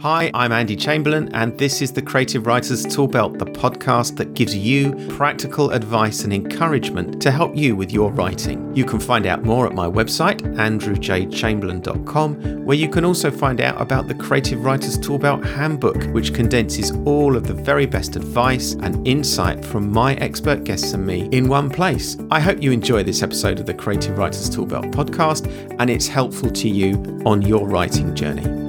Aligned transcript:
Hi, 0.00 0.30
I'm 0.34 0.50
Andy 0.50 0.74
Chamberlain, 0.76 1.32
and 1.34 1.56
this 1.56 1.80
is 1.80 1.92
the 1.92 2.02
Creative 2.02 2.46
Writers 2.46 2.84
Toolbelt, 2.84 3.38
the 3.38 3.46
podcast 3.46 4.16
that 4.16 4.34
gives 4.34 4.54
you 4.54 4.92
practical 5.10 5.70
advice 5.70 6.24
and 6.24 6.32
encouragement 6.32 7.22
to 7.22 7.30
help 7.30 7.56
you 7.56 7.76
with 7.76 7.92
your 7.92 8.10
writing. 8.10 8.74
You 8.74 8.84
can 8.84 8.98
find 8.98 9.24
out 9.24 9.44
more 9.44 9.66
at 9.66 9.72
my 9.72 9.86
website, 9.86 10.40
andrewjchamberlain.com, 10.56 12.64
where 12.64 12.76
you 12.76 12.88
can 12.88 13.04
also 13.04 13.30
find 13.30 13.60
out 13.60 13.80
about 13.80 14.08
the 14.08 14.16
Creative 14.16 14.62
Writers 14.62 14.98
Toolbelt 14.98 15.44
Handbook, 15.54 16.02
which 16.12 16.34
condenses 16.34 16.90
all 17.06 17.36
of 17.36 17.46
the 17.46 17.54
very 17.54 17.86
best 17.86 18.16
advice 18.16 18.72
and 18.72 19.06
insight 19.06 19.64
from 19.64 19.92
my 19.92 20.16
expert 20.16 20.64
guests 20.64 20.92
and 20.92 21.06
me 21.06 21.28
in 21.30 21.48
one 21.48 21.70
place. 21.70 22.18
I 22.32 22.40
hope 22.40 22.60
you 22.60 22.72
enjoy 22.72 23.04
this 23.04 23.22
episode 23.22 23.60
of 23.60 23.66
the 23.66 23.74
Creative 23.74 24.18
Writers 24.18 24.50
Toolbelt 24.50 24.92
podcast 24.92 25.46
and 25.78 25.88
it's 25.88 26.08
helpful 26.08 26.50
to 26.50 26.68
you 26.68 27.22
on 27.24 27.42
your 27.42 27.68
writing 27.68 28.12
journey 28.14 28.63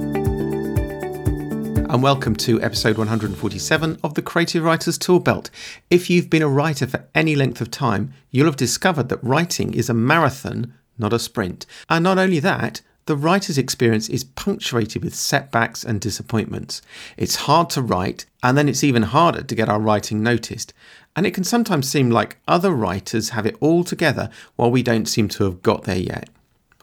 and 1.88 2.02
welcome 2.02 2.34
to 2.34 2.60
episode 2.62 2.98
147 2.98 3.98
of 4.02 4.14
the 4.14 4.22
Creative 4.22 4.64
Writers 4.64 4.98
Toolbelt. 4.98 5.50
If 5.88 6.10
you've 6.10 6.28
been 6.28 6.42
a 6.42 6.48
writer 6.48 6.84
for 6.84 7.06
any 7.14 7.36
length 7.36 7.60
of 7.60 7.70
time, 7.70 8.12
you'll 8.32 8.46
have 8.46 8.56
discovered 8.56 9.08
that 9.08 9.22
writing 9.22 9.72
is 9.72 9.88
a 9.88 9.94
marathon, 9.94 10.74
not 10.98 11.12
a 11.12 11.18
sprint. 11.20 11.64
And 11.88 12.02
not 12.02 12.18
only 12.18 12.40
that, 12.40 12.80
the 13.04 13.14
writer's 13.14 13.56
experience 13.56 14.08
is 14.08 14.24
punctuated 14.24 15.04
with 15.04 15.14
setbacks 15.14 15.84
and 15.84 16.00
disappointments. 16.00 16.82
It's 17.16 17.36
hard 17.36 17.70
to 17.70 17.82
write, 17.82 18.26
and 18.42 18.58
then 18.58 18.68
it's 18.68 18.82
even 18.82 19.04
harder 19.04 19.44
to 19.44 19.54
get 19.54 19.68
our 19.68 19.80
writing 19.80 20.24
noticed. 20.24 20.74
And 21.14 21.24
it 21.24 21.34
can 21.34 21.44
sometimes 21.44 21.88
seem 21.88 22.10
like 22.10 22.38
other 22.48 22.72
writers 22.72 23.28
have 23.30 23.46
it 23.46 23.56
all 23.60 23.84
together 23.84 24.28
while 24.56 24.72
we 24.72 24.82
don't 24.82 25.06
seem 25.06 25.28
to 25.28 25.44
have 25.44 25.62
got 25.62 25.84
there 25.84 25.98
yet. 25.98 26.30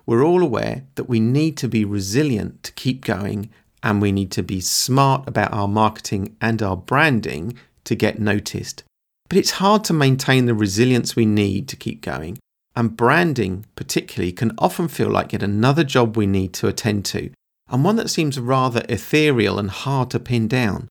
We're 0.06 0.24
all 0.24 0.42
aware 0.42 0.84
that 0.96 1.10
we 1.10 1.20
need 1.20 1.58
to 1.58 1.68
be 1.68 1.84
resilient 1.84 2.64
to 2.64 2.72
keep 2.74 3.04
going 3.04 3.50
and 3.84 4.02
we 4.02 4.12
need 4.12 4.32
to 4.32 4.42
be 4.42 4.62
smart 4.62 5.28
about 5.28 5.54
our 5.54 5.68
marketing 5.68 6.36
and 6.40 6.64
our 6.64 6.78
branding 6.78 7.54
to 7.84 7.96
get 7.96 8.18
noticed. 8.18 8.84
But 9.28 9.38
it's 9.38 9.52
hard 9.52 9.84
to 9.86 9.94
maintain 9.94 10.46
the 10.46 10.56
resilience 10.56 11.16
we 11.16 11.26
need 11.26 11.68
to 11.68 11.76
keep 11.76 12.02
going, 12.02 12.40
and 12.76 12.96
branding, 12.96 13.66
particularly, 13.76 14.32
can 14.32 14.54
often 14.58 14.88
feel 14.88 15.10
like 15.10 15.34
yet 15.34 15.44
another 15.44 15.84
job 15.84 16.16
we 16.16 16.26
need 16.26 16.54
to 16.54 16.68
attend 16.68 17.04
to, 17.06 17.30
and 17.70 17.84
one 17.84 17.98
that 17.98 18.10
seems 18.10 18.40
rather 18.40 18.84
ethereal 18.88 19.60
and 19.60 19.70
hard 19.70 20.10
to 20.12 20.20
pin 20.20 20.48
down. 20.48 20.88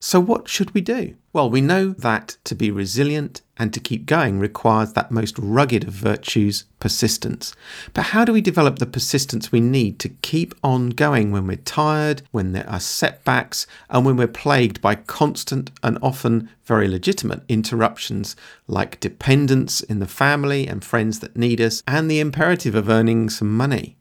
So, 0.00 0.18
what 0.18 0.48
should 0.48 0.74
we 0.74 0.80
do? 0.80 1.14
Well, 1.32 1.48
we 1.48 1.60
know 1.60 1.90
that 1.90 2.36
to 2.44 2.56
be 2.56 2.70
resilient 2.70 3.41
and 3.58 3.72
to 3.74 3.80
keep 3.80 4.06
going 4.06 4.38
requires 4.38 4.94
that 4.94 5.10
most 5.10 5.38
rugged 5.38 5.84
of 5.84 5.92
virtues, 5.92 6.64
persistence. 6.80 7.54
But 7.92 8.06
how 8.06 8.24
do 8.24 8.32
we 8.32 8.40
develop 8.40 8.78
the 8.78 8.86
persistence 8.86 9.52
we 9.52 9.60
need 9.60 9.98
to 10.00 10.08
keep 10.08 10.54
on 10.64 10.90
going 10.90 11.30
when 11.30 11.46
we're 11.46 11.56
tired, 11.56 12.22
when 12.30 12.52
there 12.52 12.68
are 12.68 12.80
setbacks, 12.80 13.66
and 13.90 14.06
when 14.06 14.16
we're 14.16 14.26
plagued 14.26 14.80
by 14.80 14.94
constant 14.94 15.70
and 15.82 15.98
often 16.02 16.48
very 16.64 16.88
legitimate 16.88 17.42
interruptions 17.48 18.36
like 18.66 19.00
dependence 19.00 19.80
in 19.82 19.98
the 19.98 20.06
family 20.06 20.66
and 20.66 20.84
friends 20.84 21.20
that 21.20 21.36
need 21.36 21.60
us, 21.60 21.82
and 21.86 22.10
the 22.10 22.20
imperative 22.20 22.74
of 22.74 22.88
earning 22.88 23.28
some 23.28 23.54
money? 23.54 23.96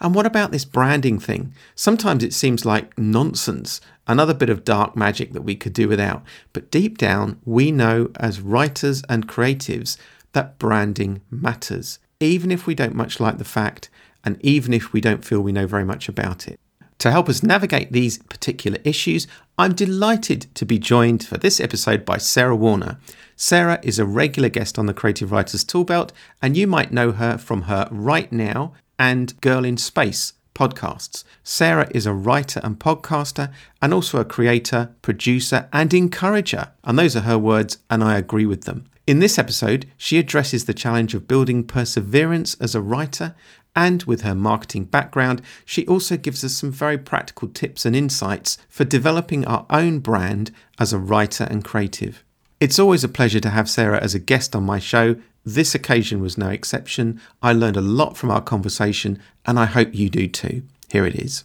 And 0.00 0.14
what 0.14 0.26
about 0.26 0.52
this 0.52 0.64
branding 0.64 1.18
thing? 1.18 1.54
Sometimes 1.74 2.22
it 2.22 2.34
seems 2.34 2.64
like 2.64 2.96
nonsense, 2.98 3.80
another 4.06 4.34
bit 4.34 4.50
of 4.50 4.64
dark 4.64 4.96
magic 4.96 5.32
that 5.32 5.42
we 5.42 5.56
could 5.56 5.72
do 5.72 5.88
without. 5.88 6.22
But 6.52 6.70
deep 6.70 6.98
down, 6.98 7.40
we 7.44 7.70
know 7.70 8.10
as 8.16 8.40
writers 8.40 9.02
and 9.08 9.28
creatives 9.28 9.96
that 10.32 10.58
branding 10.58 11.22
matters, 11.30 11.98
even 12.20 12.50
if 12.50 12.66
we 12.66 12.74
don't 12.74 12.94
much 12.94 13.20
like 13.20 13.38
the 13.38 13.44
fact, 13.44 13.88
and 14.24 14.38
even 14.44 14.72
if 14.72 14.92
we 14.92 15.00
don't 15.00 15.24
feel 15.24 15.40
we 15.40 15.52
know 15.52 15.66
very 15.66 15.84
much 15.84 16.08
about 16.08 16.46
it. 16.48 16.60
To 17.00 17.10
help 17.10 17.28
us 17.28 17.42
navigate 17.42 17.92
these 17.92 18.18
particular 18.18 18.78
issues, 18.82 19.26
I'm 19.58 19.74
delighted 19.74 20.54
to 20.54 20.64
be 20.64 20.78
joined 20.78 21.26
for 21.26 21.36
this 21.36 21.60
episode 21.60 22.04
by 22.04 22.16
Sarah 22.16 22.56
Werner. 22.56 22.98
Sarah 23.36 23.78
is 23.82 23.98
a 23.98 24.06
regular 24.06 24.48
guest 24.48 24.78
on 24.78 24.86
the 24.86 24.94
Creative 24.94 25.30
Writers 25.30 25.64
Toolbelt, 25.64 26.10
and 26.40 26.56
you 26.56 26.66
might 26.66 26.92
know 26.92 27.12
her 27.12 27.36
from 27.36 27.62
her 27.62 27.86
Write 27.90 28.32
Now 28.32 28.72
and 28.98 29.38
Girl 29.40 29.64
in 29.64 29.76
Space 29.76 30.32
podcasts. 30.56 31.22
Sarah 31.44 31.88
is 31.90 32.06
a 32.06 32.14
writer 32.14 32.60
and 32.64 32.78
podcaster, 32.78 33.52
and 33.82 33.92
also 33.92 34.18
a 34.18 34.24
creator, 34.24 34.90
producer, 35.02 35.68
and 35.72 35.92
encourager. 35.92 36.72
And 36.82 36.98
those 36.98 37.14
are 37.14 37.20
her 37.20 37.38
words, 37.38 37.78
and 37.90 38.02
I 38.02 38.16
agree 38.16 38.46
with 38.46 38.64
them. 38.64 38.86
In 39.06 39.20
this 39.20 39.38
episode, 39.38 39.86
she 39.96 40.18
addresses 40.18 40.64
the 40.64 40.74
challenge 40.74 41.14
of 41.14 41.28
building 41.28 41.62
perseverance 41.62 42.56
as 42.58 42.74
a 42.74 42.80
writer, 42.80 43.34
and 43.76 44.02
with 44.04 44.22
her 44.22 44.34
marketing 44.34 44.86
background, 44.86 45.42
she 45.66 45.86
also 45.86 46.16
gives 46.16 46.42
us 46.42 46.54
some 46.54 46.72
very 46.72 46.96
practical 46.96 47.48
tips 47.48 47.84
and 47.84 47.94
insights 47.94 48.56
for 48.68 48.84
developing 48.84 49.44
our 49.44 49.66
own 49.68 49.98
brand 49.98 50.50
as 50.78 50.94
a 50.94 50.98
writer 50.98 51.44
and 51.44 51.62
creative. 51.62 52.24
It's 52.58 52.78
always 52.78 53.04
a 53.04 53.08
pleasure 53.08 53.40
to 53.40 53.50
have 53.50 53.68
Sarah 53.68 54.00
as 54.00 54.14
a 54.14 54.18
guest 54.18 54.56
on 54.56 54.64
my 54.64 54.78
show, 54.78 55.16
this 55.46 55.74
occasion 55.74 56.20
was 56.20 56.36
no 56.36 56.48
exception. 56.50 57.20
I 57.40 57.52
learned 57.52 57.76
a 57.76 57.80
lot 57.80 58.16
from 58.16 58.30
our 58.30 58.42
conversation, 58.42 59.20
and 59.46 59.58
I 59.58 59.64
hope 59.64 59.94
you 59.94 60.10
do 60.10 60.26
too. 60.26 60.64
Here 60.90 61.06
it 61.06 61.14
is. 61.14 61.44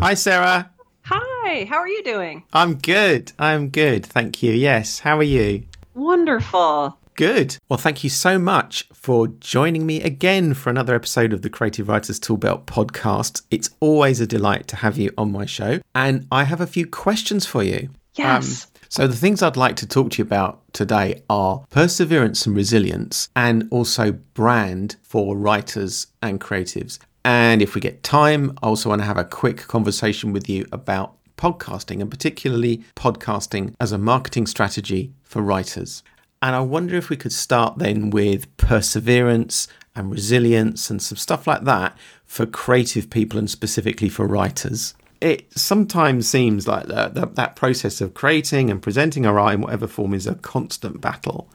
Hi, 0.00 0.12
Sarah. 0.12 0.70
Hi, 1.06 1.64
how 1.64 1.78
are 1.78 1.88
you 1.88 2.02
doing? 2.04 2.44
I'm 2.52 2.76
good. 2.76 3.32
I'm 3.38 3.70
good. 3.70 4.04
Thank 4.04 4.42
you. 4.42 4.52
Yes. 4.52 4.98
How 4.98 5.16
are 5.18 5.22
you? 5.22 5.64
Wonderful. 5.94 6.98
Good. 7.16 7.56
Well, 7.68 7.78
thank 7.78 8.04
you 8.04 8.10
so 8.10 8.38
much 8.38 8.88
for 8.92 9.28
joining 9.28 9.86
me 9.86 10.02
again 10.02 10.52
for 10.52 10.68
another 10.68 10.94
episode 10.94 11.32
of 11.32 11.42
the 11.42 11.50
Creative 11.50 11.88
Writers 11.88 12.20
Toolbelt 12.20 12.64
podcast. 12.66 13.42
It's 13.50 13.70
always 13.80 14.20
a 14.20 14.26
delight 14.26 14.66
to 14.68 14.76
have 14.76 14.98
you 14.98 15.12
on 15.16 15.32
my 15.32 15.46
show, 15.46 15.80
and 15.94 16.26
I 16.30 16.44
have 16.44 16.60
a 16.60 16.66
few 16.66 16.86
questions 16.86 17.46
for 17.46 17.62
you. 17.62 17.88
Yes. 18.16 18.64
Um, 18.66 18.70
so, 18.88 19.06
the 19.06 19.16
things 19.16 19.42
I'd 19.42 19.56
like 19.56 19.76
to 19.76 19.86
talk 19.86 20.10
to 20.12 20.18
you 20.18 20.24
about 20.24 20.62
today 20.72 21.22
are 21.28 21.64
perseverance 21.70 22.46
and 22.46 22.56
resilience, 22.56 23.28
and 23.34 23.68
also 23.70 24.12
brand 24.12 24.96
for 25.02 25.36
writers 25.36 26.06
and 26.22 26.40
creatives. 26.40 26.98
And 27.24 27.62
if 27.62 27.74
we 27.74 27.80
get 27.80 28.02
time, 28.02 28.56
I 28.62 28.66
also 28.66 28.90
want 28.90 29.00
to 29.00 29.06
have 29.06 29.16
a 29.16 29.24
quick 29.24 29.66
conversation 29.66 30.32
with 30.32 30.48
you 30.48 30.66
about 30.72 31.16
podcasting 31.36 32.00
and 32.00 32.10
particularly 32.10 32.84
podcasting 32.96 33.74
as 33.80 33.92
a 33.92 33.98
marketing 33.98 34.46
strategy 34.46 35.12
for 35.22 35.42
writers. 35.42 36.02
And 36.42 36.54
I 36.54 36.60
wonder 36.60 36.96
if 36.96 37.08
we 37.08 37.16
could 37.16 37.32
start 37.32 37.78
then 37.78 38.10
with 38.10 38.54
perseverance 38.58 39.66
and 39.96 40.10
resilience 40.12 40.90
and 40.90 41.02
some 41.02 41.16
stuff 41.16 41.46
like 41.46 41.64
that 41.64 41.96
for 42.24 42.44
creative 42.44 43.08
people 43.08 43.38
and 43.38 43.50
specifically 43.50 44.08
for 44.08 44.26
writers 44.26 44.94
it 45.24 45.50
sometimes 45.58 46.28
seems 46.28 46.68
like 46.68 46.86
that, 46.86 47.14
that, 47.14 47.34
that 47.34 47.56
process 47.56 48.02
of 48.02 48.12
creating 48.12 48.70
and 48.70 48.82
presenting 48.82 49.24
our 49.24 49.40
art 49.40 49.54
in 49.54 49.62
whatever 49.62 49.86
form 49.86 50.12
is 50.12 50.26
a 50.26 50.34
constant 50.34 51.00
battle. 51.00 51.48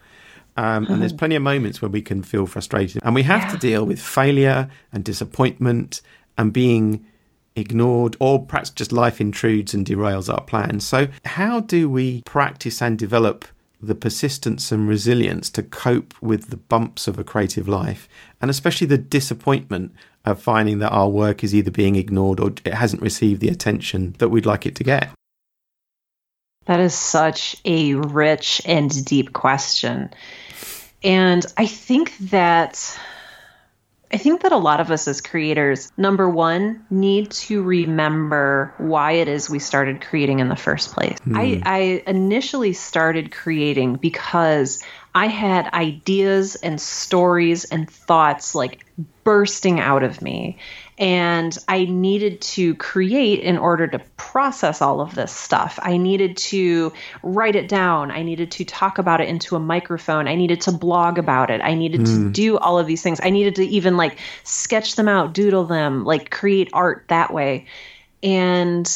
Um, 0.58 0.88
and 0.88 1.02
there's 1.02 1.14
plenty 1.14 1.36
of 1.36 1.44
moments 1.44 1.80
where 1.80 1.90
we 1.90 2.02
can 2.02 2.24
feel 2.24 2.48
frustrated. 2.48 3.02
And 3.06 3.14
we 3.14 3.22
have 3.24 3.44
yeah. 3.44 3.52
to 3.52 3.58
deal 3.58 3.86
with 3.86 4.02
failure 4.02 4.70
and 4.92 5.04
disappointment 5.04 6.02
and 6.36 6.52
being 6.52 7.06
ignored, 7.56 8.18
or 8.20 8.44
perhaps 8.44 8.72
just 8.72 8.92
life 8.92 9.22
intrudes 9.22 9.76
and 9.76 9.86
derails 9.86 10.34
our 10.34 10.42
plans. 10.42 10.86
So, 10.86 11.08
how 11.24 11.60
do 11.60 11.90
we 11.90 12.24
practice 12.24 12.82
and 12.82 12.98
develop 12.98 13.46
the 13.82 13.96
persistence 13.96 14.72
and 14.72 14.90
resilience 14.90 15.50
to 15.52 15.64
cope 15.64 16.14
with 16.22 16.50
the 16.50 16.58
bumps 16.58 17.08
of 17.08 17.20
a 17.20 17.24
creative 17.24 17.68
life, 17.68 18.10
and 18.42 18.50
especially 18.50 18.88
the 18.88 18.98
disappointment 18.98 19.94
of 20.26 20.42
finding 20.42 20.80
that 20.80 20.92
our 20.92 21.10
work 21.10 21.44
is 21.44 21.56
either 21.56 21.72
being 21.72 21.96
ignored 21.96 22.40
or 22.40 22.52
it 22.66 22.74
hasn't 22.74 23.02
received 23.02 23.42
the 23.42 23.50
attention 23.50 24.16
that 24.20 24.30
we'd 24.30 24.46
like 24.46 24.66
it 24.66 24.76
to 24.76 24.84
get? 24.84 25.10
That 26.66 26.80
is 26.80 26.94
such 26.94 27.56
a 27.66 27.96
rich 27.96 28.62
and 28.66 29.06
deep 29.06 29.34
question. 29.34 30.12
And 31.02 31.46
I 31.58 31.66
think 31.66 32.16
that 32.30 33.00
I 34.12 34.18
think 34.18 34.42
that 34.42 34.52
a 34.52 34.58
lot 34.58 34.80
of 34.80 34.90
us 34.90 35.08
as 35.08 35.22
creators, 35.22 35.92
number 35.96 36.28
one, 36.28 36.84
need 36.90 37.30
to 37.32 37.62
remember 37.62 38.74
why 38.80 39.14
it 39.14 39.28
is 39.28 39.50
we 39.50 39.60
started 39.60 40.02
creating 40.02 40.40
in 40.40 40.50
the 40.50 40.56
first 40.56 40.94
place. 40.94 41.18
Mm. 41.20 41.38
I, 41.38 41.62
I 41.64 42.04
initially 42.08 42.74
started 42.74 43.32
creating 43.32 43.96
because 43.98 44.84
I 45.14 45.28
had 45.28 45.74
ideas 45.74 46.56
and 46.56 46.80
stories 46.80 47.66
and 47.66 47.90
thoughts 47.90 48.54
like 48.54 48.86
bursting 49.24 49.80
out 49.80 50.04
of 50.04 50.22
me. 50.22 50.58
And 50.98 51.58
I 51.68 51.86
needed 51.86 52.42
to 52.42 52.76
create 52.76 53.40
in 53.40 53.58
order 53.58 53.88
to 53.88 54.00
process 54.18 54.82
all 54.82 55.00
of 55.00 55.16
this 55.16 55.32
stuff. 55.32 55.80
I 55.82 55.98
needed 55.98 56.36
to 56.38 56.92
write 57.24 57.56
it 57.56 57.70
down. 57.70 58.12
I 58.12 58.22
needed 58.22 58.52
to 58.52 58.66
talk 58.66 58.98
about 58.98 59.22
it 59.22 59.30
into 59.30 59.56
a 59.56 59.60
microphone. 59.60 60.28
I 60.28 60.36
needed 60.36 60.62
to 60.62 60.74
blog 60.74 61.18
about 61.18 61.50
it. 61.50 61.62
I 61.62 61.74
needed 61.74 62.02
mm. 62.02 62.06
to 62.06 62.12
hmm. 62.12 62.32
do 62.32 62.58
all 62.58 62.78
of 62.78 62.86
these 62.86 63.02
things. 63.02 63.20
I 63.24 63.30
needed 63.30 63.56
to 63.56 63.66
even 63.66 63.98
like 63.98 64.18
sketch 64.44 64.96
them 64.96 65.08
out, 65.08 65.34
doodle 65.34 65.66
them, 65.66 66.04
like 66.04 66.32
create 66.32 66.70
art 66.74 67.06
that 67.08 67.34
way. 67.34 67.66
And 68.22 68.92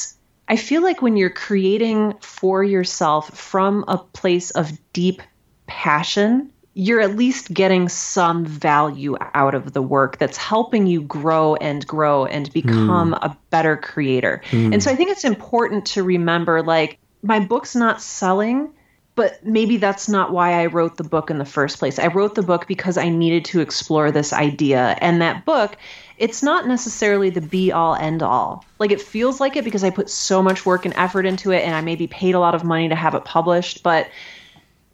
I 0.48 0.58
feel 0.58 0.84
like 0.84 1.02
when 1.02 1.16
you're 1.16 1.30
creating 1.30 2.16
for 2.20 2.64
yourself 2.64 3.30
from 3.38 3.86
a 3.88 3.98
place 3.98 4.52
of 4.52 4.72
deep 4.92 5.22
passion, 5.68 6.52
you're 6.76 7.02
at 7.02 7.16
least 7.16 7.54
getting 7.54 7.88
some 7.88 8.46
value 8.46 9.16
out 9.34 9.54
of 9.54 9.74
the 9.74 9.82
work 9.82 10.18
that's 10.18 10.38
helping 10.38 10.88
you 10.88 11.02
grow 11.02 11.56
and 11.56 11.86
grow 11.86 12.26
and 12.26 12.52
become 12.52 13.14
mm. 13.14 13.20
a 13.22 13.38
better 13.52 13.78
creator. 13.78 14.42
Mm. 14.50 14.74
And 14.74 14.84
so 14.84 14.90
I 14.90 14.96
think 14.96 15.12
it's 15.12 15.24
important 15.24 15.86
to 15.88 16.04
remember 16.04 16.64
like 16.64 16.98
my 17.22 17.40
book's 17.40 17.76
not 17.76 18.02
selling, 18.02 18.74
but 19.16 19.46
maybe 19.46 19.78
that's 19.78 20.10
not 20.10 20.32
why 20.32 20.62
I 20.62 20.66
wrote 20.66 20.98
the 20.98 21.04
book 21.04 21.30
in 21.30 21.38
the 21.38 21.46
first 21.46 21.78
place. 21.78 22.00
I 22.00 22.08
wrote 22.08 22.34
the 22.34 22.42
book 22.42 22.68
because 22.68 22.98
I 22.98 23.10
needed 23.10 23.46
to 23.46 23.62
explore 23.62 24.12
this 24.12 24.34
idea. 24.34 24.98
And 25.00 25.22
that 25.22 25.46
book, 25.46 25.78
it's 26.18 26.42
not 26.42 26.68
necessarily 26.68 27.30
the 27.30 27.42
be 27.42 27.72
all 27.72 27.96
end 27.96 28.24
all. 28.24 28.66
Like 28.80 28.92
it 28.92 29.02
feels 29.02 29.40
like 29.40 29.56
it 29.56 29.64
because 29.64 29.84
I 29.84 29.92
put 29.92 30.10
so 30.10 30.42
much 30.42 30.66
work 30.66 30.86
and 30.86 30.94
effort 30.96 31.28
into 31.28 31.52
it 31.52 31.64
and 31.64 31.76
I 31.76 31.82
maybe 31.82 32.08
paid 32.08 32.34
a 32.34 32.40
lot 32.40 32.56
of 32.56 32.64
money 32.64 32.90
to 32.90 32.96
have 32.96 33.14
it 33.14 33.26
published, 33.26 33.84
but 33.84 34.10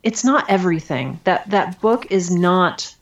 it's 0.04 0.24
not 0.24 0.50
everything. 0.50 1.20
That 1.24 1.50
that 1.50 1.80
book 1.82 2.12
is 2.12 2.32
not 2.32 2.96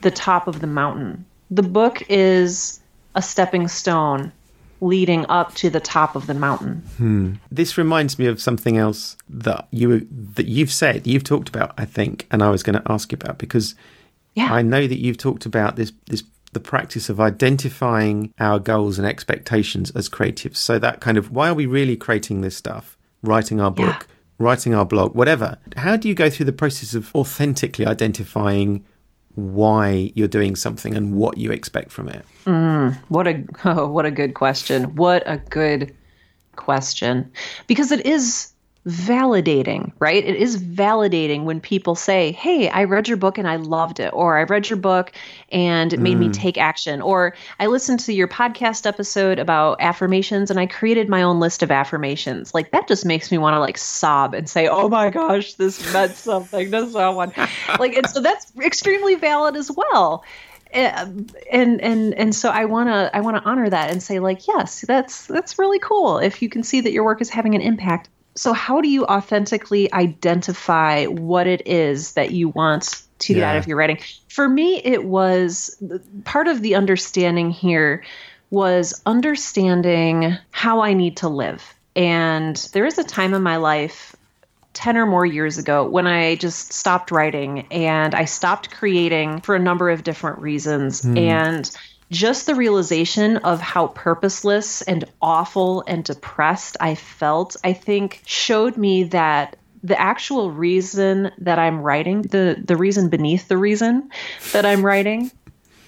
the 0.00 0.10
top 0.10 0.46
of 0.46 0.60
the 0.60 0.66
mountain. 0.66 1.24
The 1.50 1.62
book 1.62 2.02
is 2.08 2.80
a 3.14 3.22
stepping 3.22 3.68
stone 3.68 4.32
leading 4.80 5.26
up 5.28 5.54
to 5.54 5.70
the 5.70 5.80
top 5.80 6.14
of 6.14 6.26
the 6.28 6.34
mountain. 6.34 6.82
Hmm. 6.98 7.32
This 7.50 7.76
reminds 7.76 8.18
me 8.18 8.26
of 8.26 8.40
something 8.40 8.76
else 8.76 9.16
that 9.28 9.66
you 9.70 10.06
that 10.34 10.46
you've 10.46 10.72
said, 10.72 11.06
you've 11.06 11.24
talked 11.24 11.48
about, 11.48 11.74
I 11.76 11.84
think, 11.84 12.26
and 12.30 12.42
I 12.42 12.50
was 12.50 12.62
going 12.62 12.80
to 12.80 12.92
ask 12.92 13.10
you 13.10 13.18
about 13.20 13.38
because 13.38 13.74
yeah. 14.34 14.52
I 14.52 14.62
know 14.62 14.86
that 14.86 15.00
you've 15.00 15.18
talked 15.18 15.46
about 15.46 15.76
this 15.76 15.92
this 16.06 16.22
the 16.52 16.60
practice 16.60 17.10
of 17.10 17.20
identifying 17.20 18.32
our 18.38 18.58
goals 18.58 18.98
and 18.98 19.06
expectations 19.06 19.90
as 19.90 20.08
creatives. 20.08 20.56
So 20.56 20.78
that 20.78 21.00
kind 21.00 21.18
of 21.18 21.30
why 21.30 21.48
are 21.48 21.54
we 21.54 21.66
really 21.66 21.96
creating 21.96 22.40
this 22.40 22.56
stuff? 22.56 22.96
Writing 23.20 23.60
our 23.60 23.72
book, 23.72 24.06
yeah 24.08 24.14
writing 24.38 24.74
our 24.74 24.84
blog, 24.84 25.14
whatever. 25.14 25.58
How 25.76 25.96
do 25.96 26.08
you 26.08 26.14
go 26.14 26.30
through 26.30 26.46
the 26.46 26.52
process 26.52 26.94
of 26.94 27.14
authentically 27.14 27.86
identifying 27.86 28.84
why 29.34 30.12
you're 30.14 30.28
doing 30.28 30.56
something 30.56 30.96
and 30.96 31.14
what 31.14 31.38
you 31.38 31.52
expect 31.52 31.90
from 31.90 32.08
it? 32.08 32.24
Mm, 32.44 32.96
what 33.08 33.26
a 33.26 33.44
oh, 33.64 33.88
what 33.92 34.06
a 34.06 34.10
good 34.10 34.34
question. 34.34 34.94
What 34.96 35.22
a 35.26 35.38
good 35.38 35.94
question. 36.56 37.30
Because 37.66 37.92
it 37.92 38.04
is 38.06 38.52
validating, 38.88 39.92
right? 39.98 40.24
It 40.24 40.36
is 40.36 40.62
validating 40.62 41.44
when 41.44 41.60
people 41.60 41.94
say, 41.94 42.32
Hey, 42.32 42.68
I 42.68 42.84
read 42.84 43.06
your 43.06 43.18
book 43.18 43.36
and 43.36 43.46
I 43.46 43.56
loved 43.56 44.00
it, 44.00 44.10
or 44.14 44.38
I 44.38 44.44
read 44.44 44.68
your 44.68 44.78
book 44.78 45.12
and 45.52 45.92
it 45.92 46.00
made 46.00 46.16
mm. 46.16 46.20
me 46.20 46.28
take 46.30 46.56
action, 46.56 47.02
or 47.02 47.34
I 47.60 47.66
listened 47.66 48.00
to 48.00 48.12
your 48.12 48.28
podcast 48.28 48.86
episode 48.86 49.38
about 49.38 49.80
affirmations 49.80 50.50
and 50.50 50.58
I 50.58 50.66
created 50.66 51.08
my 51.08 51.22
own 51.22 51.38
list 51.38 51.62
of 51.62 51.70
affirmations. 51.70 52.54
Like 52.54 52.70
that 52.70 52.88
just 52.88 53.04
makes 53.04 53.30
me 53.30 53.36
want 53.36 53.54
to 53.54 53.60
like 53.60 53.76
sob 53.76 54.32
and 54.34 54.48
say, 54.48 54.68
Oh 54.68 54.88
my 54.88 55.10
gosh, 55.10 55.54
this 55.54 55.92
meant 55.92 56.14
something 56.14 56.70
to 56.70 56.90
someone. 56.90 57.32
like, 57.78 57.94
and 57.94 58.08
so 58.08 58.20
that's 58.20 58.50
extremely 58.58 59.16
valid 59.16 59.56
as 59.56 59.70
well 59.70 60.24
and 60.70 61.34
and 61.50 62.12
and 62.12 62.34
so 62.34 62.50
I 62.50 62.66
want 62.66 62.90
to 62.90 63.10
I 63.16 63.20
want 63.20 63.38
to 63.38 63.42
honor 63.42 63.70
that 63.70 63.90
and 63.90 64.02
say 64.02 64.18
like 64.18 64.46
yes 64.46 64.84
that's 64.86 65.26
that's 65.26 65.58
really 65.58 65.78
cool 65.78 66.18
if 66.18 66.42
you 66.42 66.50
can 66.50 66.62
see 66.62 66.82
that 66.82 66.92
your 66.92 67.04
work 67.04 67.22
is 67.22 67.30
having 67.30 67.54
an 67.54 67.62
impact 67.62 68.10
so, 68.38 68.52
how 68.52 68.80
do 68.80 68.88
you 68.88 69.04
authentically 69.04 69.92
identify 69.92 71.06
what 71.06 71.48
it 71.48 71.66
is 71.66 72.12
that 72.12 72.30
you 72.30 72.50
want 72.50 73.02
to 73.18 73.34
get 73.34 73.40
yeah. 73.40 73.50
out 73.50 73.56
of 73.56 73.66
your 73.66 73.76
writing? 73.76 73.98
For 74.28 74.48
me, 74.48 74.80
it 74.84 75.04
was 75.04 75.82
part 76.24 76.46
of 76.46 76.62
the 76.62 76.76
understanding 76.76 77.50
here 77.50 78.04
was 78.50 79.02
understanding 79.04 80.38
how 80.52 80.82
I 80.82 80.92
need 80.94 81.16
to 81.18 81.28
live. 81.28 81.74
And 81.96 82.56
there 82.72 82.86
is 82.86 82.96
a 82.98 83.04
time 83.04 83.34
in 83.34 83.42
my 83.42 83.56
life 83.56 84.14
10 84.74 84.96
or 84.96 85.06
more 85.06 85.26
years 85.26 85.58
ago 85.58 85.88
when 85.88 86.06
I 86.06 86.36
just 86.36 86.72
stopped 86.72 87.10
writing 87.10 87.66
and 87.72 88.14
I 88.14 88.26
stopped 88.26 88.70
creating 88.70 89.40
for 89.40 89.56
a 89.56 89.58
number 89.58 89.90
of 89.90 90.04
different 90.04 90.38
reasons. 90.38 91.02
Mm. 91.02 91.18
And 91.18 91.76
just 92.10 92.46
the 92.46 92.54
realization 92.54 93.38
of 93.38 93.60
how 93.60 93.88
purposeless 93.88 94.82
and 94.82 95.04
awful 95.20 95.84
and 95.86 96.04
depressed 96.04 96.76
I 96.80 96.94
felt, 96.94 97.56
I 97.62 97.74
think 97.74 98.22
showed 98.24 98.76
me 98.76 99.04
that 99.04 99.56
the 99.82 100.00
actual 100.00 100.50
reason 100.50 101.30
that 101.38 101.58
I'm 101.58 101.80
writing, 101.80 102.22
the 102.22 102.60
the 102.62 102.76
reason 102.76 103.08
beneath 103.08 103.48
the 103.48 103.56
reason 103.56 104.10
that 104.52 104.64
I'm 104.66 104.84
writing, 104.84 105.30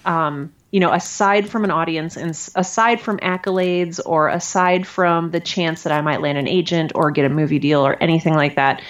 um, 0.05 0.53
you 0.71 0.79
know, 0.79 0.93
aside 0.93 1.49
from 1.49 1.65
an 1.65 1.71
audience 1.71 2.17
and 2.17 2.31
aside 2.55 3.01
from 3.01 3.19
accolades 3.19 3.99
or 4.05 4.29
aside 4.29 4.87
from 4.87 5.31
the 5.31 5.41
chance 5.41 5.83
that 5.83 5.93
I 5.93 6.01
might 6.03 6.21
land 6.21 6.39
an 6.39 6.47
agent 6.47 6.93
or 6.95 7.11
get 7.11 7.25
a 7.25 7.29
movie 7.29 7.59
deal 7.59 7.85
or 7.85 8.01
anything 8.01 8.35
like 8.35 8.57
that, 8.57 8.83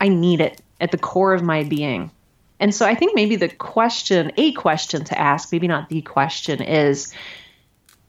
I 0.00 0.08
need 0.08 0.40
it 0.40 0.60
at 0.80 0.90
the 0.90 0.98
core 0.98 1.32
of 1.32 1.42
my 1.42 1.62
being. 1.62 2.10
And 2.58 2.74
so 2.74 2.86
I 2.86 2.94
think 2.94 3.14
maybe 3.14 3.36
the 3.36 3.48
question, 3.48 4.32
a 4.36 4.52
question 4.52 5.04
to 5.04 5.18
ask, 5.18 5.52
maybe 5.52 5.68
not 5.68 5.88
the 5.88 6.02
question, 6.02 6.62
is 6.62 7.12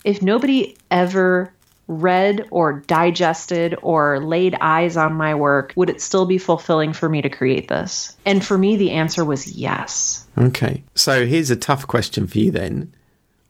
if 0.03 0.21
nobody 0.21 0.77
ever 0.89 1.53
read 1.87 2.45
or 2.51 2.81
digested 2.87 3.75
or 3.81 4.19
laid 4.19 4.55
eyes 4.59 4.97
on 4.97 5.13
my 5.13 5.35
work, 5.35 5.73
would 5.75 5.89
it 5.89 6.01
still 6.01 6.25
be 6.25 6.37
fulfilling 6.37 6.93
for 6.93 7.07
me 7.07 7.21
to 7.21 7.29
create 7.29 7.67
this? 7.67 8.15
And 8.25 8.43
for 8.43 8.57
me, 8.57 8.75
the 8.75 8.91
answer 8.91 9.23
was 9.23 9.53
yes. 9.53 10.25
Okay. 10.37 10.83
So 10.95 11.25
here's 11.25 11.49
a 11.49 11.55
tough 11.55 11.87
question 11.87 12.27
for 12.27 12.37
you 12.37 12.51
then. 12.51 12.93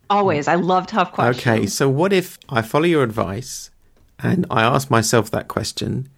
Always. 0.09 0.47
I 0.47 0.55
love 0.55 0.87
tough 0.87 1.11
questions. 1.11 1.47
Okay. 1.47 1.65
So 1.67 1.89
what 1.89 2.13
if 2.13 2.37
I 2.49 2.61
follow 2.61 2.85
your 2.85 3.03
advice 3.03 3.71
and 4.19 4.45
I 4.49 4.63
ask 4.63 4.89
myself 4.89 5.29
that 5.31 5.47
question 5.47 6.09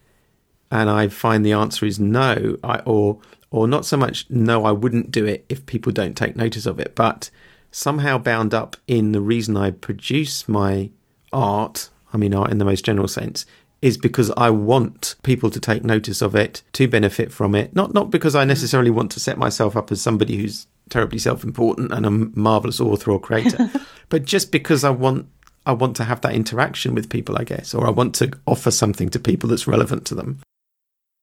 and 0.71 0.89
I 0.89 1.07
find 1.07 1.45
the 1.45 1.53
answer 1.53 1.85
is 1.85 1.99
no, 1.99 2.57
I, 2.63 2.79
or 2.79 3.19
or 3.51 3.67
not 3.67 3.85
so 3.85 3.97
much 3.97 4.25
no 4.29 4.65
i 4.65 4.71
wouldn't 4.71 5.11
do 5.11 5.25
it 5.25 5.45
if 5.49 5.65
people 5.65 5.91
don't 5.91 6.17
take 6.17 6.35
notice 6.35 6.65
of 6.65 6.79
it 6.79 6.95
but 6.95 7.29
somehow 7.71 8.17
bound 8.17 8.53
up 8.53 8.75
in 8.87 9.11
the 9.11 9.21
reason 9.21 9.55
i 9.57 9.71
produce 9.71 10.47
my 10.47 10.89
art 11.31 11.89
i 12.13 12.17
mean 12.17 12.33
art 12.33 12.51
in 12.51 12.57
the 12.57 12.65
most 12.65 12.85
general 12.85 13.07
sense 13.07 13.45
is 13.81 13.97
because 13.97 14.31
i 14.31 14.49
want 14.49 15.15
people 15.23 15.49
to 15.49 15.59
take 15.59 15.83
notice 15.83 16.21
of 16.21 16.35
it 16.35 16.61
to 16.73 16.87
benefit 16.87 17.31
from 17.31 17.55
it 17.55 17.73
not 17.75 17.93
not 17.93 18.09
because 18.09 18.35
i 18.35 18.43
mm. 18.43 18.47
necessarily 18.47 18.91
want 18.91 19.11
to 19.11 19.19
set 19.19 19.37
myself 19.37 19.75
up 19.75 19.91
as 19.91 20.01
somebody 20.01 20.37
who's 20.37 20.67
terribly 20.89 21.19
self-important 21.19 21.91
and 21.91 22.05
a 22.05 22.09
marvelous 22.09 22.79
author 22.79 23.11
or 23.11 23.19
creator 23.19 23.69
but 24.09 24.25
just 24.25 24.51
because 24.51 24.83
i 24.83 24.89
want 24.89 25.27
I 25.65 25.73
want 25.73 25.95
to 25.97 26.03
have 26.03 26.21
that 26.21 26.33
interaction 26.33 26.95
with 26.95 27.09
people, 27.09 27.37
I 27.37 27.43
guess, 27.43 27.75
or 27.75 27.85
I 27.85 27.91
want 27.91 28.15
to 28.15 28.31
offer 28.47 28.71
something 28.71 29.09
to 29.09 29.19
people 29.19 29.49
that's 29.49 29.67
relevant 29.67 30.05
to 30.07 30.15
them. 30.15 30.39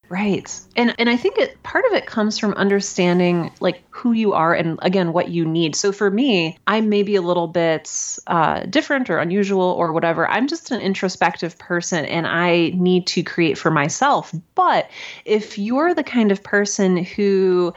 Right. 0.08 0.60
And 0.76 0.94
and 0.98 1.10
I 1.10 1.16
think 1.16 1.36
it 1.36 1.60
part 1.64 1.84
of 1.86 1.92
it 1.92 2.06
comes 2.06 2.38
from 2.38 2.52
understanding 2.52 3.50
like 3.58 3.82
who 3.90 4.12
you 4.12 4.34
are 4.34 4.54
and 4.54 4.78
again 4.82 5.12
what 5.12 5.30
you 5.30 5.44
need. 5.44 5.74
So 5.74 5.90
for 5.90 6.10
me, 6.10 6.58
I'm 6.68 6.88
maybe 6.88 7.16
a 7.16 7.22
little 7.22 7.48
bit 7.48 8.18
uh, 8.28 8.60
different 8.66 9.10
or 9.10 9.18
unusual 9.18 9.62
or 9.62 9.92
whatever. 9.92 10.28
I'm 10.28 10.46
just 10.46 10.70
an 10.70 10.80
introspective 10.80 11.58
person 11.58 12.04
and 12.04 12.26
I 12.26 12.70
need 12.74 13.08
to 13.08 13.24
create 13.24 13.58
for 13.58 13.70
myself. 13.72 14.32
But 14.54 14.88
if 15.24 15.58
you're 15.58 15.92
the 15.92 16.04
kind 16.04 16.30
of 16.30 16.42
person 16.42 17.02
who 17.02 17.74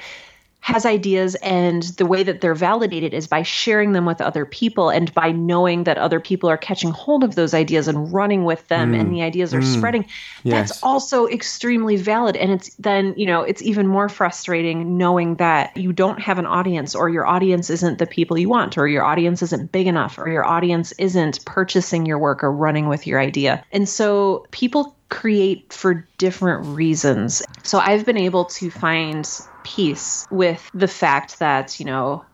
has 0.61 0.85
ideas 0.85 1.35
and 1.35 1.83
the 1.83 2.05
way 2.05 2.21
that 2.21 2.41
they're 2.41 2.53
validated 2.53 3.13
is 3.13 3.27
by 3.27 3.41
sharing 3.41 3.93
them 3.93 4.05
with 4.05 4.19
other 4.21 4.45
people 4.45 4.89
and 4.89 5.13
by 5.13 5.31
knowing 5.31 5.85
that 5.85 5.97
other 5.97 6.19
people 6.19 6.49
are 6.49 6.57
catching 6.57 6.91
hold 6.91 7.23
of 7.23 7.35
those 7.35 7.53
ideas 7.53 7.87
and 7.87 8.11
running 8.13 8.43
with 8.43 8.67
them 8.67 8.91
mm. 8.91 8.99
and 8.99 9.13
the 9.13 9.21
ideas 9.21 9.53
are 9.53 9.61
mm. 9.61 9.77
spreading 9.77 10.05
yes. 10.43 10.69
that's 10.69 10.83
also 10.83 11.27
extremely 11.27 11.95
valid 11.95 12.35
and 12.35 12.51
it's 12.51 12.73
then 12.75 13.13
you 13.15 13.25
know 13.25 13.41
it's 13.41 13.61
even 13.61 13.87
more 13.87 14.09
frustrating 14.09 14.97
knowing 14.97 15.35
that 15.35 15.75
you 15.77 15.93
don't 15.93 16.19
have 16.19 16.37
an 16.37 16.45
audience 16.45 16.93
or 16.93 17.09
your 17.09 17.25
audience 17.25 17.69
isn't 17.69 17.97
the 17.97 18.05
people 18.05 18.37
you 18.37 18.49
want 18.49 18.77
or 18.77 18.87
your 18.87 19.03
audience 19.03 19.41
isn't 19.41 19.71
big 19.71 19.87
enough 19.87 20.17
or 20.17 20.29
your 20.29 20.45
audience 20.45 20.91
isn't 20.93 21.43
purchasing 21.45 22.05
your 22.05 22.19
work 22.19 22.43
or 22.43 22.51
running 22.51 22.87
with 22.87 23.07
your 23.07 23.19
idea 23.19 23.63
and 23.71 23.87
so 23.87 24.45
people 24.51 24.95
create 25.09 25.73
for 25.73 26.07
different 26.17 26.65
reasons. 26.67 27.41
So 27.63 27.79
I've 27.79 28.05
been 28.05 28.17
able 28.17 28.45
to 28.45 28.69
find 28.69 29.27
peace 29.63 30.27
with 30.29 30.69
the 30.73 30.87
fact 30.87 31.39
that, 31.39 31.79
you 31.79 31.85
know, 31.85 32.25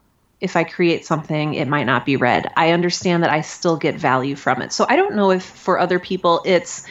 if 0.42 0.56
I 0.56 0.64
create 0.64 1.06
something, 1.06 1.54
it 1.54 1.68
might 1.68 1.86
not 1.86 2.06
be 2.06 2.18
read. 2.18 2.52
I 2.56 2.72
understand 2.72 3.24
that 3.24 3.32
I 3.32 3.42
still 3.42 3.78
get 3.78 3.96
value 3.96 4.36
from 4.36 4.62
it. 4.62 4.74
So 4.74 4.86
I 4.88 4.96
don't 4.96 5.16
know 5.16 5.32
if 5.32 5.44
for 5.44 5.80
other 5.80 6.00
people 6.00 6.42
it's 6.46 6.86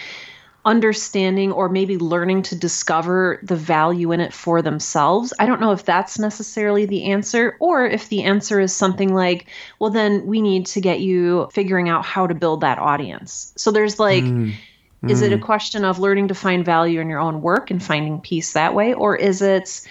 understanding 0.65 1.53
or 1.53 1.69
maybe 1.69 1.99
learning 1.99 2.41
to 2.41 2.57
discover 2.57 3.39
the 3.43 3.55
value 3.55 4.13
in 4.13 4.21
it 4.21 4.33
for 4.33 4.63
themselves. 4.63 5.35
I 5.39 5.45
don't 5.45 5.61
know 5.61 5.73
if 5.73 5.85
that's 5.85 6.19
necessarily 6.19 6.87
the 6.87 7.13
answer, 7.13 7.57
or 7.61 7.87
if 7.87 8.09
the 8.09 8.23
answer 8.23 8.59
is 8.61 8.75
something 8.75 9.13
like, 9.13 9.47
well, 9.79 9.91
then 9.91 10.27
we 10.27 10.41
need 10.41 10.65
to 10.67 10.81
get 10.81 11.01
you 11.01 11.49
figuring 11.53 11.91
out 11.91 12.07
how 12.07 12.27
to 12.27 12.35
build 12.35 12.63
that 12.63 12.79
audience. 12.79 13.53
So 13.57 13.73
there's 13.73 13.99
like, 14.01 14.25
mm. 14.25 14.55
Is 15.07 15.21
it 15.21 15.35
a 15.35 15.37
mm. 15.37 15.43
question 15.43 15.85
of 15.85 15.99
learning 15.99 16.29
to 16.29 16.35
find 16.35 16.65
value 16.65 16.99
in 16.99 17.11
your 17.11 17.21
own 17.21 17.43
work 17.43 17.71
and 17.71 17.83
finding 17.83 18.23
peace 18.23 18.55
that 18.55 18.75
way? 18.75 18.95
Or 18.95 19.15
is 19.15 19.43
it 19.43 19.87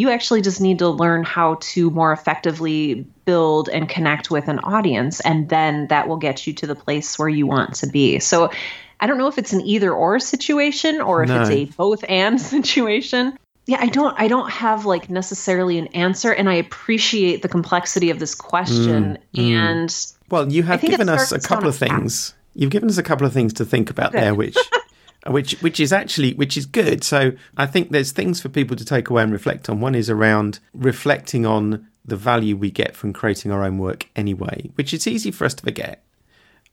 you 0.00 0.08
actually 0.08 0.40
just 0.40 0.62
need 0.62 0.78
to 0.78 0.88
learn 0.88 1.24
how 1.24 1.58
to 1.60 1.90
more 1.90 2.10
effectively 2.10 3.04
build 3.26 3.68
and 3.68 3.86
connect 3.86 4.30
with 4.30 4.48
an 4.48 4.58
audience, 4.60 5.20
and 5.20 5.50
then 5.50 5.88
that 5.88 6.08
will 6.08 6.16
get 6.16 6.46
you 6.46 6.54
to 6.54 6.66
the 6.66 6.74
place 6.74 7.18
where 7.18 7.28
you 7.28 7.46
want 7.46 7.74
to 7.74 7.86
be? 7.86 8.18
So 8.18 8.50
I 8.98 9.06
don't 9.06 9.18
know 9.18 9.26
if 9.26 9.36
it's 9.36 9.52
an 9.52 9.60
either 9.60 9.92
or 9.92 10.18
situation 10.18 11.02
or 11.02 11.22
if 11.22 11.28
no. 11.28 11.42
it's 11.42 11.50
a 11.50 11.64
both 11.76 12.02
and 12.08 12.40
situation. 12.56 13.36
yeah, 13.66 13.76
I 13.78 13.88
don't 13.88 14.18
I 14.18 14.26
don't 14.26 14.50
have 14.50 14.86
like 14.86 15.10
necessarily 15.10 15.76
an 15.78 15.88
answer 15.88 16.32
and 16.32 16.48
I 16.48 16.54
appreciate 16.54 17.42
the 17.42 17.48
complexity 17.48 18.08
of 18.08 18.18
this 18.18 18.34
question 18.34 19.18
mm, 19.34 19.38
and 19.38 19.90
mm. 19.90 20.16
Well, 20.30 20.50
you 20.50 20.62
have 20.62 20.80
given 20.80 21.10
us 21.10 21.30
a 21.30 21.40
couple 21.40 21.68
of 21.68 21.76
things. 21.76 22.32
You've 22.54 22.70
given 22.70 22.88
us 22.88 22.98
a 22.98 23.02
couple 23.02 23.26
of 23.26 23.34
things 23.34 23.52
to 23.54 23.66
think 23.66 23.90
about 23.90 24.12
there 24.12 24.34
which 24.34 24.56
which 25.30 25.60
which 25.60 25.80
is 25.80 25.92
actually 25.92 26.34
which 26.34 26.56
is 26.56 26.66
good. 26.66 27.04
So, 27.04 27.32
I 27.56 27.66
think 27.66 27.90
there's 27.90 28.12
things 28.12 28.40
for 28.40 28.48
people 28.48 28.76
to 28.76 28.84
take 28.84 29.10
away 29.10 29.22
and 29.22 29.32
reflect 29.32 29.68
on. 29.68 29.80
One 29.80 29.94
is 29.94 30.10
around 30.10 30.60
reflecting 30.74 31.46
on 31.46 31.86
the 32.04 32.16
value 32.16 32.56
we 32.56 32.70
get 32.70 32.96
from 32.96 33.12
creating 33.12 33.52
our 33.52 33.64
own 33.64 33.78
work 33.78 34.08
anyway, 34.16 34.70
which 34.74 34.92
is 34.92 35.06
easy 35.06 35.30
for 35.30 35.44
us 35.44 35.54
to 35.54 35.62
forget. 35.62 36.02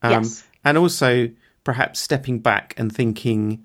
Um, 0.02 0.24
yes. 0.24 0.44
And 0.64 0.78
also 0.78 1.30
perhaps 1.64 2.00
stepping 2.00 2.40
back 2.40 2.74
and 2.78 2.94
thinking 2.94 3.64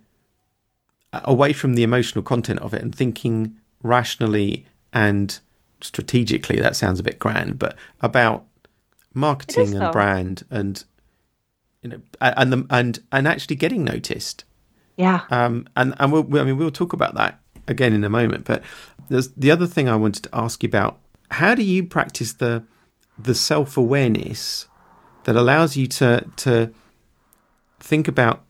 away 1.12 1.52
from 1.52 1.74
the 1.74 1.82
emotional 1.82 2.22
content 2.22 2.58
of 2.60 2.74
it 2.74 2.82
and 2.82 2.94
thinking 2.94 3.56
rationally 3.82 4.66
and 4.92 5.38
strategically. 5.80 6.58
That 6.58 6.76
sounds 6.76 7.00
a 7.00 7.02
bit 7.02 7.18
grand, 7.18 7.58
but 7.58 7.76
about 8.00 8.44
marketing 9.14 9.74
and 9.74 9.92
brand 9.92 10.44
and 10.50 10.82
you 11.82 11.90
know 11.90 12.00
and 12.20 12.52
the, 12.52 12.66
and 12.70 12.98
and 13.10 13.28
actually 13.28 13.56
getting 13.56 13.84
noticed. 13.84 14.44
Yeah. 14.96 15.22
Um. 15.30 15.68
And 15.76 15.94
and 15.98 16.12
we'll, 16.12 16.26
I 16.38 16.44
mean 16.44 16.56
we'll 16.56 16.70
talk 16.70 16.92
about 16.92 17.14
that 17.14 17.40
again 17.68 17.92
in 17.92 18.04
a 18.04 18.10
moment. 18.10 18.44
But 18.44 18.62
there's 19.08 19.28
the 19.32 19.50
other 19.50 19.66
thing 19.66 19.88
I 19.88 19.96
wanted 19.96 20.24
to 20.24 20.30
ask 20.32 20.62
you 20.62 20.68
about. 20.68 20.98
How 21.30 21.54
do 21.54 21.62
you 21.62 21.84
practice 21.84 22.32
the 22.34 22.64
the 23.18 23.34
self 23.34 23.76
awareness 23.76 24.66
that 25.24 25.36
allows 25.36 25.76
you 25.76 25.86
to 25.86 26.26
to 26.36 26.72
think 27.80 28.08
about 28.08 28.44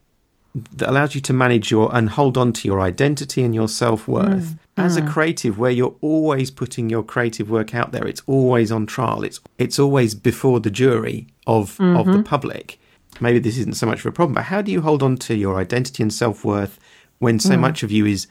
that 0.55 0.91
allows 0.91 1.15
you 1.15 1.21
to 1.23 1.33
manage 1.33 1.71
your 1.71 1.95
and 1.95 2.11
hold 2.11 2.37
on 2.37 2.53
to 2.53 2.69
your 2.69 2.81
identity 2.81 3.43
and 3.43 3.55
your 3.55 3.69
self 3.69 4.07
worth 4.07 4.51
mm. 4.53 4.59
as 4.77 4.99
mm. 4.99 5.07
a 5.07 5.11
creative, 5.11 5.59
where 5.59 5.71
you're 5.71 5.97
always 6.01 6.51
putting 6.51 6.91
your 6.91 7.03
creative 7.03 7.51
work 7.51 7.75
out 7.75 7.93
there. 7.93 8.07
It's 8.07 8.23
always 8.27 8.71
on 8.71 8.87
trial. 8.87 9.25
It's 9.25 9.41
it's 9.59 9.79
always 9.79 10.15
before 10.15 10.61
the 10.61 10.71
jury 10.71 11.29
of 11.47 11.73
mm-hmm. 11.73 11.97
of 11.97 12.07
the 12.07 12.13
mm-hmm. 12.13 12.23
public. 12.23 12.79
Maybe 13.23 13.39
this 13.39 13.57
isn't 13.59 13.77
so 13.77 13.87
much 13.87 14.01
of 14.01 14.07
a 14.07 14.13
problem, 14.13 14.35
but 14.35 14.45
how 14.45 14.63
do 14.63 14.73
you 14.73 14.81
hold 14.81 15.03
on 15.03 15.17
to 15.19 15.35
your 15.37 15.59
identity 15.59 16.03
and 16.03 16.13
self 16.13 16.45
worth 16.45 16.81
when 17.21 17.39
so 17.39 17.55
mm. 17.55 17.61
much 17.61 17.85
of 17.85 17.93
you 17.93 18.05
is 18.05 18.27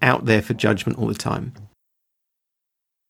out 0.00 0.26
there 0.26 0.40
for 0.40 0.54
judgment 0.54 0.98
all 0.98 1.08
the 1.08 1.14
time? 1.14 1.52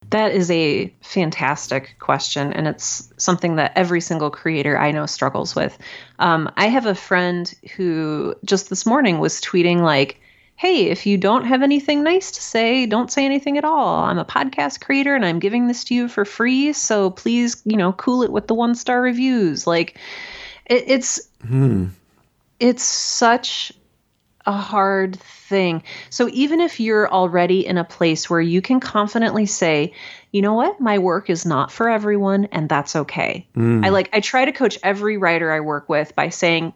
That 0.08 0.32
is 0.32 0.50
a 0.50 0.92
fantastic 1.02 1.96
question, 1.98 2.54
and 2.54 2.66
it's 2.66 3.12
something 3.18 3.56
that 3.56 3.72
every 3.76 4.00
single 4.00 4.30
creator 4.30 4.78
I 4.78 4.92
know 4.92 5.04
struggles 5.04 5.54
with. 5.54 5.76
Um, 6.18 6.50
I 6.56 6.68
have 6.68 6.86
a 6.86 6.94
friend 6.94 7.52
who 7.76 8.34
just 8.44 8.70
this 8.70 8.86
morning 8.86 9.18
was 9.18 9.42
tweeting, 9.42 9.82
like, 9.82 10.20
hey, 10.56 10.86
if 10.86 11.06
you 11.06 11.18
don't 11.18 11.44
have 11.44 11.62
anything 11.62 12.02
nice 12.02 12.30
to 12.32 12.42
say, 12.42 12.86
don't 12.86 13.12
say 13.12 13.24
anything 13.24 13.58
at 13.58 13.64
all. 13.64 14.04
I'm 14.04 14.18
a 14.18 14.24
podcast 14.24 14.80
creator 14.80 15.14
and 15.14 15.24
I'm 15.24 15.38
giving 15.38 15.68
this 15.68 15.84
to 15.84 15.94
you 15.94 16.08
for 16.08 16.24
free. 16.24 16.72
So 16.74 17.10
please, 17.10 17.62
you 17.64 17.78
know, 17.78 17.92
cool 17.92 18.22
it 18.22 18.32
with 18.32 18.46
the 18.46 18.54
one 18.54 18.74
star 18.74 19.00
reviews. 19.00 19.66
Like, 19.66 19.98
it, 20.70 20.84
it's. 20.86 21.28
Hmm. 21.46 21.88
It's 22.58 22.82
such 22.82 23.72
a 24.44 24.52
hard 24.52 25.18
thing. 25.18 25.82
So 26.10 26.28
even 26.30 26.60
if 26.60 26.78
you're 26.78 27.10
already 27.10 27.66
in 27.66 27.78
a 27.78 27.84
place 27.84 28.28
where 28.28 28.40
you 28.40 28.60
can 28.60 28.80
confidently 28.80 29.46
say, 29.46 29.94
you 30.32 30.42
know 30.42 30.54
what, 30.54 30.80
my 30.80 30.98
work 30.98 31.30
is 31.30 31.46
not 31.46 31.72
for 31.72 31.88
everyone, 31.88 32.46
and 32.46 32.68
that's 32.68 32.96
okay. 32.96 33.46
Mm. 33.56 33.84
I 33.84 33.88
like, 33.90 34.10
I 34.12 34.20
try 34.20 34.44
to 34.44 34.52
coach 34.52 34.78
every 34.82 35.16
writer 35.16 35.50
I 35.50 35.60
work 35.60 35.88
with 35.88 36.14
by 36.14 36.28
saying, 36.28 36.72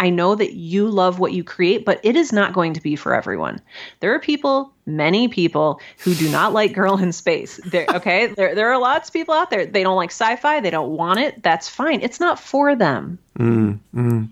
I 0.00 0.08
know 0.08 0.34
that 0.34 0.54
you 0.54 0.88
love 0.88 1.18
what 1.18 1.34
you 1.34 1.44
create, 1.44 1.84
but 1.84 2.00
it 2.02 2.16
is 2.16 2.32
not 2.32 2.54
going 2.54 2.72
to 2.72 2.80
be 2.80 2.96
for 2.96 3.14
everyone. 3.14 3.60
There 4.00 4.14
are 4.14 4.18
people, 4.18 4.72
many 4.86 5.28
people, 5.28 5.78
who 5.98 6.14
do 6.14 6.30
not 6.30 6.54
like 6.54 6.72
Girl 6.72 6.96
in 6.96 7.12
Space. 7.12 7.60
There, 7.66 7.84
okay, 7.96 8.28
there 8.28 8.54
there 8.54 8.72
are 8.72 8.80
lots 8.80 9.10
of 9.10 9.12
people 9.12 9.34
out 9.34 9.50
there. 9.50 9.66
They 9.66 9.82
don't 9.82 9.96
like 9.96 10.10
sci-fi. 10.10 10.60
They 10.60 10.70
don't 10.70 10.96
want 10.96 11.20
it. 11.20 11.42
That's 11.42 11.68
fine. 11.68 12.00
It's 12.00 12.18
not 12.18 12.40
for 12.40 12.74
them. 12.74 13.18
Mm, 13.38 13.78
mm. 13.94 14.28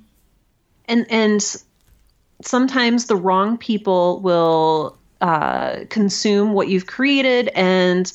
And 0.86 1.06
and 1.10 1.56
sometimes 2.42 3.04
the 3.04 3.16
wrong 3.16 3.58
people 3.58 4.20
will 4.20 4.96
uh, 5.20 5.80
consume 5.90 6.54
what 6.54 6.68
you've 6.68 6.86
created 6.86 7.48
and 7.48 8.10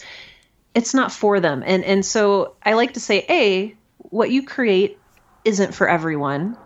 it's 0.74 0.96
not 0.96 1.12
for 1.12 1.40
them. 1.40 1.62
And 1.64 1.84
and 1.84 2.04
so 2.04 2.56
I 2.64 2.74
like 2.74 2.94
to 2.94 3.00
say, 3.00 3.28
A, 3.30 3.76
what 3.98 4.32
you 4.32 4.44
create 4.44 4.98
isn't 5.46 5.76
for 5.76 5.88
everyone. 5.88 6.58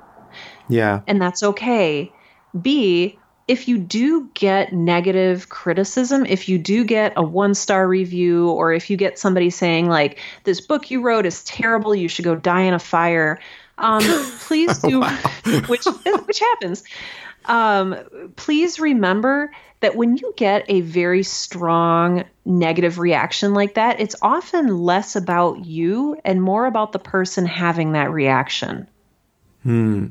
Yeah. 0.70 1.02
And 1.08 1.22
that's 1.22 1.44
okay. 1.44 2.12
B, 2.60 3.18
if 3.48 3.68
you 3.68 3.78
do 3.78 4.30
get 4.34 4.74
negative 4.74 5.50
criticism, 5.50 6.26
if 6.26 6.50
you 6.50 6.58
do 6.58 6.84
get 6.84 7.14
a 7.16 7.24
one 7.24 7.54
star 7.54 7.88
review, 7.88 8.50
or 8.50 8.74
if 8.74 8.90
you 8.90 8.98
get 8.98 9.18
somebody 9.18 9.50
saying, 9.50 9.88
like, 9.88 10.20
this 10.44 10.60
book 10.60 10.92
you 10.92 11.02
wrote 11.02 11.26
is 11.26 11.44
terrible, 11.44 11.96
you 11.96 12.08
should 12.08 12.26
go 12.26 12.36
die 12.36 12.62
in 12.62 12.74
a 12.74 12.80
fire, 12.80 13.40
um, 13.78 14.02
please 14.40 14.78
do, 14.80 15.02
which, 15.68 15.86
which 16.26 16.40
happens 16.40 16.84
um, 17.48 17.96
please 18.36 18.80
remember 18.80 19.52
that 19.80 19.96
when 19.96 20.18
you 20.18 20.34
get 20.36 20.66
a 20.70 20.82
very 20.82 21.24
strong 21.24 22.26
negative 22.46 23.00
reaction 23.00 23.54
like 23.54 23.76
that, 23.76 24.00
it's 24.00 24.16
often 24.22 24.80
less 24.80 25.16
about 25.16 25.66
you 25.66 26.20
and 26.26 26.42
more 26.42 26.66
about 26.66 26.92
the 26.92 27.00
person 27.00 27.46
having 27.46 27.94
that 27.94 28.12
reaction. 28.12 28.88
Hmm. 29.64 30.08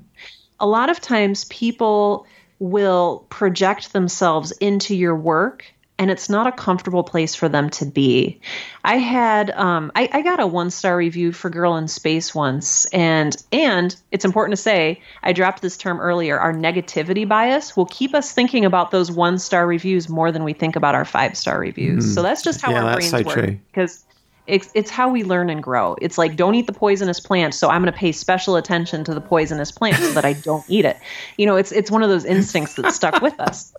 A 0.60 0.66
lot 0.66 0.90
of 0.90 1.00
times 1.00 1.44
people 1.44 2.26
will 2.58 3.26
project 3.28 3.92
themselves 3.92 4.52
into 4.52 4.94
your 4.94 5.14
work 5.14 5.66
and 5.98 6.10
it's 6.10 6.28
not 6.28 6.46
a 6.46 6.52
comfortable 6.52 7.02
place 7.02 7.34
for 7.34 7.48
them 7.48 7.70
to 7.70 7.86
be. 7.86 8.40
I 8.84 8.98
had 8.98 9.50
um, 9.52 9.90
I, 9.94 10.08
I 10.12 10.22
got 10.22 10.40
a 10.40 10.46
one 10.46 10.70
star 10.70 10.96
review 10.96 11.32
for 11.32 11.50
Girl 11.50 11.76
in 11.76 11.88
Space 11.88 12.34
once, 12.34 12.84
and 12.86 13.34
and 13.52 13.96
it's 14.10 14.24
important 14.24 14.56
to 14.56 14.62
say 14.62 15.00
I 15.22 15.32
dropped 15.32 15.62
this 15.62 15.76
term 15.76 16.00
earlier. 16.00 16.38
Our 16.38 16.52
negativity 16.52 17.26
bias 17.26 17.76
will 17.76 17.86
keep 17.86 18.14
us 18.14 18.32
thinking 18.32 18.64
about 18.64 18.90
those 18.90 19.10
one 19.10 19.38
star 19.38 19.66
reviews 19.66 20.08
more 20.08 20.32
than 20.32 20.44
we 20.44 20.52
think 20.52 20.76
about 20.76 20.94
our 20.94 21.04
five 21.04 21.36
star 21.36 21.58
reviews. 21.58 22.06
Mm. 22.06 22.14
So 22.14 22.22
that's 22.22 22.42
just 22.42 22.60
how 22.60 22.72
yeah, 22.72 22.84
our 22.84 22.94
brains 22.94 23.10
so 23.10 23.22
work 23.22 23.56
because. 23.68 24.02
It's, 24.46 24.70
it's 24.74 24.90
how 24.90 25.08
we 25.08 25.24
learn 25.24 25.50
and 25.50 25.62
grow. 25.62 25.96
It's 26.00 26.18
like 26.18 26.36
don't 26.36 26.54
eat 26.54 26.66
the 26.66 26.72
poisonous 26.72 27.20
plant, 27.20 27.54
so 27.54 27.68
I'm 27.68 27.82
going 27.82 27.92
to 27.92 27.98
pay 27.98 28.12
special 28.12 28.56
attention 28.56 29.04
to 29.04 29.14
the 29.14 29.20
poisonous 29.20 29.72
plant 29.72 29.96
so 29.96 30.12
that 30.12 30.24
I 30.24 30.34
don't 30.34 30.64
eat 30.68 30.84
it. 30.84 30.96
You 31.36 31.46
know, 31.46 31.56
it's 31.56 31.72
it's 31.72 31.90
one 31.90 32.02
of 32.02 32.08
those 32.08 32.24
instincts 32.24 32.74
that 32.74 32.92
stuck 32.92 33.20
with 33.22 33.38
us. 33.40 33.74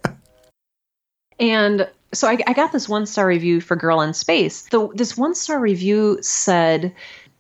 And 1.40 1.88
so 2.14 2.28
I, 2.28 2.38
I 2.48 2.54
got 2.54 2.72
this 2.72 2.90
one 2.90 3.06
star 3.06 3.28
review 3.28 3.62
for 3.62 3.76
Girl 3.76 4.02
in 4.02 4.14
Space. 4.14 4.64
The, 4.64 4.88
this 4.94 5.18
one 5.18 5.36
star 5.36 5.60
review 5.60 6.20
said 6.22 6.94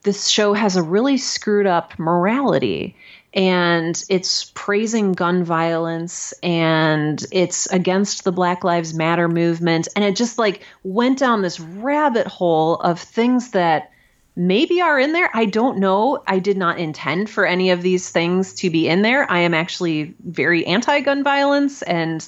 this 0.03 0.27
show 0.27 0.53
has 0.53 0.75
a 0.75 0.83
really 0.83 1.17
screwed 1.17 1.65
up 1.65 1.97
morality 1.97 2.95
and 3.33 4.03
it's 4.09 4.51
praising 4.55 5.13
gun 5.13 5.43
violence 5.43 6.33
and 6.43 7.25
it's 7.31 7.65
against 7.67 8.23
the 8.23 8.31
Black 8.31 8.63
Lives 8.63 8.93
Matter 8.93 9.27
movement. 9.27 9.87
And 9.95 10.05
it 10.05 10.15
just 10.15 10.37
like 10.37 10.63
went 10.83 11.19
down 11.19 11.41
this 11.41 11.59
rabbit 11.59 12.27
hole 12.27 12.75
of 12.75 12.99
things 12.99 13.51
that 13.51 13.91
maybe 14.35 14.81
are 14.81 14.99
in 14.99 15.13
there. 15.13 15.29
I 15.33 15.45
don't 15.45 15.79
know. 15.79 16.23
I 16.27 16.39
did 16.39 16.57
not 16.57 16.79
intend 16.79 17.29
for 17.29 17.45
any 17.45 17.71
of 17.71 17.81
these 17.81 18.09
things 18.09 18.53
to 18.55 18.69
be 18.69 18.87
in 18.87 19.01
there. 19.01 19.29
I 19.29 19.39
am 19.39 19.53
actually 19.53 20.15
very 20.25 20.65
anti 20.65 21.01
gun 21.01 21.23
violence 21.23 21.81
and 21.81 22.27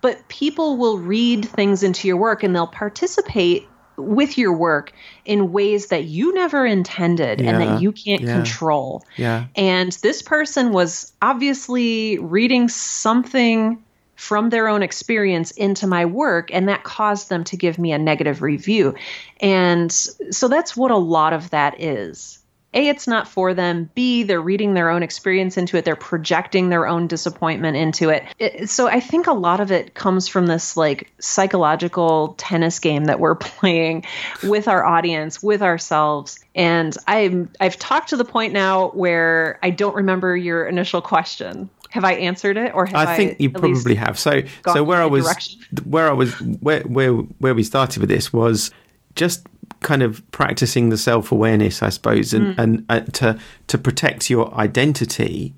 but 0.00 0.26
people 0.26 0.76
will 0.76 0.98
read 0.98 1.44
things 1.44 1.84
into 1.84 2.08
your 2.08 2.16
work 2.16 2.42
and 2.42 2.54
they'll 2.54 2.66
participate 2.66 3.68
with 4.02 4.36
your 4.38 4.52
work 4.52 4.92
in 5.24 5.52
ways 5.52 5.88
that 5.88 6.04
you 6.04 6.34
never 6.34 6.66
intended 6.66 7.40
yeah, 7.40 7.50
and 7.50 7.60
that 7.60 7.82
you 7.82 7.92
can't 7.92 8.22
yeah, 8.22 8.34
control. 8.34 9.04
Yeah. 9.16 9.46
And 9.56 9.92
this 10.02 10.22
person 10.22 10.72
was 10.72 11.12
obviously 11.22 12.18
reading 12.18 12.68
something 12.68 13.82
from 14.16 14.50
their 14.50 14.68
own 14.68 14.82
experience 14.82 15.50
into 15.52 15.86
my 15.86 16.04
work 16.04 16.52
and 16.52 16.68
that 16.68 16.84
caused 16.84 17.28
them 17.28 17.42
to 17.42 17.56
give 17.56 17.78
me 17.78 17.92
a 17.92 17.98
negative 17.98 18.40
review. 18.40 18.94
And 19.40 19.90
so 19.90 20.46
that's 20.48 20.76
what 20.76 20.90
a 20.90 20.96
lot 20.96 21.32
of 21.32 21.50
that 21.50 21.80
is. 21.80 22.38
A, 22.74 22.88
it's 22.88 23.06
not 23.06 23.28
for 23.28 23.52
them. 23.52 23.90
B, 23.94 24.22
they're 24.22 24.40
reading 24.40 24.74
their 24.74 24.88
own 24.88 25.02
experience 25.02 25.56
into 25.56 25.76
it. 25.76 25.84
They're 25.84 25.94
projecting 25.96 26.70
their 26.70 26.86
own 26.86 27.06
disappointment 27.06 27.76
into 27.76 28.08
it. 28.08 28.24
it. 28.38 28.70
So 28.70 28.86
I 28.88 29.00
think 29.00 29.26
a 29.26 29.32
lot 29.32 29.60
of 29.60 29.70
it 29.70 29.94
comes 29.94 30.26
from 30.26 30.46
this 30.46 30.76
like 30.76 31.12
psychological 31.18 32.34
tennis 32.38 32.78
game 32.78 33.04
that 33.06 33.20
we're 33.20 33.34
playing 33.36 34.04
with 34.42 34.68
our 34.68 34.84
audience, 34.84 35.42
with 35.42 35.62
ourselves. 35.62 36.38
And 36.54 36.96
I'm 37.06 37.50
I've 37.60 37.78
talked 37.78 38.08
to 38.10 38.16
the 38.16 38.24
point 38.24 38.52
now 38.52 38.90
where 38.90 39.58
I 39.62 39.70
don't 39.70 39.94
remember 39.94 40.36
your 40.36 40.66
initial 40.66 41.02
question. 41.02 41.68
Have 41.90 42.04
I 42.04 42.14
answered 42.14 42.56
it, 42.56 42.74
or 42.74 42.86
have 42.86 42.94
I 42.94 43.12
I 43.12 43.16
think 43.16 43.32
I 43.32 43.36
you 43.38 43.50
probably 43.50 43.94
have. 43.96 44.18
So, 44.18 44.42
so 44.72 44.82
where 44.82 45.02
I 45.02 45.04
was, 45.04 45.24
direction? 45.24 45.60
where 45.84 46.08
I 46.08 46.14
was, 46.14 46.32
where 46.40 46.80
where 46.84 47.12
where 47.12 47.54
we 47.54 47.62
started 47.62 48.00
with 48.00 48.08
this 48.08 48.32
was 48.32 48.70
just 49.14 49.46
kind 49.80 50.02
of 50.02 50.28
practicing 50.30 50.88
the 50.88 50.98
self 50.98 51.32
awareness, 51.32 51.82
I 51.82 51.88
suppose, 51.90 52.32
and, 52.32 52.56
mm. 52.56 52.58
and 52.58 52.86
uh, 52.88 53.00
to 53.00 53.38
to 53.68 53.78
protect 53.78 54.30
your 54.30 54.54
identity 54.54 55.54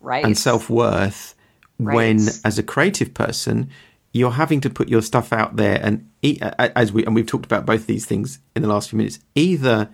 right. 0.00 0.24
and 0.24 0.36
self 0.36 0.68
worth 0.68 1.34
right. 1.78 1.94
when, 1.94 2.18
as 2.44 2.58
a 2.58 2.62
creative 2.62 3.14
person, 3.14 3.70
you're 4.12 4.32
having 4.32 4.60
to 4.60 4.70
put 4.70 4.88
your 4.88 5.02
stuff 5.02 5.32
out 5.32 5.56
there, 5.56 5.80
and 5.82 6.08
e- 6.22 6.38
as 6.58 6.92
we 6.92 7.04
and 7.04 7.14
we've 7.14 7.26
talked 7.26 7.46
about 7.46 7.66
both 7.66 7.86
these 7.86 8.04
things 8.04 8.38
in 8.54 8.62
the 8.62 8.68
last 8.68 8.90
few 8.90 8.96
minutes. 8.96 9.18
Either 9.34 9.90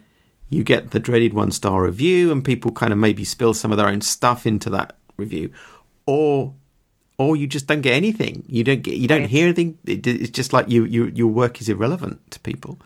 you 0.50 0.64
get 0.64 0.90
the 0.92 1.00
dreaded 1.00 1.34
one 1.34 1.50
star 1.50 1.82
review, 1.82 2.32
and 2.32 2.44
people 2.44 2.72
kind 2.72 2.92
of 2.92 2.98
maybe 2.98 3.24
spill 3.24 3.54
some 3.54 3.70
of 3.70 3.78
their 3.78 3.88
own 3.88 4.00
stuff 4.00 4.46
into 4.46 4.70
that 4.70 4.96
review, 5.16 5.52
or 6.06 6.54
or 7.18 7.36
you 7.36 7.46
just 7.46 7.66
don't 7.66 7.80
get 7.80 7.94
anything. 7.94 8.44
You 8.46 8.64
don't 8.64 8.82
get 8.82 8.94
you 8.94 9.08
don't 9.08 9.26
hear 9.26 9.44
anything. 9.44 9.78
It, 9.84 10.06
it's 10.06 10.30
just 10.30 10.52
like 10.52 10.68
you, 10.68 10.84
you 10.84 11.06
your 11.06 11.28
work 11.28 11.60
is 11.60 11.68
irrelevant 11.68 12.30
to 12.30 12.40
people, 12.40 12.80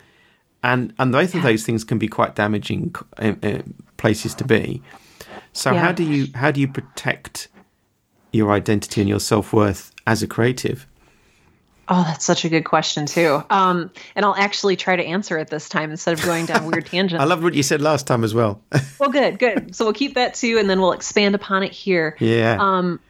and 0.62 0.92
and 0.98 1.12
both 1.12 1.34
of 1.34 1.42
those 1.42 1.64
things 1.64 1.84
can 1.84 1.98
be 1.98 2.08
quite 2.08 2.34
damaging 2.34 2.94
uh, 3.18 3.34
uh, 3.42 3.62
places 3.96 4.34
to 4.36 4.44
be. 4.44 4.82
So 5.52 5.72
yeah. 5.72 5.80
how 5.80 5.92
do 5.92 6.04
you 6.04 6.28
how 6.34 6.50
do 6.50 6.60
you 6.60 6.68
protect 6.68 7.48
your 8.32 8.52
identity 8.52 9.00
and 9.00 9.08
your 9.08 9.20
self 9.20 9.52
worth 9.52 9.92
as 10.06 10.22
a 10.22 10.26
creative? 10.26 10.86
Oh, 11.88 12.04
that's 12.04 12.24
such 12.24 12.44
a 12.44 12.48
good 12.48 12.64
question 12.64 13.06
too. 13.06 13.42
Um, 13.50 13.90
and 14.14 14.24
I'll 14.24 14.36
actually 14.36 14.76
try 14.76 14.96
to 14.96 15.04
answer 15.04 15.36
it 15.38 15.48
this 15.48 15.68
time 15.68 15.90
instead 15.90 16.14
of 16.18 16.24
going 16.24 16.46
down 16.46 16.64
weird 16.66 16.86
tangents. 16.92 17.20
I 17.20 17.26
love 17.26 17.42
what 17.42 17.54
you 17.54 17.62
said 17.62 17.82
last 17.82 18.06
time 18.06 18.24
as 18.24 18.32
well. 18.32 18.62
well, 18.98 19.10
good, 19.10 19.38
good. 19.38 19.74
So 19.74 19.84
we'll 19.84 19.92
keep 19.92 20.14
that 20.14 20.34
too, 20.34 20.58
and 20.58 20.70
then 20.70 20.80
we'll 20.80 20.92
expand 20.92 21.34
upon 21.34 21.64
it 21.64 21.72
here. 21.72 22.16
Yeah. 22.20 22.56
Um, 22.58 23.00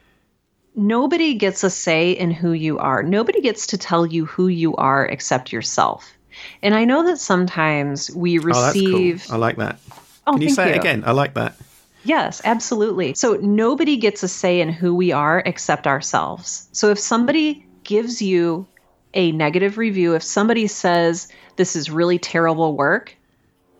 nobody 0.75 1.35
gets 1.35 1.62
a 1.64 1.71
say 1.71 2.12
in 2.12 2.30
who 2.30 2.52
you 2.52 2.78
are. 2.78 3.02
Nobody 3.02 3.40
gets 3.40 3.68
to 3.68 3.78
tell 3.78 4.06
you 4.06 4.25
who 4.25 4.49
you 4.49 4.75
are 4.76 5.06
except 5.06 5.52
yourself. 5.52 6.11
And 6.62 6.75
I 6.75 6.85
know 6.85 7.07
that 7.07 7.19
sometimes 7.19 8.11
we 8.11 8.39
oh, 8.39 8.43
receive. 8.43 9.25
Oh, 9.25 9.27
cool. 9.29 9.35
I 9.35 9.39
like 9.39 9.57
that. 9.57 9.79
Oh, 10.27 10.33
Can 10.33 10.43
you 10.43 10.51
say 10.51 10.69
you. 10.69 10.75
it 10.75 10.79
again? 10.79 11.03
I 11.07 11.12
like 11.12 11.35
that. 11.35 11.57
Yes, 12.05 12.43
absolutely. 12.45 13.15
So 13.15 13.35
nobody 13.35 13.97
gets 13.97 14.23
a 14.23 14.29
say 14.29 14.61
in 14.61 14.69
who 14.69 14.95
we 14.95 15.12
are 15.12 15.43
except 15.45 15.87
ourselves. 15.87 16.69
So 16.73 16.91
if 16.91 16.99
somebody 16.99 17.65
gives 17.85 18.21
you 18.21 18.67
a 19.15 19.33
negative 19.33 19.79
review, 19.79 20.15
if 20.15 20.23
somebody 20.23 20.67
says 20.67 21.29
this 21.57 21.77
is 21.77 21.91
really 21.91 22.19
terrible 22.19 22.77
work, 22.77 23.17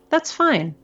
that's 0.09 0.31
fine. 0.31 0.75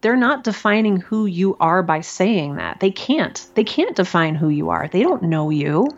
They're 0.00 0.16
not 0.16 0.44
defining 0.44 0.96
who 0.98 1.26
you 1.26 1.56
are 1.60 1.82
by 1.82 2.00
saying 2.00 2.56
that. 2.56 2.80
They 2.80 2.90
can't. 2.90 3.46
They 3.54 3.64
can't 3.64 3.94
define 3.94 4.34
who 4.34 4.48
you 4.48 4.70
are. 4.70 4.88
They 4.88 5.02
don't 5.02 5.24
know 5.24 5.50
you. 5.50 5.88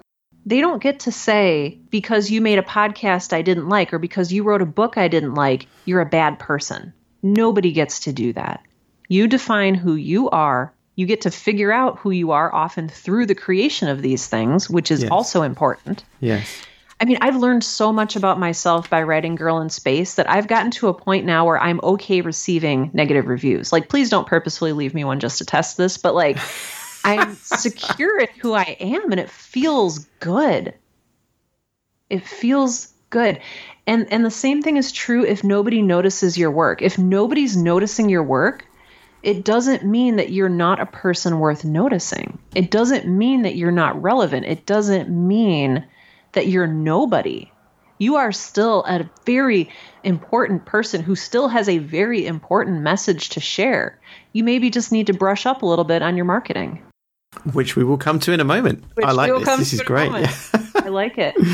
They 0.45 0.61
don't 0.61 0.83
get 0.83 1.01
to 1.01 1.13
say, 1.13 1.79
because 1.91 2.31
you 2.31 2.41
made 2.41 2.59
a 2.59 2.63
podcast 2.63 3.33
I 3.33 3.43
didn't 3.43 3.69
like 3.69 3.93
or 3.93 3.99
because 3.99 4.33
you 4.33 4.43
wrote 4.43 4.63
a 4.63 4.67
book 4.67 4.99
I 4.99 5.09
didn't 5.09 5.35
like, 5.35 5.67
you're 5.85 6.01
a 6.01 6.07
bad 6.07 6.39
person. 6.39 6.93
Nobody 7.23 7.73
gets 7.73 8.01
to 8.01 8.13
do 8.13 8.33
that. 8.33 8.61
You 9.09 9.29
define 9.29 9.75
who 9.75 9.95
you 9.95 10.31
are. 10.31 10.73
You 10.97 11.07
get 11.07 11.23
to 11.23 11.31
figure 11.31 11.73
out 11.73 11.99
who 11.99 12.11
you 12.11 12.33
are 12.33 12.53
often 12.55 12.89
through 12.89 13.27
the 13.27 13.35
creation 13.35 13.89
of 13.89 14.03
these 14.03 14.27
things, 14.27 14.69
which 14.69 14.91
is 14.91 15.03
yes. 15.03 15.11
also 15.11 15.43
important. 15.43 16.05
Yes. 16.21 16.49
I 17.01 17.05
mean, 17.05 17.19
I've 17.21 17.37
learned 17.37 17.65
so 17.65 17.93
much 17.93 18.15
about 18.15 18.39
myself 18.39 18.89
by 18.89 19.03
writing 19.03 19.35
Girl 19.35 19.61
in 19.61 19.71
Space 19.71 20.15
that 20.15 20.31
I've 20.31 20.47
gotten 20.47 20.71
to 20.73 20.89
a 20.89 20.95
point 20.95 21.25
now 21.25 21.45
where 21.47 21.59
I'm 21.59 21.81
okay 21.83 22.21
receiving 22.21 22.91
negative 22.93 23.27
reviews. 23.27 23.73
Like, 23.73 23.89
please 23.89 24.09
don't 24.09 24.27
purposefully 24.27 24.73
leave 24.73 24.95
me 24.95 25.03
one 25.03 25.19
just 25.19 25.39
to 25.39 25.45
test 25.45 25.77
this, 25.77 25.99
but 25.99 26.15
like, 26.15 26.39
I'm 27.05 27.35
secure 27.43 28.19
in 28.19 28.29
who 28.41 28.53
I 28.53 28.77
am 28.81 29.11
and 29.11 29.21
it 29.21 29.31
feels 29.31 30.01
good. 30.21 30.75
It 32.09 32.27
feels 32.27 32.93
good. 33.11 33.41
And 33.87 34.13
and 34.13 34.25
the 34.25 34.31
same 34.31 34.63
thing 34.63 34.77
is 34.77 34.93
true 34.93 35.25
if 35.25 35.45
nobody 35.45 35.83
notices 35.83 36.39
your 36.39 36.51
work. 36.51 36.83
If 36.83 36.99
nobody's 36.99 37.57
noticing 37.57 38.09
your 38.09 38.23
work, 38.23 38.65
it 39.23 39.45
doesn't 39.45 39.85
mean 39.85 40.17
that 40.17 40.31
you're 40.31 40.49
not 40.49 40.81
a 40.81 40.87
person 40.87 41.39
worth 41.39 41.65
noticing. 41.65 42.39
It 42.55 42.71
doesn't 42.71 43.07
mean 43.07 43.43
that 43.43 43.57
you're 43.57 43.71
not 43.71 44.03
relevant. 44.03 44.47
It 44.47 44.67
doesn't 44.67 45.09
mean 45.09 45.87
that 46.33 46.49
you're 46.49 46.67
nobody. 46.67 47.53
You 47.99 48.17
are 48.17 48.33
still 48.33 48.83
a 48.85 49.09
very 49.25 49.71
important 50.03 50.65
person 50.65 51.03
who 51.03 51.15
still 51.15 51.47
has 51.47 51.69
a 51.69 51.79
very 51.79 52.27
important 52.27 52.81
message 52.81 53.29
to 53.31 53.41
share. 53.41 54.01
You 54.33 54.43
maybe 54.43 54.71
just 54.71 54.91
need 54.91 55.07
to 55.07 55.13
brush 55.13 55.47
up 55.47 55.63
a 55.63 55.67
little 55.67 55.85
bit 55.85 56.03
on 56.03 56.17
your 56.17 56.25
marketing. 56.25 56.83
Which 57.53 57.77
we 57.77 57.85
will 57.85 57.99
come 57.99 58.19
to 58.21 58.33
in 58.33 58.41
a 58.41 58.45
moment. 58.45 58.85
Which 58.95 59.07
I 59.07 59.12
like 59.12 59.33
this. 59.45 59.59
This 59.59 59.73
is 59.73 59.83
great. 59.83 60.12
I 60.12 60.89
like 60.89 61.19
it. 61.19 61.35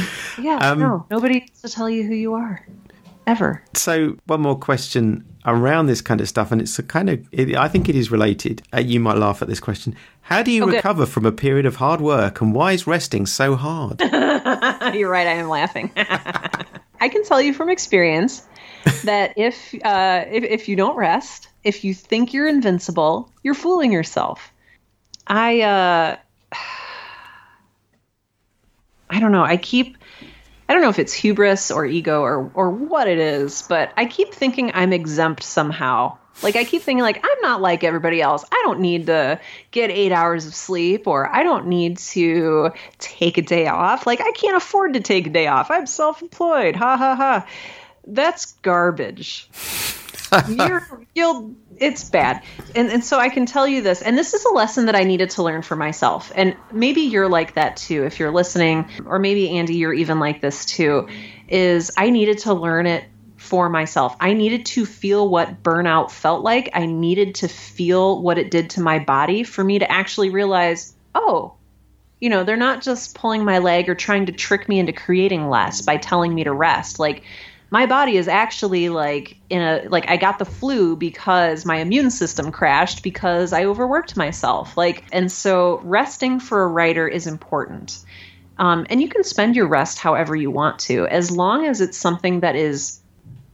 Yeah, 0.41 0.59
um, 0.59 0.79
no, 0.79 1.05
nobody 1.11 1.41
needs 1.41 1.61
to 1.63 1.69
tell 1.69 1.91
you 1.91 2.05
who 2.05 2.15
you 2.15 2.35
are 2.35 2.65
ever. 3.27 3.61
So, 3.75 4.17
one 4.27 4.41
more 4.41 4.57
question 4.57 5.25
around 5.45 5.87
this 5.87 6.01
kind 6.01 6.21
of 6.21 6.29
stuff, 6.29 6.53
and 6.53 6.61
it's 6.61 6.79
a 6.79 6.83
kind 6.83 7.11
of, 7.11 7.27
it, 7.33 7.57
I 7.57 7.67
think 7.67 7.89
it 7.89 7.97
is 7.97 8.11
related. 8.11 8.63
Uh, 8.73 8.79
you 8.79 9.01
might 9.01 9.17
laugh 9.19 9.43
at 9.43 9.49
this 9.49 9.59
question. 9.59 9.97
How 10.23 10.45
do 10.45 10.53
you 10.53 10.63
oh, 10.63 10.69
recover 10.69 11.05
good. 11.05 11.13
from 11.13 11.27
a 11.27 11.33
period 11.33 11.67
of 11.67 11.77
hard 11.77 12.01
work, 12.01 12.41
and 12.41 12.55
why 12.55 12.73
is 12.73 12.87
resting 12.87 13.27
so 13.27 13.57
hard? 13.57 14.01
You're 14.95 15.11
right, 15.11 15.27
I 15.27 15.35
am 15.35 15.49
laughing. 15.49 15.91
I 17.01 17.09
can 17.09 17.25
tell 17.25 17.41
you 17.41 17.53
from 17.53 17.69
experience 17.69 18.47
that 19.05 19.33
if, 19.37 19.75
uh, 19.85 20.25
if 20.31 20.45
if 20.45 20.69
you 20.69 20.77
don't 20.77 20.97
rest, 20.97 21.49
if 21.65 21.85
you 21.85 21.95
think 21.95 22.33
you're 22.33 22.49
invincible, 22.49 23.33
you're 23.43 23.55
fooling 23.55 23.93
yourself. 23.93 24.53
I 25.29 25.61
uh, 25.61 26.17
I 29.11 29.21
don't 29.21 29.33
know. 29.33 29.45
I 29.45 29.57
keep 29.57 29.97
I 30.69 30.75
don't 30.75 30.83
know 30.83 30.91
if 30.91 30.99
it's 30.99 31.13
hubris 31.13 31.71
or 31.71 31.87
ego 31.87 32.23
or 32.23 32.51
or 32.55 32.71
what 32.71 33.09
it 33.09 33.19
is, 33.19 33.63
but 33.69 33.93
I 33.97 34.07
keep 34.07 34.35
thinking 34.35 34.73
I'm 34.75 34.93
exempt 34.93 35.43
somehow. 35.43 36.19
Like 36.43 36.57
I 36.57 36.65
keep 36.65 36.83
thinking 36.83 37.03
like 37.03 37.25
I'm 37.25 37.41
not 37.41 37.61
like 37.61 37.85
everybody 37.85 38.21
else. 38.23 38.45
I 38.53 38.63
don't 38.65 38.81
need 38.81 39.07
to 39.07 39.41
get 39.71 39.91
8 39.91 40.13
hours 40.13 40.47
of 40.47 40.55
sleep 40.55 41.07
or 41.09 41.29
I 41.29 41.43
don't 41.43 41.67
need 41.67 41.99
to 41.99 42.71
take 42.99 43.39
a 43.39 43.43
day 43.43 43.67
off. 43.67 44.07
Like 44.07 44.21
I 44.21 44.31
can't 44.33 44.57
afford 44.57 44.95
to 44.95 45.01
take 45.01 45.27
a 45.27 45.31
day 45.31 45.49
off. 45.49 45.71
I'm 45.71 45.87
self-employed. 45.87 46.77
Ha 46.77 46.97
ha 46.97 47.17
ha. 47.17 47.47
That's 48.07 48.53
garbage. 48.63 49.49
You're 50.49 50.87
you'll 51.15 51.55
it's 51.77 52.09
bad. 52.09 52.43
And 52.75 52.91
and 52.91 53.05
so 53.05 53.19
i 53.19 53.29
can 53.29 53.47
tell 53.47 53.67
you 53.67 53.83
this 53.83 54.03
and 54.03 54.17
this 54.17 54.35
is 54.35 54.45
a 54.45 54.51
lesson 54.51 54.87
that 54.87 54.97
i 54.97 55.05
needed 55.05 55.31
to 55.31 55.43
learn 55.43 55.63
for 55.63 55.77
myself. 55.77 56.33
And 56.35 56.57
maybe 56.73 57.03
you're 57.03 57.29
like 57.29 57.55
that 57.55 57.77
too 57.77 58.05
if 58.05 58.19
you're 58.19 58.33
listening 58.33 58.89
or 59.07 59.19
maybe 59.19 59.59
andy 59.59 59.77
you're 59.77 59.95
even 59.95 60.19
like 60.19 60.41
this 60.41 60.65
too 60.65 61.09
is 61.49 61.91
i 61.97 62.11
needed 62.11 62.39
to 62.39 62.55
learn 62.55 62.87
it 62.87 63.05
for 63.37 63.71
myself. 63.71 64.17
I 64.21 64.35
needed 64.35 64.67
to 64.67 64.85
feel 64.85 65.27
what 65.29 65.63
burnout 65.63 66.11
felt 66.11 66.43
like. 66.43 66.71
I 66.75 66.87
needed 66.87 67.37
to 67.37 67.49
feel 67.49 68.21
what 68.21 68.37
it 68.37 68.51
did 68.51 68.71
to 68.71 68.81
my 68.81 68.99
body 68.99 69.45
for 69.45 69.63
me 69.63 69.79
to 69.79 69.91
actually 69.91 70.31
realize 70.31 70.95
oh 71.15 71.55
you 72.21 72.29
know 72.29 72.45
they're 72.45 72.57
not 72.57 72.83
just 72.83 73.15
pulling 73.15 73.45
my 73.45 73.59
leg 73.59 73.89
or 73.89 73.95
trying 73.95 74.27
to 74.27 74.33
trick 74.33 74.69
me 74.69 74.79
into 74.79 74.93
creating 74.93 75.49
less 75.49 75.83
by 75.83 75.97
telling 75.97 76.35
me 76.35 76.45
to 76.45 76.53
rest. 76.53 76.99
Like 76.99 77.23
my 77.71 77.87
body 77.87 78.17
is 78.17 78.29
actually 78.29 78.89
like 78.89 79.37
in 79.51 79.61
a 79.61 79.87
like 79.89 80.09
I 80.09 80.17
got 80.17 80.39
the 80.39 80.45
flu 80.45 80.97
because 80.97 81.65
my 81.65 81.77
immune 81.77 82.11
system 82.11 82.51
crashed 82.51 83.03
because 83.03 83.53
I 83.53 83.65
overworked 83.65 84.17
myself. 84.17 84.77
Like 84.77 85.05
and 85.13 85.31
so 85.31 85.81
resting 85.85 86.41
for 86.41 86.63
a 86.63 86.67
writer 86.67 87.07
is 87.07 87.27
important. 87.27 87.99
Um, 88.59 88.87
and 88.91 89.01
you 89.01 89.09
can 89.09 89.23
spend 89.23 89.55
your 89.55 89.69
rest 89.69 89.99
however 89.99 90.35
you 90.35 90.51
want 90.51 90.81
to, 90.81 91.07
as 91.07 91.31
long 91.31 91.67
as 91.67 91.81
it's 91.81 91.97
something 91.97 92.41
that 92.41 92.57
is, 92.57 93.01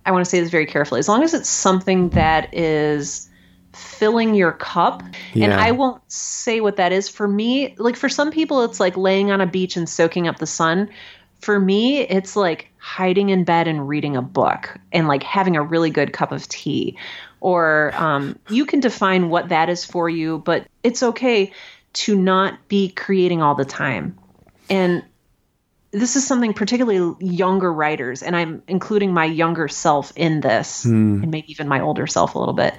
I 0.07 0.13
want 0.13 0.25
to 0.25 0.31
say 0.31 0.41
this 0.41 0.51
very 0.51 0.67
carefully, 0.67 0.99
as 0.99 1.09
long 1.09 1.23
as 1.23 1.35
it's 1.35 1.49
something 1.49 2.09
that 2.11 2.55
is 2.55 3.29
filling 3.75 4.35
your 4.35 4.53
cup. 4.53 5.03
Yeah. 5.35 5.47
And 5.47 5.55
I 5.55 5.73
won't 5.73 6.01
say 6.11 6.61
what 6.61 6.77
that 6.77 6.93
is. 6.93 7.09
For 7.09 7.29
me, 7.29 7.75
like 7.77 7.97
for 7.97 8.09
some 8.09 8.31
people, 8.31 8.65
it's 8.65 8.81
like 8.81 8.97
laying 8.97 9.31
on 9.31 9.43
a 9.43 9.47
beach 9.47 9.77
and 9.77 9.89
soaking 9.89 10.27
up 10.27 10.39
the 10.39 10.47
sun 10.47 10.89
for 11.45 11.61
me, 11.61 12.01
it's 12.01 12.37
like 12.37 12.71
hiding 12.79 13.29
in 13.29 13.45
bed 13.45 13.69
and 13.69 13.87
reading 13.87 14.17
a 14.17 14.23
book 14.23 14.79
and 14.93 15.07
like 15.07 15.23
having 15.23 15.57
a 15.57 15.63
really 15.63 15.91
good 15.91 16.13
cup 16.13 16.33
of 16.33 16.49
tea. 16.49 16.97
Or 17.41 17.93
um, 17.95 18.39
you 18.49 18.65
can 18.65 18.81
define 18.81 19.29
what 19.29 19.51
that 19.51 19.69
is 19.69 19.85
for 19.85 20.09
you, 20.09 20.39
but 20.39 20.67
it's 20.83 21.03
okay 21.03 21.53
to 21.93 22.17
not 22.17 22.67
be 22.69 22.89
creating 22.89 23.43
all 23.43 23.55
the 23.55 23.67
time. 23.67 24.19
And 24.71 25.05
this 25.93 26.17
is 26.17 26.27
something 26.27 26.55
particularly 26.55 27.15
younger 27.21 27.73
writers, 27.73 28.23
and 28.23 28.35
I'm 28.35 28.63
including 28.67 29.13
my 29.13 29.27
younger 29.27 29.69
self 29.69 30.13
in 30.17 30.41
this, 30.41 30.85
mm. 30.85 31.23
and 31.23 31.31
maybe 31.31 31.51
even 31.53 31.69
my 31.69 31.81
older 31.81 32.07
self 32.07 32.35
a 32.35 32.39
little 32.39 32.55
bit. 32.55 32.75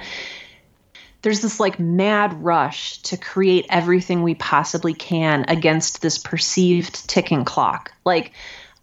There's 1.25 1.41
this 1.41 1.59
like 1.59 1.79
mad 1.79 2.43
rush 2.43 2.99
to 2.99 3.17
create 3.17 3.65
everything 3.71 4.21
we 4.21 4.35
possibly 4.35 4.93
can 4.93 5.45
against 5.47 6.03
this 6.03 6.19
perceived 6.19 7.09
ticking 7.09 7.45
clock. 7.45 7.91
Like, 8.05 8.33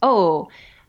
oh, 0.02 0.48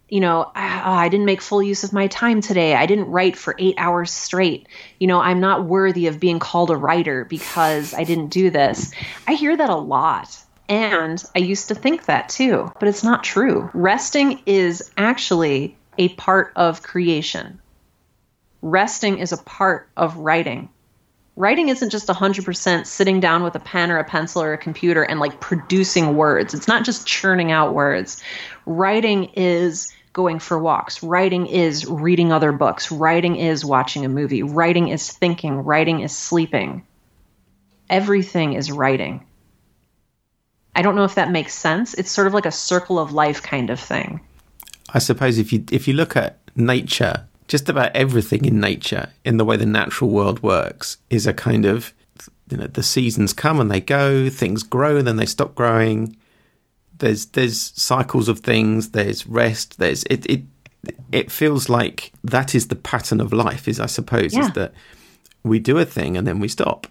you 0.10 0.20
know, 0.20 0.52
I, 0.56 0.82
oh, 0.84 0.92
I, 0.94 1.10
didn't 1.10 1.28
make 1.28 1.44
full 1.44 1.62
use 1.62 1.84
of 1.84 1.94
my 1.94 2.08
time 2.08 2.42
today. 2.42 2.74
I 2.74 2.88
didn't 2.88 3.12
write 3.12 3.38
for 3.38 3.54
eight 3.60 3.76
hours 3.78 4.10
straight. 4.10 4.68
You 5.00 5.06
know, 5.06 5.20
I'm 5.20 5.42
not 5.42 5.66
worthy 5.66 6.08
of 6.08 6.20
being 6.20 6.40
called 6.40 6.72
a 6.72 6.76
writer 6.76 7.24
because 7.24 7.94
I 7.94 8.04
didn't 8.04 8.30
do 8.30 8.50
this. 8.50 8.92
I 9.28 9.34
hear 9.34 9.56
that 9.56 9.70
a 9.70 9.76
lot. 9.76 10.36
And 10.68 11.24
I 11.36 11.40
used 11.40 11.68
to 11.68 11.76
think 11.76 12.06
that 12.06 12.30
too, 12.30 12.72
but 12.80 12.90
it's 12.90 13.04
not 13.04 13.24
true. 13.24 13.70
Resting 13.76 14.42
is 14.48 14.92
actually 14.98 15.78
a 16.00 16.10
part 16.10 16.52
of 16.56 16.82
creation. 16.82 17.62
Resting 18.64 19.20
is 19.20 19.34
a 19.34 19.38
part 19.38 19.88
of 19.96 20.18
writing. 20.18 20.70
Writing 21.36 21.70
isn't 21.70 21.90
just 21.90 22.08
100% 22.08 22.86
sitting 22.86 23.20
down 23.20 23.44
with 23.44 23.56
a 23.56 23.60
pen 23.60 23.92
or 23.92 23.98
a 23.98 24.04
pencil 24.04 24.44
or 24.44 24.54
a 24.54 24.58
computer 24.58 25.02
and 25.02 25.20
like 25.20 25.40
producing 25.40 26.16
words. 26.16 26.54
It's 26.54 26.68
not 26.68 26.86
just 26.86 27.08
churning 27.08 27.52
out 27.52 27.74
words. 27.74 28.22
Writing 28.68 29.26
is 29.34 29.92
going 30.14 30.38
for 30.38 30.60
walks. 30.60 31.02
Writing 31.02 31.48
is 31.48 31.88
reading 31.88 32.32
other 32.32 32.52
books. 32.52 32.92
Writing 32.92 33.36
is 33.36 33.66
watching 33.66 34.06
a 34.06 34.10
movie. 34.10 34.44
Writing 34.44 34.90
is 34.90 35.12
thinking. 35.12 35.58
Writing 35.58 36.02
is 36.02 36.16
sleeping. 36.16 36.86
Everything 37.90 38.54
is 38.54 38.72
writing. 38.72 39.26
I 40.76 40.84
don't 40.84 40.96
know 40.96 41.04
if 41.04 41.16
that 41.16 41.32
makes 41.32 41.54
sense. 41.54 41.96
It's 41.96 42.12
sort 42.12 42.28
of 42.28 42.34
like 42.34 42.46
a 42.46 42.52
circle 42.52 43.00
of 43.00 43.12
life 43.12 43.42
kind 43.42 43.72
of 43.72 43.80
thing. 43.80 44.22
I 44.94 45.00
suppose 45.00 45.40
if 45.40 45.52
you 45.52 45.64
if 45.72 45.88
you 45.88 45.94
look 45.96 46.16
at 46.16 46.40
nature, 46.56 47.28
just 47.48 47.70
about 47.70 47.96
everything 47.96 48.46
in 48.46 48.60
nature, 48.60 49.10
in 49.26 49.38
the 49.38 49.46
way 49.46 49.58
the 49.58 49.66
natural 49.66 50.10
world 50.10 50.42
works, 50.44 50.98
is 51.10 51.28
a 51.28 51.34
kind 51.34 51.66
of 51.66 51.94
you 52.50 52.58
know 52.58 52.68
the 52.68 52.84
seasons 52.84 53.34
come 53.34 53.60
and 53.60 53.70
they 53.72 53.82
go, 53.82 54.30
things 54.30 54.64
grow 54.64 54.98
and 54.98 55.08
then 55.08 55.18
they 55.18 55.26
stop 55.26 55.56
growing. 55.56 56.16
There's 57.00 57.26
there's 57.28 57.60
cycles 57.82 58.28
of 58.30 58.40
things. 58.40 58.92
There's 58.92 59.26
rest. 59.28 59.78
There's 59.80 60.04
it 60.04 60.26
it 60.30 60.42
it 61.12 61.32
feels 61.32 61.70
like 61.70 62.12
that 62.24 62.54
is 62.56 62.68
the 62.68 62.76
pattern 62.76 63.20
of 63.22 63.34
life. 63.34 63.68
Is 63.68 63.80
I 63.80 63.88
suppose 63.88 64.34
Yeah. 64.34 64.48
is 64.48 64.52
that 64.54 64.74
we 65.44 65.60
do 65.60 65.78
a 65.80 65.86
thing 65.86 66.16
and 66.18 66.26
then 66.28 66.40
we 66.40 66.48
stop. 66.48 66.88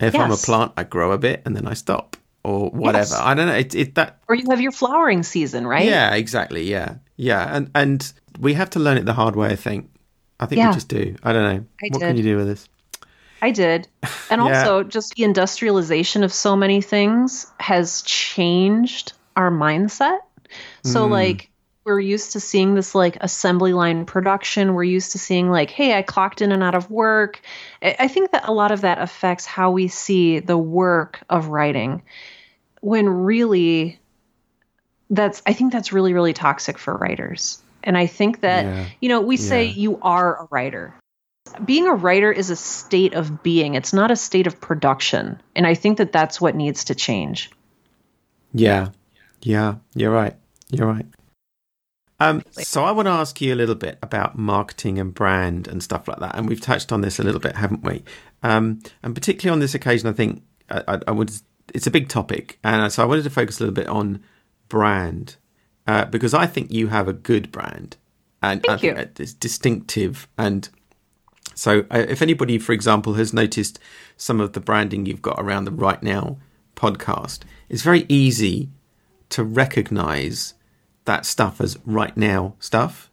If 0.00 0.14
I'm 0.14 0.30
a 0.32 0.36
plant, 0.36 0.72
I 0.76 0.84
grow 0.84 1.12
a 1.12 1.18
bit 1.18 1.42
and 1.44 1.54
then 1.54 1.66
I 1.66 1.74
stop, 1.74 2.16
or 2.42 2.70
whatever. 2.70 3.10
Yes. 3.10 3.12
I 3.14 3.34
don't 3.34 3.46
know. 3.48 3.54
It, 3.54 3.74
it 3.74 3.94
that 3.96 4.18
Or 4.28 4.34
you 4.34 4.46
have 4.50 4.60
your 4.60 4.72
flowering 4.72 5.22
season, 5.22 5.66
right? 5.66 5.84
yeah, 5.84 6.14
exactly. 6.14 6.62
Yeah, 6.70 6.94
yeah, 7.16 7.54
and 7.54 7.70
and 7.74 8.12
we 8.40 8.54
have 8.54 8.70
to 8.70 8.78
learn 8.80 8.96
it 8.96 9.04
the 9.06 9.12
hard 9.12 9.36
way. 9.36 9.48
I 9.48 9.56
think. 9.56 9.90
I 10.40 10.46
think 10.46 10.58
Yeah. 10.58 10.68
we 10.68 10.74
just 10.74 10.88
do. 10.88 11.14
I 11.22 11.32
don't 11.32 11.42
know. 11.42 11.64
I 11.82 11.88
what 11.90 12.00
can 12.00 12.16
you 12.16 12.22
do 12.22 12.36
with 12.36 12.46
this? 12.46 12.68
I 13.42 13.50
did. 13.50 13.88
And 14.30 14.40
Yeah. 14.40 14.60
also, 14.60 14.82
just 14.84 15.14
the 15.16 15.24
industrialization 15.24 16.22
of 16.24 16.32
so 16.32 16.54
many 16.54 16.80
things 16.80 17.46
has 17.58 18.02
changed 18.02 19.12
our 19.36 19.50
mindset. 19.50 20.20
So, 20.84 21.06
Hmm. 21.06 21.12
like, 21.12 21.50
we're 21.84 21.98
used 21.98 22.32
to 22.32 22.40
seeing 22.40 22.74
this 22.74 22.94
like 22.94 23.16
assembly 23.20 23.72
line 23.72 24.04
production. 24.04 24.74
We're 24.74 24.84
used 24.84 25.12
to 25.12 25.18
seeing, 25.18 25.50
like, 25.50 25.70
hey, 25.70 25.98
I 25.98 26.02
clocked 26.02 26.42
in 26.42 26.52
and 26.52 26.62
out 26.62 26.74
of 26.76 26.90
work. 26.90 27.40
I 27.82 28.06
think 28.06 28.30
that 28.32 28.46
a 28.48 28.52
lot 28.52 28.70
of 28.70 28.82
that 28.82 28.98
affects 28.98 29.46
how 29.46 29.70
we 29.72 29.88
see 29.88 30.38
the 30.38 30.58
work 30.58 31.20
of 31.28 31.48
writing 31.48 32.02
when 32.82 33.08
really 33.08 33.98
that's, 35.10 35.42
I 35.44 35.52
think 35.54 35.72
that's 35.72 35.92
really, 35.92 36.12
really 36.14 36.32
toxic 36.34 36.78
for 36.78 36.96
writers. 36.96 37.60
And 37.84 37.96
I 37.96 38.06
think 38.06 38.40
that, 38.40 38.64
Yeah. 38.64 38.86
you 39.00 39.08
know, 39.08 39.20
we 39.20 39.36
say 39.36 39.64
Yeah. 39.66 39.72
you 39.72 39.98
are 40.02 40.42
a 40.44 40.48
writer 40.50 40.94
being 41.64 41.88
a 41.88 41.94
writer 41.94 42.30
is 42.30 42.50
a 42.50 42.54
state 42.54 43.14
of 43.14 43.42
being 43.42 43.74
it's 43.74 43.92
not 43.92 44.10
a 44.12 44.14
state 44.16 44.46
of 44.46 44.60
production 44.60 45.40
and 45.56 45.66
i 45.66 45.74
think 45.74 45.98
that 45.98 46.12
that's 46.12 46.40
what 46.40 46.54
needs 46.54 46.84
to 46.84 46.94
change 46.94 47.50
Yeah, 48.52 48.88
yeah, 49.42 49.76
you're 49.94 50.12
right. 50.12 50.36
You're 50.70 50.86
right. 50.86 51.06
Um, 52.20 52.42
so 52.52 52.84
I 52.84 52.90
want 52.92 53.06
to 53.06 53.12
ask 53.12 53.40
you 53.40 53.54
a 53.54 53.56
little 53.56 53.74
bit 53.74 53.98
about 54.02 54.36
marketing 54.36 54.98
and 54.98 55.14
brand 55.14 55.66
and 55.66 55.82
stuff 55.82 56.06
like 56.06 56.18
that, 56.18 56.36
and 56.36 56.48
we've 56.48 56.60
touched 56.60 56.92
on 56.92 57.00
this 57.00 57.18
a 57.18 57.22
little 57.22 57.40
bit, 57.40 57.56
haven't 57.56 57.82
we? 57.82 58.04
Um, 58.42 58.80
and 59.02 59.14
particularly 59.14 59.52
on 59.54 59.60
this 59.60 59.74
occasion, 59.74 60.08
I 60.08 60.12
think 60.12 60.42
I, 60.68 60.82
I, 60.86 60.98
I 61.08 61.10
would. 61.12 61.32
It's 61.72 61.86
a 61.86 61.90
big 61.90 62.08
topic, 62.08 62.58
and 62.62 62.92
so 62.92 63.02
I 63.02 63.06
wanted 63.06 63.24
to 63.24 63.30
focus 63.30 63.58
a 63.58 63.62
little 63.64 63.74
bit 63.74 63.86
on 63.88 64.22
brand 64.68 65.36
uh, 65.90 66.04
because 66.04 66.34
I 66.34 66.46
think 66.46 66.70
you 66.70 66.86
have 66.86 67.08
a 67.08 67.12
good 67.12 67.50
brand, 67.50 67.96
and 68.40 68.62
Thank 68.62 68.80
think 68.80 68.90
you. 68.90 68.94
that 68.94 69.18
it's 69.18 69.32
distinctive. 69.32 70.28
And 70.38 70.68
so, 71.54 71.80
uh, 71.90 72.06
if 72.08 72.22
anybody, 72.22 72.58
for 72.58 72.72
example, 72.72 73.14
has 73.14 73.32
noticed 73.34 73.80
some 74.16 74.40
of 74.40 74.52
the 74.52 74.60
branding 74.60 75.04
you've 75.04 75.20
got 75.20 75.40
around 75.40 75.64
the 75.64 75.72
Write 75.72 76.04
Now 76.04 76.38
podcast, 76.76 77.40
it's 77.68 77.82
very 77.82 78.06
easy 78.08 78.68
to 79.30 79.42
recognize 79.42 80.54
that 81.06 81.26
stuff 81.26 81.60
as 81.60 81.76
write 81.84 82.16
now 82.16 82.54
stuff 82.60 83.10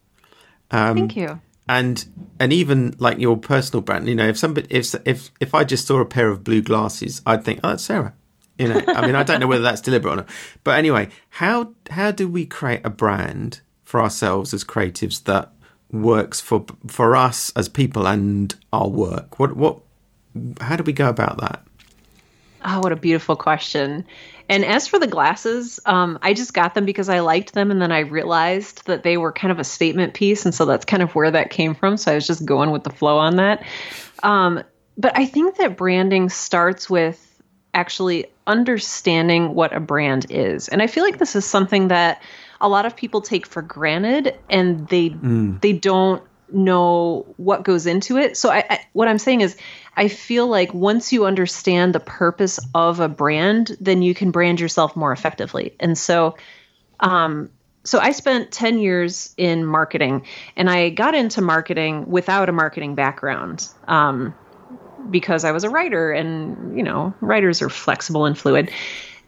thank 0.70 1.16
you 1.16 1.40
and 1.70 2.06
and 2.40 2.52
even 2.52 2.96
like 3.00 3.18
your 3.18 3.38
personal 3.38 3.82
brand 3.82 4.08
you 4.08 4.16
know 4.16 4.28
if 4.28 4.38
somebody 4.38 4.68
if 4.70 4.94
if 5.06 5.32
if 5.40 5.56
i 5.56 5.64
just 5.64 5.88
saw 5.88 6.00
a 6.00 6.06
pair 6.06 6.30
of 6.30 6.44
blue 6.44 6.62
glasses 6.62 7.22
i'd 7.26 7.44
think 7.44 7.60
oh 7.64 7.70
that's 7.70 7.84
sarah 7.84 8.14
you 8.58 8.68
know 8.68 8.82
i 8.88 9.06
mean 9.06 9.16
i 9.16 9.24
don't 9.24 9.40
know 9.40 9.48
whether 9.48 9.64
that's 9.64 9.82
deliberate 9.82 10.14
or 10.14 10.16
not. 10.18 10.30
But 10.64 10.78
anyway 10.78 11.10
how 11.30 11.74
how 11.90 12.12
do 12.12 12.28
we 12.28 12.46
create 12.46 12.82
a 12.84 12.90
brand 12.90 13.62
for 13.84 14.02
ourselves 14.02 14.54
as 14.54 14.66
creatives 14.66 15.24
that 15.24 15.52
works 15.92 16.42
for 16.42 16.66
for 16.88 17.16
us 17.16 17.52
as 17.56 17.70
people 17.70 18.08
and 18.08 18.54
our 18.74 18.90
work? 18.90 19.40
What 19.40 19.56
what 19.56 19.80
how 20.60 20.76
do 20.76 20.84
we 20.84 20.94
go 20.94 21.10
about 21.10 21.40
that? 21.40 21.66
Oh 22.66 22.82
what 22.82 22.92
a 22.92 22.96
beautiful 22.96 23.36
question. 23.36 24.06
And 24.50 24.64
as 24.64 24.88
for 24.88 24.98
the 24.98 25.08
glasses 25.08 25.80
um, 25.86 26.20
i 26.22 26.34
just 26.34 26.54
got 26.54 26.74
them 26.74 26.86
because 26.86 27.10
i 27.10 27.20
liked 27.20 27.54
them 27.54 27.70
and 27.70 27.82
then 27.82 27.92
i 27.92 28.00
realized 28.00 28.86
that 28.86 29.04
they 29.04 29.18
were 29.18 29.34
kind 29.34 29.52
of 29.52 29.60
a 29.60 29.64
statement 29.66 30.14
piece 30.14 30.46
and 30.46 30.56
so 30.56 30.64
that's 30.64 30.86
kind 30.86 31.04
of 31.04 31.14
where 31.16 31.30
that 31.30 31.50
came 31.50 31.76
from 31.76 31.98
so 31.98 32.14
i 32.14 32.16
was 32.16 32.26
just 32.26 32.46
going 32.46 32.72
with 32.72 32.86
the 32.86 32.90
flow 32.90 33.18
on 33.18 33.36
that. 33.36 33.66
Um, 34.24 34.64
but 34.98 35.18
i 35.18 35.26
think 35.26 35.58
that 35.58 35.76
branding 35.76 36.30
starts 36.30 36.90
with 36.90 37.27
actually 37.74 38.26
understanding 38.48 39.54
what 39.54 39.74
a 39.74 39.80
brand 39.80 40.26
is. 40.30 40.68
And 40.68 40.82
I 40.82 40.88
feel 40.88 41.04
like 41.04 41.20
this 41.20 41.36
is 41.36 41.46
something 41.46 41.90
that 41.90 42.22
a 42.60 42.68
lot 42.70 42.86
of 42.86 42.96
people 42.96 43.22
take 43.22 43.46
for 43.46 43.62
granted 43.62 44.38
and 44.50 44.88
they 44.88 45.10
they 45.62 45.74
don't 45.74 46.24
know 46.52 47.26
what 47.38 47.64
goes 47.64 47.86
into 47.86 48.18
it. 48.18 48.38
So 48.38 48.50
I, 48.50 48.64
I 48.70 48.80
what 48.94 49.08
I'm 49.08 49.18
saying 49.18 49.42
is 49.42 49.58
I 49.96 50.08
feel 50.08 50.48
like 50.48 50.74
once 50.74 51.12
you 51.12 51.26
understand 51.26 51.94
the 51.94 52.00
purpose 52.00 52.60
of 52.74 53.00
a 53.00 53.10
brand, 53.10 53.76
then 53.80 54.02
you 54.02 54.14
can 54.14 54.32
brand 54.32 54.60
yourself 54.60 54.96
more 54.96 55.12
effectively. 55.12 55.76
And 55.80 55.98
so 55.98 56.38
um 57.00 57.50
so 57.84 58.00
I 58.00 58.12
spent 58.12 58.52
10 58.52 58.80
years 58.80 59.34
in 59.38 59.66
marketing 59.66 60.26
and 60.56 60.70
I 60.70 60.90
got 60.90 61.16
into 61.16 61.42
marketing 61.42 62.10
without 62.10 62.50
a 62.50 62.52
marketing 62.52 62.96
background. 62.96 63.68
Um 63.88 64.34
because 65.10 65.44
I 65.44 65.52
was 65.52 65.64
a 65.64 65.70
writer 65.70 66.12
and, 66.12 66.78
you 66.78 66.84
know, 66.84 67.14
writers 67.22 67.62
are 67.62 67.70
flexible 67.70 68.26
and 68.26 68.38
fluid. 68.38 68.72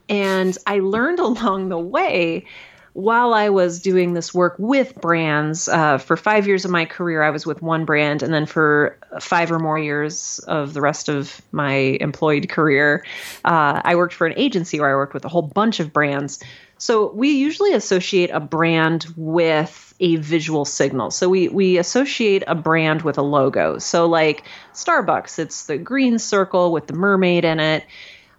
And 0.07 0.57
I 0.65 0.79
learned 0.79 1.19
along 1.19 1.69
the 1.69 1.79
way 1.79 2.45
while 2.93 3.33
I 3.33 3.49
was 3.49 3.81
doing 3.81 4.13
this 4.13 4.33
work 4.33 4.55
with 4.57 4.95
brands. 4.95 5.67
Uh, 5.67 5.99
for 5.99 6.17
five 6.17 6.47
years 6.47 6.65
of 6.65 6.71
my 6.71 6.85
career, 6.85 7.21
I 7.21 7.29
was 7.29 7.45
with 7.45 7.61
one 7.61 7.85
brand. 7.85 8.23
And 8.23 8.33
then 8.33 8.45
for 8.45 8.97
five 9.21 9.51
or 9.51 9.59
more 9.59 9.79
years 9.79 10.39
of 10.47 10.73
the 10.73 10.81
rest 10.81 11.07
of 11.07 11.41
my 11.51 11.97
employed 12.01 12.49
career, 12.49 13.05
uh, 13.45 13.81
I 13.83 13.95
worked 13.95 14.13
for 14.13 14.27
an 14.27 14.33
agency 14.37 14.79
where 14.79 14.89
I 14.89 14.95
worked 14.95 15.13
with 15.13 15.23
a 15.23 15.29
whole 15.29 15.43
bunch 15.43 15.79
of 15.79 15.93
brands. 15.93 16.43
So 16.77 17.11
we 17.11 17.31
usually 17.31 17.73
associate 17.73 18.31
a 18.31 18.39
brand 18.39 19.05
with 19.15 19.88
a 19.99 20.15
visual 20.15 20.65
signal. 20.65 21.11
So 21.11 21.29
we 21.29 21.49
we 21.49 21.77
associate 21.77 22.43
a 22.47 22.55
brand 22.55 23.01
with 23.01 23.17
a 23.17 23.21
logo. 23.21 23.79
So 23.79 24.07
like 24.07 24.43
Starbucks, 24.73 25.39
it's 25.39 25.65
the 25.65 25.77
green 25.77 26.19
circle 26.19 26.71
with 26.71 26.87
the 26.87 26.93
mermaid 26.93 27.45
in 27.45 27.59
it. 27.59 27.85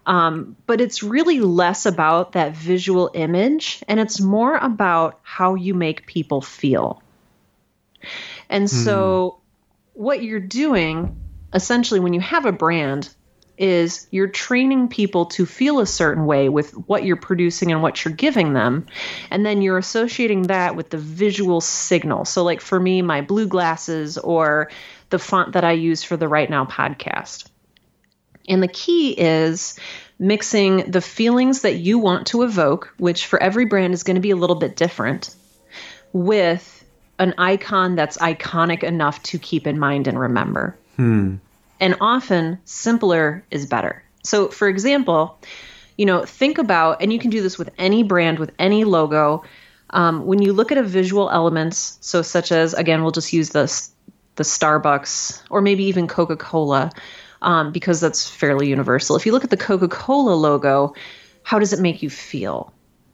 Um, 0.05 0.55
but 0.65 0.81
it's 0.81 1.03
really 1.03 1.41
less 1.41 1.85
about 1.85 2.31
that 2.31 2.55
visual 2.55 3.11
image 3.13 3.83
and 3.87 3.99
it's 3.99 4.19
more 4.19 4.55
about 4.55 5.19
how 5.21 5.53
you 5.53 5.75
make 5.75 6.07
people 6.07 6.41
feel. 6.41 7.03
And 8.49 8.67
so 8.67 9.41
what 9.93 10.23
you're 10.23 10.39
doing 10.39 11.15
essentially 11.53 11.99
when 11.99 12.13
you 12.13 12.19
have 12.19 12.45
a 12.45 12.51
brand 12.51 13.13
is 13.57 14.07
you're 14.11 14.27
training 14.27 14.87
people 14.87 15.25
to 15.27 15.45
feel 15.45 15.79
a 15.79 15.85
certain 15.85 16.25
way 16.25 16.49
with 16.49 16.71
what 16.71 17.03
you're 17.03 17.15
producing 17.15 17.71
and 17.71 17.81
what 17.81 18.03
you're 18.03 18.13
giving 18.13 18.53
them. 18.53 18.87
And 19.29 19.45
then 19.45 19.61
you're 19.61 19.77
associating 19.77 20.43
that 20.43 20.75
with 20.75 20.89
the 20.89 20.97
visual 20.97 21.61
signal. 21.61 22.25
So, 22.25 22.43
like 22.43 22.61
for 22.61 22.79
me, 22.79 23.01
my 23.01 23.21
blue 23.21 23.47
glasses 23.47 24.17
or 24.17 24.71
the 25.09 25.19
font 25.19 25.53
that 25.53 25.63
I 25.63 25.73
use 25.73 26.03
for 26.03 26.17
the 26.17 26.27
Write 26.27 26.49
Now 26.49 26.65
podcast. 26.65 27.47
And 28.47 28.63
the 28.63 28.67
key 28.67 29.11
is 29.11 29.77
mixing 30.17 30.91
the 30.91 31.01
feelings 31.01 31.61
that 31.61 31.75
you 31.75 31.99
want 31.99 32.27
to 32.27 32.43
evoke, 32.43 32.93
which 32.97 33.25
for 33.25 33.41
every 33.41 33.65
brand 33.65 33.93
is 33.93 34.03
going 34.03 34.15
to 34.15 34.21
be 34.21 34.31
a 34.31 34.35
little 34.35 34.55
bit 34.55 34.75
different, 34.75 35.35
with 36.13 36.83
an 37.19 37.35
icon 37.37 37.95
that's 37.95 38.17
iconic 38.17 38.83
enough 38.83 39.21
to 39.23 39.37
keep 39.37 39.67
in 39.67 39.77
mind 39.77 40.07
and 40.07 40.19
remember. 40.19 40.77
Hmm. 40.95 41.35
And 41.81 41.97
often 41.99 42.59
simpler 42.63 43.43
is 43.51 43.65
better. 43.65 44.03
So, 44.23 44.49
for 44.49 44.69
example, 44.69 45.39
you 45.97 46.05
know, 46.05 46.23
think 46.23 46.59
about, 46.59 47.01
and 47.01 47.11
you 47.11 47.19
can 47.19 47.31
do 47.31 47.41
this 47.41 47.57
with 47.57 47.71
any 47.77 48.03
brand, 48.03 48.39
with 48.39 48.51
any 48.59 48.83
logo. 48.83 49.43
Um, 49.89 50.25
when 50.25 50.41
you 50.41 50.53
look 50.53 50.71
at 50.71 50.77
a 50.77 50.83
visual 50.83 51.29
elements, 51.29 51.97
so 52.01 52.21
such 52.21 52.51
as, 52.51 52.73
again, 52.75 53.01
we'll 53.01 53.11
just 53.11 53.33
use 53.33 53.49
the, 53.49 53.63
the 54.35 54.43
Starbucks 54.43 55.41
or 55.49 55.61
maybe 55.61 55.85
even 55.85 56.07
Coca 56.07 56.37
Cola, 56.37 56.91
um, 57.41 57.71
because 57.71 57.99
that's 57.99 58.29
fairly 58.29 58.69
universal. 58.69 59.15
If 59.15 59.25
you 59.25 59.31
look 59.31 59.43
at 59.43 59.49
the 59.49 59.57
Coca 59.57 59.87
Cola 59.87 60.35
logo, 60.35 60.93
how 61.43 61.57
does 61.59 61.73
it 61.73 61.79
make 61.79 62.03
you 62.03 62.09
feel? 62.11 62.71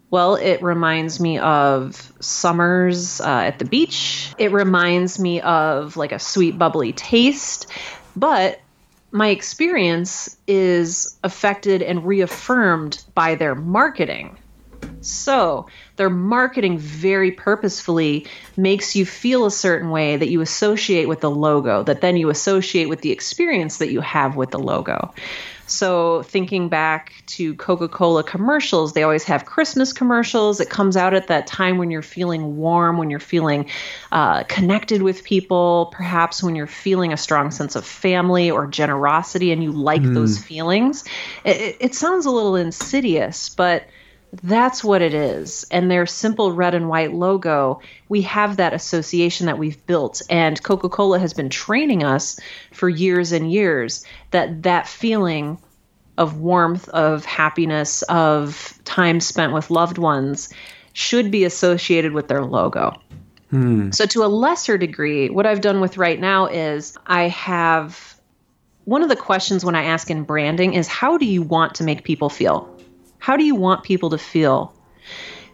Well, 0.09 0.35
it 0.35 0.61
reminds 0.61 1.19
me 1.19 1.37
of 1.37 2.13
summers 2.21 3.19
uh, 3.19 3.27
at 3.27 3.59
the 3.59 3.65
beach. 3.65 4.33
It 4.37 4.53
reminds 4.53 5.19
me 5.19 5.41
of 5.41 5.97
like 5.97 6.13
a 6.13 6.19
sweet, 6.19 6.57
bubbly 6.57 6.93
taste. 6.93 7.67
But 8.17 8.59
my 9.11 9.27
experience 9.27 10.35
is 10.47 11.15
affected 11.23 11.83
and 11.83 12.03
reaffirmed 12.03 13.03
by 13.13 13.35
their 13.35 13.53
marketing. 13.53 14.37
So, 15.01 15.67
their 15.97 16.09
marketing 16.09 16.79
very 16.79 17.31
purposefully 17.31 18.25
makes 18.57 18.95
you 18.95 19.05
feel 19.05 19.45
a 19.45 19.51
certain 19.51 19.91
way 19.91 20.17
that 20.17 20.29
you 20.29 20.41
associate 20.41 21.07
with 21.07 21.21
the 21.21 21.29
logo, 21.29 21.83
that 21.83 22.01
then 22.01 22.17
you 22.17 22.29
associate 22.29 22.89
with 22.89 23.01
the 23.01 23.11
experience 23.11 23.77
that 23.77 23.91
you 23.91 24.01
have 24.01 24.35
with 24.35 24.49
the 24.49 24.59
logo. 24.59 25.13
So, 25.67 26.23
thinking 26.23 26.69
back 26.69 27.13
to 27.27 27.53
Coca 27.55 27.89
Cola 27.89 28.23
commercials, 28.23 28.93
they 28.93 29.03
always 29.03 29.25
have 29.25 29.45
Christmas 29.45 29.91
commercials. 29.93 30.59
It 30.59 30.69
comes 30.69 30.95
out 30.95 31.13
at 31.13 31.27
that 31.27 31.45
time 31.45 31.77
when 31.77 31.91
you're 31.91 32.01
feeling 32.01 32.57
warm, 32.57 32.97
when 32.97 33.09
you're 33.09 33.19
feeling 33.19 33.69
uh, 34.11 34.43
connected 34.43 35.01
with 35.01 35.23
people, 35.23 35.91
perhaps 35.93 36.41
when 36.41 36.55
you're 36.55 36.67
feeling 36.67 37.11
a 37.11 37.17
strong 37.17 37.51
sense 37.51 37.75
of 37.75 37.85
family 37.85 38.49
or 38.49 38.65
generosity 38.65 39.51
and 39.51 39.61
you 39.61 39.73
like 39.73 40.01
mm. 40.01 40.13
those 40.13 40.37
feelings. 40.37 41.03
It, 41.43 41.77
it 41.79 41.95
sounds 41.95 42.25
a 42.25 42.31
little 42.31 42.55
insidious, 42.55 43.49
but 43.49 43.83
that's 44.43 44.83
what 44.83 45.01
it 45.01 45.13
is. 45.13 45.65
And 45.71 45.89
their 45.89 46.05
simple 46.05 46.51
red 46.51 46.75
and 46.75 46.89
white 46.89 47.13
logo, 47.13 47.81
we 48.09 48.21
have 48.23 48.57
that 48.57 48.73
association 48.73 49.45
that 49.45 49.57
we've 49.57 49.83
built. 49.85 50.21
And 50.29 50.61
Coca 50.61 50.89
Cola 50.89 51.19
has 51.19 51.33
been 51.33 51.49
training 51.49 52.03
us 52.03 52.39
for 52.71 52.89
years 52.89 53.31
and 53.31 53.51
years 53.51 54.05
that 54.31 54.63
that 54.63 54.87
feeling 54.87 55.57
of 56.17 56.39
warmth, 56.39 56.89
of 56.89 57.25
happiness, 57.25 58.01
of 58.03 58.77
time 58.85 59.19
spent 59.19 59.53
with 59.53 59.69
loved 59.69 59.97
ones 59.97 60.49
should 60.93 61.29
be 61.29 61.43
associated 61.43 62.11
with 62.11 62.27
their 62.27 62.43
logo. 62.43 62.99
Hmm. 63.51 63.91
So, 63.91 64.05
to 64.07 64.23
a 64.23 64.27
lesser 64.27 64.77
degree, 64.77 65.29
what 65.29 65.45
I've 65.45 65.61
done 65.61 65.79
with 65.79 65.97
write 65.97 66.19
now 66.19 66.47
is 66.47 66.97
I 67.05 67.29
have 67.29 68.19
one 68.83 69.03
of 69.03 69.09
the 69.09 69.15
questions 69.15 69.63
when 69.63 69.75
I 69.75 69.83
ask 69.83 70.09
in 70.09 70.23
branding 70.23 70.73
is 70.73 70.87
how 70.87 71.17
do 71.17 71.25
you 71.25 71.41
want 71.43 71.75
to 71.75 71.83
make 71.83 72.03
people 72.03 72.29
feel? 72.29 72.76
How 73.19 73.37
do 73.37 73.43
you 73.43 73.55
want 73.55 73.83
people 73.83 74.09
to 74.11 74.17
feel? 74.17 74.73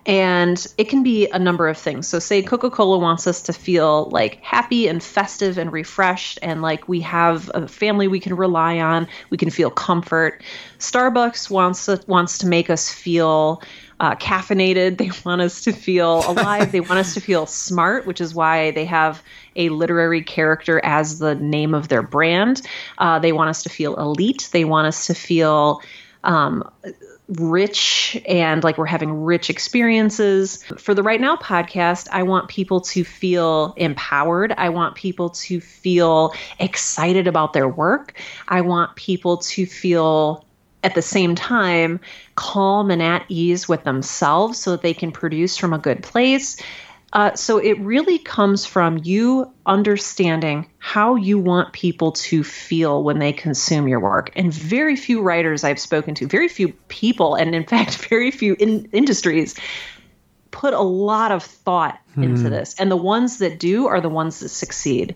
And 0.05 0.67
it 0.77 0.89
can 0.89 1.01
be 1.01 1.29
a 1.29 1.39
number 1.39 1.69
of 1.69 1.77
things. 1.77 2.09
So, 2.09 2.19
say 2.19 2.43
Coca 2.43 2.69
Cola 2.69 2.97
wants 2.97 3.25
us 3.25 3.41
to 3.43 3.53
feel 3.53 4.09
like 4.09 4.41
happy 4.43 4.87
and 4.87 5.01
festive 5.01 5.57
and 5.57 5.71
refreshed, 5.71 6.39
and 6.41 6.61
like 6.61 6.89
we 6.89 6.99
have 7.01 7.49
a 7.53 7.69
family 7.69 8.09
we 8.09 8.19
can 8.19 8.35
rely 8.35 8.79
on. 8.79 9.07
We 9.29 9.37
can 9.37 9.49
feel 9.49 9.69
comfort. 9.69 10.43
Starbucks 10.79 11.49
wants 11.49 11.85
to, 11.85 12.03
wants 12.05 12.39
to 12.39 12.47
make 12.47 12.69
us 12.69 12.91
feel 12.91 13.61
uh, 14.01 14.15
caffeinated. 14.15 14.97
They 15.03 15.11
want 15.23 15.41
us 15.41 15.61
to 15.63 15.71
feel 15.71 16.29
alive. 16.29 16.73
they 16.73 16.81
want 16.81 16.99
us 16.99 17.13
to 17.13 17.21
feel 17.21 17.45
smart, 17.45 18.05
which 18.05 18.19
is 18.19 18.35
why 18.35 18.71
they 18.71 18.85
have 18.85 19.23
a 19.55 19.69
literary 19.69 20.21
character 20.21 20.81
as 20.83 21.19
the 21.19 21.35
name 21.35 21.73
of 21.73 21.87
their 21.87 22.01
brand. 22.01 22.61
Uh, 22.97 23.19
they 23.19 23.31
want 23.31 23.49
us 23.49 23.63
to 23.63 23.69
feel 23.69 23.95
elite. 23.95 24.49
They 24.51 24.65
want 24.65 24.87
us 24.87 25.07
to 25.07 25.13
feel 25.13 25.81
um, 26.25 26.69
rich 27.29 28.21
and 28.27 28.63
like 28.63 28.77
we're 28.77 28.85
having 28.85 29.23
rich 29.23 29.49
experiences. 29.49 30.63
For 30.77 30.93
the 30.93 31.03
Write 31.03 31.21
Now 31.21 31.35
podcast, 31.37 32.07
I 32.11 32.23
want 32.23 32.49
people 32.49 32.81
to 32.81 33.03
feel 33.03 33.73
empowered. 33.77 34.53
I 34.57 34.69
want 34.69 34.95
people 34.95 35.29
to 35.29 35.61
feel 35.61 36.33
excited 36.59 37.27
about 37.27 37.53
their 37.53 37.67
work. 37.67 38.19
I 38.47 38.61
want 38.61 38.95
people 38.95 39.37
to 39.37 39.65
feel 39.65 40.45
at 40.83 40.95
the 40.95 41.01
same 41.01 41.33
time 41.33 41.99
calm 42.35 42.91
and 42.91 43.01
at 43.01 43.25
ease 43.29 43.69
with 43.69 43.83
themselves 43.83 44.59
so 44.59 44.71
that 44.71 44.81
they 44.81 44.93
can 44.93 45.11
produce 45.11 45.55
from 45.55 45.73
a 45.73 45.77
good 45.77 46.03
place. 46.03 46.57
Uh, 47.13 47.35
so 47.35 47.59
it 47.59 47.79
really 47.79 48.17
comes 48.17 48.65
from 48.65 48.99
you 49.03 49.53
understanding 49.67 50.67
how 50.79 51.15
you 51.15 51.37
want 51.37 51.71
people 51.71 52.11
to 52.11 52.43
feel 52.43 53.03
when 53.03 53.19
they 53.19 53.31
consume 53.31 53.87
your 53.87 53.99
work. 53.99 54.31
And 54.35 54.51
very 54.51 54.95
few 54.95 55.21
writers 55.21 55.63
I've 55.63 55.79
spoken 55.79 56.15
to, 56.15 56.27
very 56.27 56.47
few 56.47 56.69
people, 56.87 57.35
and 57.35 57.53
in 57.53 57.65
fact, 57.67 57.97
very 58.09 58.31
few 58.31 58.55
in- 58.59 58.89
industries 58.91 59.55
put 60.49 60.73
a 60.73 60.81
lot 60.81 61.31
of 61.31 61.43
thought 61.43 61.99
hmm. 62.15 62.23
into 62.23 62.49
this. 62.49 62.75
And 62.79 62.89
the 62.89 62.97
ones 62.97 63.37
that 63.37 63.59
do 63.59 63.87
are 63.87 64.01
the 64.01 64.09
ones 64.09 64.39
that 64.39 64.49
succeed. 64.49 65.15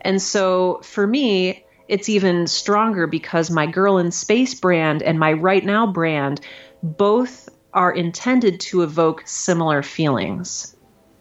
And 0.00 0.20
so 0.20 0.80
for 0.82 1.06
me, 1.06 1.64
it's 1.86 2.08
even 2.08 2.48
stronger 2.48 3.06
because 3.06 3.50
my 3.50 3.66
Girl 3.66 3.98
in 3.98 4.10
Space 4.10 4.54
brand 4.54 5.02
and 5.02 5.18
my 5.18 5.32
Write 5.32 5.64
Now 5.64 5.86
brand 5.86 6.40
both 6.82 7.48
are 7.72 7.92
intended 7.92 8.60
to 8.60 8.82
evoke 8.82 9.22
similar 9.24 9.82
feelings. 9.82 10.74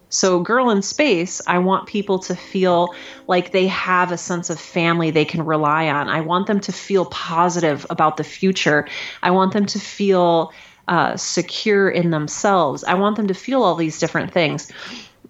So, 0.09 0.39
Girl 0.39 0.69
in 0.69 0.81
Space, 0.81 1.41
I 1.47 1.59
want 1.59 1.87
people 1.87 2.19
to 2.19 2.35
feel 2.35 2.95
like 3.27 3.51
they 3.51 3.67
have 3.67 4.11
a 4.11 4.17
sense 4.17 4.49
of 4.49 4.59
family 4.59 5.11
they 5.11 5.25
can 5.25 5.43
rely 5.43 5.89
on. 5.89 6.07
I 6.07 6.21
want 6.21 6.47
them 6.47 6.61
to 6.61 6.71
feel 6.71 7.05
positive 7.05 7.85
about 7.89 8.17
the 8.17 8.23
future. 8.23 8.87
I 9.21 9.31
want 9.31 9.53
them 9.53 9.65
to 9.65 9.79
feel 9.79 10.53
uh, 10.87 11.17
secure 11.17 11.89
in 11.89 12.11
themselves. 12.11 12.83
I 12.85 12.93
want 12.93 13.17
them 13.17 13.27
to 13.27 13.33
feel 13.33 13.63
all 13.63 13.75
these 13.75 13.99
different 13.99 14.31
things. 14.31 14.71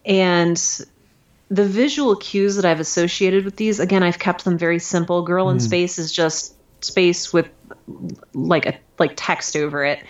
And 0.05 0.57
the 1.49 1.65
visual 1.65 2.15
cues 2.15 2.55
that 2.57 2.65
I've 2.65 2.79
associated 2.79 3.45
with 3.45 3.55
these, 3.55 3.79
again, 3.79 4.03
I've 4.03 4.19
kept 4.19 4.45
them 4.45 4.57
very 4.57 4.79
simple. 4.79 5.23
Girl 5.23 5.47
mm. 5.47 5.53
in 5.53 5.59
Space 5.59 5.97
is 5.97 6.11
just 6.11 6.53
space 6.81 7.33
with 7.33 7.49
like 8.33 8.67
a 8.67 8.77
like 8.99 9.13
text 9.15 9.55
over 9.55 9.83
it. 9.83 10.03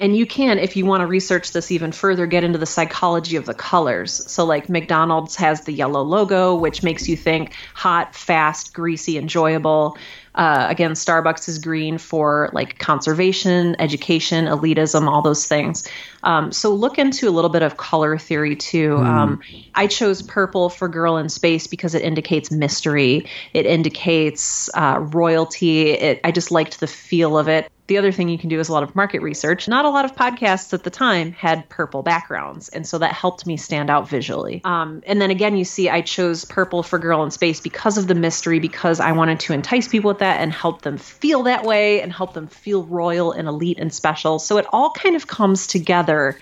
And 0.00 0.16
you 0.16 0.26
can, 0.26 0.58
if 0.58 0.76
you 0.76 0.86
want 0.86 1.00
to 1.00 1.06
research 1.06 1.52
this 1.52 1.70
even 1.70 1.92
further, 1.92 2.26
get 2.26 2.44
into 2.44 2.58
the 2.58 2.66
psychology 2.66 3.36
of 3.36 3.46
the 3.46 3.54
colors. 3.54 4.12
So, 4.30 4.44
like 4.44 4.68
McDonald's 4.68 5.36
has 5.36 5.62
the 5.62 5.72
yellow 5.72 6.02
logo, 6.02 6.54
which 6.54 6.82
makes 6.82 7.08
you 7.08 7.16
think 7.16 7.54
hot, 7.74 8.14
fast, 8.14 8.74
greasy, 8.74 9.18
enjoyable. 9.18 9.96
Uh, 10.34 10.66
again, 10.70 10.92
Starbucks 10.92 11.48
is 11.48 11.58
green 11.58 11.98
for 11.98 12.48
like 12.52 12.78
conservation, 12.78 13.74
education, 13.80 14.44
elitism, 14.44 15.08
all 15.08 15.20
those 15.20 15.48
things. 15.48 15.88
Um, 16.22 16.52
so 16.52 16.72
look 16.72 16.96
into 16.96 17.28
a 17.28 17.32
little 17.32 17.50
bit 17.50 17.62
of 17.62 17.76
color 17.76 18.16
theory 18.18 18.54
too. 18.54 18.90
Mm. 18.90 19.04
Um, 19.04 19.40
I 19.74 19.88
chose 19.88 20.22
purple 20.22 20.68
for 20.68 20.86
Girl 20.86 21.16
in 21.16 21.28
Space 21.28 21.66
because 21.66 21.96
it 21.96 22.02
indicates 22.02 22.52
mystery. 22.52 23.26
It 23.52 23.66
indicates 23.66 24.70
uh, 24.74 24.98
royalty. 25.00 25.90
It, 25.90 26.20
I 26.22 26.30
just 26.30 26.52
liked 26.52 26.78
the 26.78 26.86
feel 26.86 27.36
of 27.36 27.48
it 27.48 27.68
the 27.88 27.96
other 27.96 28.12
thing 28.12 28.28
you 28.28 28.38
can 28.38 28.50
do 28.50 28.60
is 28.60 28.68
a 28.68 28.72
lot 28.72 28.82
of 28.82 28.94
market 28.94 29.22
research. 29.22 29.66
Not 29.66 29.86
a 29.86 29.90
lot 29.90 30.04
of 30.04 30.14
podcasts 30.14 30.74
at 30.74 30.84
the 30.84 30.90
time 30.90 31.32
had 31.32 31.68
purple 31.70 32.02
backgrounds, 32.02 32.68
and 32.68 32.86
so 32.86 32.98
that 32.98 33.12
helped 33.12 33.46
me 33.46 33.56
stand 33.56 33.88
out 33.88 34.08
visually. 34.08 34.60
Um, 34.62 35.02
and 35.06 35.20
then 35.20 35.30
again, 35.30 35.56
you 35.56 35.64
see, 35.64 35.88
I 35.88 36.02
chose 36.02 36.44
purple 36.44 36.82
for 36.82 36.98
Girl 36.98 37.24
in 37.24 37.30
Space 37.30 37.60
because 37.60 37.96
of 37.96 38.06
the 38.06 38.14
mystery, 38.14 38.58
because 38.58 39.00
I 39.00 39.12
wanted 39.12 39.40
to 39.40 39.54
entice 39.54 39.88
people 39.88 40.08
with 40.08 40.18
that 40.18 40.40
and 40.40 40.52
help 40.52 40.82
them 40.82 40.98
feel 40.98 41.44
that 41.44 41.64
way 41.64 42.02
and 42.02 42.12
help 42.12 42.34
them 42.34 42.46
feel 42.46 42.84
royal 42.84 43.32
and 43.32 43.48
elite 43.48 43.78
and 43.78 43.92
special. 43.92 44.38
So 44.38 44.58
it 44.58 44.66
all 44.70 44.90
kind 44.90 45.16
of 45.16 45.26
comes 45.26 45.66
together 45.66 46.38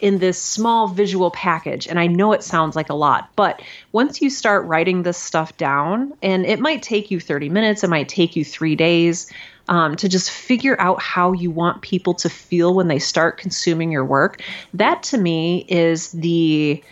in 0.00 0.18
this 0.18 0.40
small 0.40 0.88
visual 0.88 1.30
package. 1.30 1.86
And 1.86 1.98
I 1.98 2.06
know 2.06 2.32
it 2.32 2.42
sounds 2.42 2.76
like 2.76 2.88
a 2.88 2.94
lot, 2.94 3.30
but 3.36 3.60
once 3.92 4.22
you 4.22 4.30
start 4.30 4.64
writing 4.64 5.02
this 5.02 5.18
stuff 5.18 5.56
down, 5.56 6.14
and 6.22 6.46
it 6.46 6.60
might 6.60 6.82
take 6.82 7.10
you 7.10 7.20
30 7.20 7.50
minutes, 7.50 7.84
it 7.84 7.90
might 7.90 8.08
take 8.08 8.36
you 8.36 8.44
three 8.44 8.76
days 8.76 9.30
um, 9.68 9.96
to 9.96 10.08
just 10.08 10.30
figure 10.30 10.80
out 10.80 11.00
how 11.00 11.32
you 11.32 11.50
want 11.50 11.82
people 11.82 12.14
to 12.14 12.28
feel 12.28 12.74
when 12.74 12.88
they 12.88 12.98
start 12.98 13.38
consuming 13.38 13.92
your 13.92 14.04
work. 14.04 14.42
That 14.74 15.02
to 15.04 15.18
me 15.18 15.64
is 15.68 16.12
the 16.12 16.82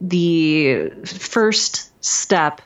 the 0.00 0.90
first 1.04 1.90
step 2.04 2.60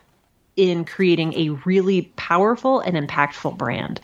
in 0.57 0.85
creating 0.85 1.35
a 1.35 1.51
really 1.65 2.03
powerful 2.17 2.81
and 2.81 2.97
impactful 2.97 3.57
brand. 3.57 4.01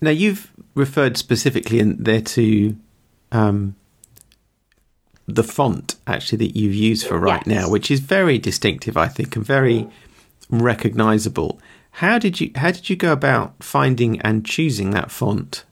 Now, 0.00 0.10
you've 0.10 0.52
referred 0.74 1.16
specifically 1.16 1.80
in 1.80 2.02
there 2.02 2.20
to 2.20 2.76
um, 3.32 3.74
the 5.26 5.42
font 5.42 5.96
actually 6.06 6.38
that 6.46 6.56
you've 6.56 6.74
used 6.74 7.06
for 7.06 7.18
write 7.18 7.46
yes. 7.46 7.62
now, 7.62 7.70
which 7.70 7.90
is 7.90 8.00
very 8.00 8.38
distinctive, 8.38 8.96
I 8.96 9.08
think, 9.08 9.34
and 9.34 9.44
very 9.44 9.88
recognizable. 10.48 11.58
How 11.96 12.18
did 12.18 12.42
you 12.42 12.50
how 12.54 12.72
did 12.72 12.90
you 12.90 12.96
go 12.96 13.10
about 13.10 13.64
finding 13.64 14.20
and 14.20 14.44
choosing 14.44 14.90
that 14.90 15.10
font? 15.10 15.64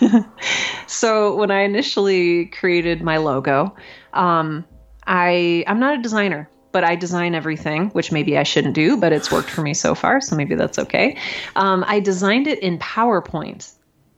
so 0.86 1.34
when 1.34 1.50
I 1.50 1.62
initially 1.62 2.46
created 2.46 3.02
my 3.02 3.16
logo, 3.16 3.74
um, 4.12 4.64
I 5.08 5.64
I'm 5.66 5.80
not 5.80 5.98
a 5.98 6.02
designer, 6.02 6.48
but 6.70 6.84
I 6.84 6.94
design 6.94 7.34
everything, 7.34 7.88
which 7.90 8.12
maybe 8.12 8.38
I 8.38 8.44
shouldn't 8.44 8.74
do, 8.74 8.96
but 8.96 9.12
it's 9.12 9.32
worked 9.32 9.50
for 9.50 9.62
me 9.62 9.74
so 9.74 9.96
far, 9.96 10.20
so 10.20 10.36
maybe 10.36 10.54
that's 10.54 10.78
okay. 10.78 11.18
Um, 11.56 11.84
I 11.88 11.98
designed 11.98 12.46
it 12.46 12.60
in 12.60 12.78
PowerPoint, 12.78 13.68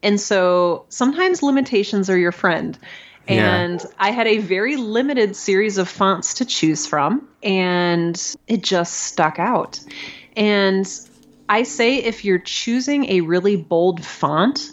and 0.02 0.20
so 0.20 0.84
sometimes 0.90 1.42
limitations 1.42 2.10
are 2.10 2.18
your 2.18 2.32
friend. 2.32 2.78
And 3.26 3.80
yeah. 3.80 3.90
I 3.98 4.10
had 4.10 4.26
a 4.26 4.38
very 4.38 4.76
limited 4.76 5.34
series 5.34 5.78
of 5.78 5.88
fonts 5.88 6.34
to 6.34 6.44
choose 6.44 6.86
from, 6.86 7.26
and 7.42 8.36
it 8.46 8.62
just 8.62 8.94
stuck 8.94 9.38
out. 9.38 9.80
And 10.36 10.86
I 11.48 11.62
say 11.62 11.96
if 11.96 12.24
you're 12.24 12.38
choosing 12.38 13.10
a 13.10 13.20
really 13.22 13.56
bold 13.56 14.04
font 14.04 14.70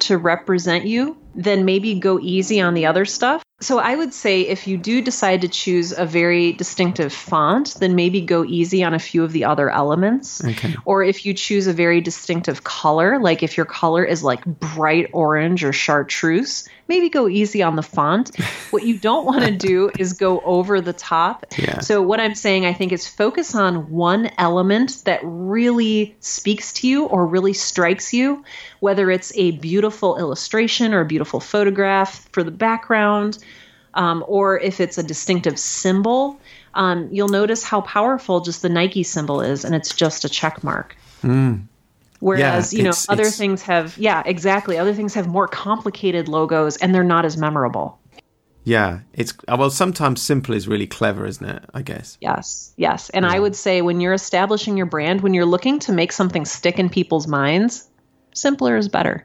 to 0.00 0.18
represent 0.18 0.86
you, 0.86 1.16
then 1.34 1.64
maybe 1.64 1.98
go 1.98 2.20
easy 2.20 2.60
on 2.60 2.74
the 2.74 2.86
other 2.86 3.04
stuff. 3.04 3.42
so 3.60 3.78
I 3.78 3.94
would 3.94 4.12
say 4.12 4.42
if 4.42 4.66
you 4.66 4.76
do 4.76 5.00
decide 5.00 5.40
to 5.40 5.48
choose 5.48 5.92
a 5.96 6.04
very 6.04 6.52
distinctive 6.52 7.12
font, 7.12 7.74
then 7.80 7.94
maybe 7.94 8.20
go 8.20 8.44
easy 8.44 8.84
on 8.84 8.94
a 8.94 8.98
few 8.98 9.24
of 9.24 9.32
the 9.32 9.44
other 9.44 9.70
elements. 9.70 10.44
Okay. 10.44 10.74
Or 10.84 11.02
if 11.02 11.24
you 11.24 11.34
choose 11.34 11.66
a 11.66 11.72
very 11.72 12.00
distinctive 12.00 12.62
color, 12.62 13.18
like 13.18 13.42
if 13.42 13.56
your 13.56 13.66
color 13.66 14.04
is 14.04 14.22
like 14.22 14.44
bright 14.44 15.10
orange 15.12 15.64
or 15.64 15.72
chartreuse, 15.72 16.68
maybe 16.88 17.08
go 17.08 17.28
easy 17.28 17.62
on 17.62 17.76
the 17.76 17.82
font. 17.82 18.36
what 18.70 18.84
you 18.84 18.98
don't 18.98 19.24
want 19.24 19.44
to 19.44 19.50
do 19.50 19.90
is 19.98 20.12
go 20.14 20.40
over 20.40 20.80
the 20.80 20.92
top. 20.92 21.46
Yeah. 21.58 21.80
So 21.80 22.02
what 22.02 22.20
I'm 22.20 22.34
saying 22.34 22.66
I 22.66 22.72
think 22.72 22.92
is 22.92 23.08
focus 23.08 23.54
on 23.54 23.90
one 23.90 24.30
element 24.38 25.02
that 25.04 25.20
really 25.22 26.16
speaks 26.20 26.72
to 26.74 26.88
you 26.88 27.06
or 27.06 27.26
really 27.26 27.52
strikes 27.52 28.12
you, 28.12 28.44
whether 28.80 29.10
it's 29.10 29.32
a 29.36 29.52
beautiful 29.52 30.18
illustration 30.18 30.94
or 30.94 31.00
a 31.00 31.06
beautiful 31.06 31.40
photograph 31.40 32.28
for 32.32 32.42
the 32.42 32.50
background 32.50 33.38
um, 33.94 34.24
or 34.26 34.58
if 34.58 34.80
it's 34.80 34.98
a 34.98 35.02
distinctive 35.02 35.58
symbol, 35.58 36.40
um, 36.74 37.08
you'll 37.12 37.28
notice 37.28 37.62
how 37.62 37.80
powerful 37.80 38.40
just 38.40 38.62
the 38.62 38.68
Nike 38.68 39.04
symbol 39.04 39.40
is, 39.40 39.64
and 39.64 39.74
it's 39.74 39.94
just 39.94 40.24
a 40.24 40.28
check 40.28 40.62
mark. 40.64 40.96
Whereas, 42.20 42.72
Yeah, 42.72 42.76
you 42.78 42.82
know, 42.84 42.90
it's- 42.90 43.06
other 43.08 43.22
it's- 43.22 43.36
things 43.36 43.62
have, 43.62 43.98
yeah, 43.98 44.22
exactly. 44.24 44.78
Other 44.78 44.94
things 44.94 45.14
have 45.14 45.26
more 45.26 45.46
complicated 45.48 46.28
logos 46.28 46.76
and 46.78 46.94
they're 46.94 47.04
not 47.04 47.24
as 47.24 47.36
memorable. 47.36 47.98
Yeah, 48.66 49.00
it's 49.12 49.34
uh, 49.46 49.56
well. 49.58 49.68
Sometimes 49.68 50.22
simple 50.22 50.54
is 50.54 50.66
really 50.66 50.86
clever, 50.86 51.26
isn't 51.26 51.46
it? 51.46 51.64
I 51.74 51.82
guess. 51.82 52.16
Yes, 52.22 52.72
yes. 52.78 53.10
And 53.10 53.26
I 53.26 53.38
would 53.38 53.54
say 53.54 53.82
when 53.82 54.00
you're 54.00 54.14
establishing 54.14 54.78
your 54.78 54.86
brand, 54.86 55.20
when 55.20 55.34
you're 55.34 55.44
looking 55.44 55.78
to 55.80 55.92
make 55.92 56.12
something 56.12 56.46
stick 56.46 56.78
in 56.78 56.88
people's 56.88 57.26
minds, 57.26 57.86
simpler 58.34 58.78
is 58.78 58.88
better. 58.88 59.22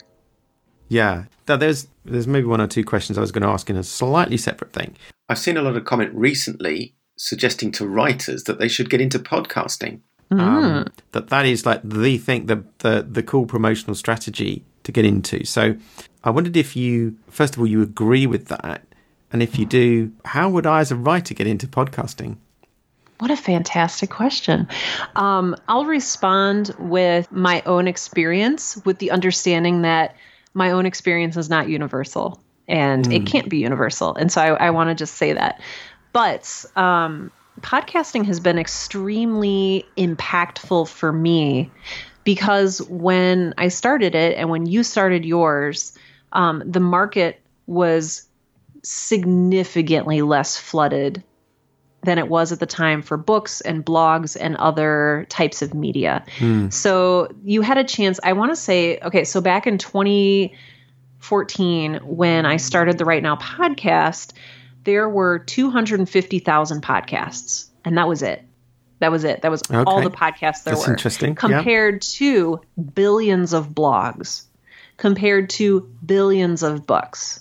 Yeah. 0.90 1.24
Now, 1.48 1.56
there's 1.56 1.88
there's 2.04 2.28
maybe 2.28 2.48
one 2.48 2.60
or 2.60 2.68
two 2.68 2.84
questions 2.84 3.18
I 3.18 3.22
was 3.22 3.32
going 3.32 3.44
to 3.44 3.48
ask 3.50 3.70
in 3.70 3.78
a 3.78 3.84
slightly 3.84 4.36
separate 4.36 4.74
thing. 4.74 4.98
I've 5.30 5.40
seen 5.40 5.56
a 5.56 5.62
lot 5.62 5.78
of 5.78 5.86
comment 5.86 6.12
recently 6.14 6.96
suggesting 7.18 7.72
to 7.74 7.88
writers 7.88 8.44
that 8.44 8.60
they 8.60 8.68
should 8.68 8.90
get 8.90 9.00
into 9.00 9.20
podcasting. 9.20 10.02
Um, 10.32 10.86
that 11.12 11.30
that 11.30 11.46
is 11.46 11.66
like 11.66 11.82
the 11.84 12.18
thing, 12.18 12.46
the, 12.46 12.64
the 12.80 13.06
the 13.10 13.24
cool 13.24 13.46
promotional 13.46 13.96
strategy 13.96 14.64
to 14.84 14.92
get 14.92 15.06
into. 15.06 15.44
So, 15.46 15.76
I 16.24 16.30
wondered 16.30 16.56
if 16.56 16.76
you, 16.76 17.18
first 17.30 17.56
of 17.56 17.60
all, 17.60 17.68
you 17.68 17.82
agree 17.82 18.28
with 18.28 18.48
that, 18.48 18.84
and 19.32 19.42
if 19.42 19.58
you 19.58 19.66
do, 19.66 20.12
how 20.26 20.50
would 20.50 20.68
I, 20.68 20.82
as 20.82 20.92
a 20.92 20.96
writer, 20.96 21.34
get 21.34 21.48
into 21.48 21.68
podcasting? 21.68 22.38
What 23.20 23.32
a 23.32 23.36
fantastic 23.36 24.10
question. 24.10 24.68
Um, 25.16 25.56
I'll 25.68 25.86
respond 25.86 26.74
with 26.80 27.30
my 27.32 27.62
own 27.66 27.88
experience, 27.88 28.82
with 28.86 29.00
the 29.00 29.12
understanding 29.12 29.82
that 29.82 30.16
my 30.54 30.72
own 30.72 30.86
experience 30.86 31.36
is 31.36 31.50
not 31.50 31.68
universal 31.68 32.42
and 32.70 33.12
it 33.12 33.26
can't 33.26 33.50
be 33.50 33.58
universal. 33.58 34.16
And 34.16 34.32
so 34.32 34.42
I, 34.42 34.68
I 34.68 34.70
want 34.70 34.90
to 34.90 34.96
just 34.96 35.16
say 35.16 35.34
that. 35.34 35.60
But 36.14 36.66
um, 36.76 37.32
podcasting 37.62 38.26
has 38.26 38.40
been 38.40 38.58
extremely 38.58 39.86
impactful 39.98 40.88
for 40.88 41.12
me 41.12 41.70
because 42.24 42.82
when 42.84 43.54
I 43.58 43.68
started 43.70 44.14
it 44.16 44.38
and 44.38 44.50
when 44.50 44.66
you 44.66 44.84
started 44.84 45.26
yours, 45.26 45.92
um, 46.34 46.64
the 46.66 46.80
market 46.80 47.42
was 47.68 48.26
significantly 48.84 50.22
less 50.22 50.56
flooded 50.58 51.22
than 52.04 52.18
it 52.18 52.30
was 52.30 52.54
at 52.54 52.62
the 52.62 52.66
time 52.66 53.02
for 53.02 53.18
books 53.18 53.60
and 53.62 53.86
blogs 53.86 54.38
and 54.40 54.56
other 54.56 55.26
types 55.30 55.62
of 55.62 55.74
media. 55.74 56.24
So 56.70 57.28
you 57.44 57.62
had 57.62 57.78
a 57.78 57.84
chance. 57.84 58.22
I 58.24 58.32
want 58.34 58.54
to 58.54 58.56
say, 58.56 59.00
okay, 59.00 59.26
so 59.26 59.42
back 59.42 59.68
in 59.68 59.78
2014, 59.78 62.00
when 62.04 62.46
I 62.46 62.56
started 62.58 62.98
the 62.98 63.06
Write 63.06 63.22
Now 63.22 63.36
podcast, 63.36 64.32
there 64.84 65.10
were 65.10 65.40
250,000 65.40 66.82
podcasts, 66.82 67.68
and 67.86 67.98
that 67.98 68.08
was 68.08 68.22
it. 68.22 68.44
That 69.00 69.12
was 69.12 69.24
it. 69.24 69.42
That 69.42 69.52
was 69.52 69.62
all 69.72 70.02
the 70.02 70.12
podcasts 70.12 70.64
there 70.64 70.74
That's 70.74 70.88
were. 70.88 70.94
interesting. 70.94 71.30
Yeah. 71.30 71.36
Compared 71.36 72.02
to 72.02 72.62
billions 72.94 73.54
of 73.54 73.70
blogs, 73.70 74.44
compared 74.98 75.50
to 75.52 75.82
billions 76.06 76.64
of 76.64 76.86
books. 76.86 77.40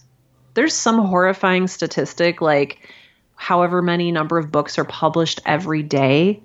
There's 0.55 0.75
some 0.75 1.05
horrifying 1.05 1.67
statistic 1.67 2.41
like 2.41 2.93
however 3.35 3.83
many 3.83 4.13
number 4.13 4.39
of 4.39 4.51
books 4.51 4.79
are 4.79 4.85
published 4.85 5.41
every 5.47 5.83
day. 5.83 6.41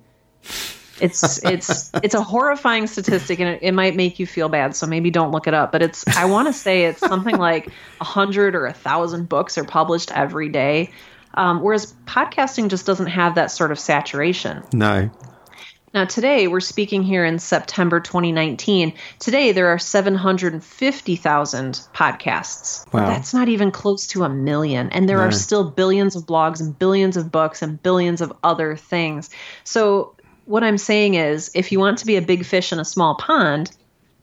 It's 1.00 1.42
it's 1.44 1.90
it's 2.02 2.14
a 2.14 2.22
horrifying 2.22 2.86
statistic 2.86 3.40
and 3.40 3.48
it, 3.48 3.58
it 3.62 3.72
might 3.72 3.96
make 3.96 4.18
you 4.18 4.26
feel 4.26 4.48
bad, 4.48 4.76
so 4.76 4.86
maybe 4.86 5.10
don't 5.10 5.32
look 5.32 5.46
it 5.46 5.54
up. 5.54 5.72
But 5.72 5.82
it's 5.82 6.06
I 6.16 6.26
want 6.26 6.48
to 6.48 6.52
say 6.52 6.84
it's 6.84 7.00
something 7.00 7.36
like 7.36 7.68
a 8.00 8.04
hundred 8.04 8.54
or 8.54 8.66
a 8.66 8.72
thousand 8.72 9.28
books 9.28 9.58
are 9.58 9.64
published 9.64 10.12
every 10.12 10.48
day. 10.48 10.90
Um, 11.34 11.62
whereas 11.62 11.92
podcasting 12.06 12.68
just 12.68 12.86
doesn't 12.86 13.08
have 13.08 13.34
that 13.34 13.50
sort 13.50 13.72
of 13.72 13.78
saturation. 13.80 14.62
No. 14.72 15.10
Now, 15.92 16.04
today 16.04 16.48
we're 16.48 16.58
speaking 16.60 17.02
here 17.04 17.24
in 17.24 17.38
September 17.38 18.00
2019. 18.00 18.94
Today 19.20 19.52
there 19.52 19.68
are 19.68 19.78
750,000 19.78 21.80
podcasts. 21.94 22.92
Wow. 22.92 23.06
That's 23.06 23.32
not 23.32 23.48
even 23.48 23.70
close 23.70 24.06
to 24.08 24.24
a 24.24 24.28
million. 24.28 24.90
And 24.90 25.08
there 25.08 25.18
No. 25.18 25.24
are 25.24 25.32
still 25.32 25.70
billions 25.70 26.16
of 26.16 26.24
blogs 26.26 26.60
and 26.60 26.76
billions 26.78 27.16
of 27.16 27.30
books 27.30 27.62
and 27.62 27.80
billions 27.82 28.20
of 28.20 28.32
other 28.42 28.74
things. 28.76 29.30
So, 29.62 30.13
what 30.46 30.64
I'm 30.64 30.78
saying 30.78 31.14
is 31.14 31.50
if 31.54 31.72
you 31.72 31.78
want 31.78 31.98
to 31.98 32.06
be 32.06 32.16
a 32.16 32.22
big 32.22 32.44
fish 32.44 32.72
in 32.72 32.78
a 32.78 32.84
small 32.84 33.14
pond, 33.14 33.70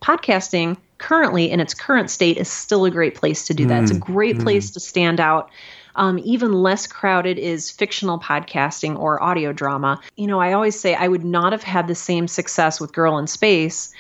podcasting 0.02 0.78
currently 0.98 1.50
in 1.50 1.60
its 1.60 1.74
current 1.74 2.10
state 2.10 2.38
is 2.38 2.50
still 2.50 2.86
a 2.86 2.92
great 2.92 3.16
place 3.16 3.46
to 3.46 3.54
do 3.54 3.66
that. 3.68 3.84
It's 3.84 3.92
a 3.92 4.00
great 4.00 4.40
place 4.40 4.72
to 4.72 4.80
stand 4.80 5.20
out. 5.20 5.50
Um, 5.96 6.20
even 6.24 6.54
less 6.54 6.88
crowded 6.88 7.38
is 7.38 7.70
fictional 7.70 8.20
podcasting 8.20 8.98
or 8.98 9.22
audio 9.22 9.52
drama. 9.52 10.00
You 10.16 10.28
know, 10.28 10.40
I 10.40 10.54
always 10.54 10.80
say 10.80 10.96
I 10.96 11.08
would 11.08 11.26
not 11.26 11.52
have 11.52 11.64
had 11.64 11.88
the 11.88 11.96
same 11.96 12.28
success 12.28 12.80
with 12.80 12.94
Girl 12.94 13.18
in 13.18 13.28
Space 13.28 13.94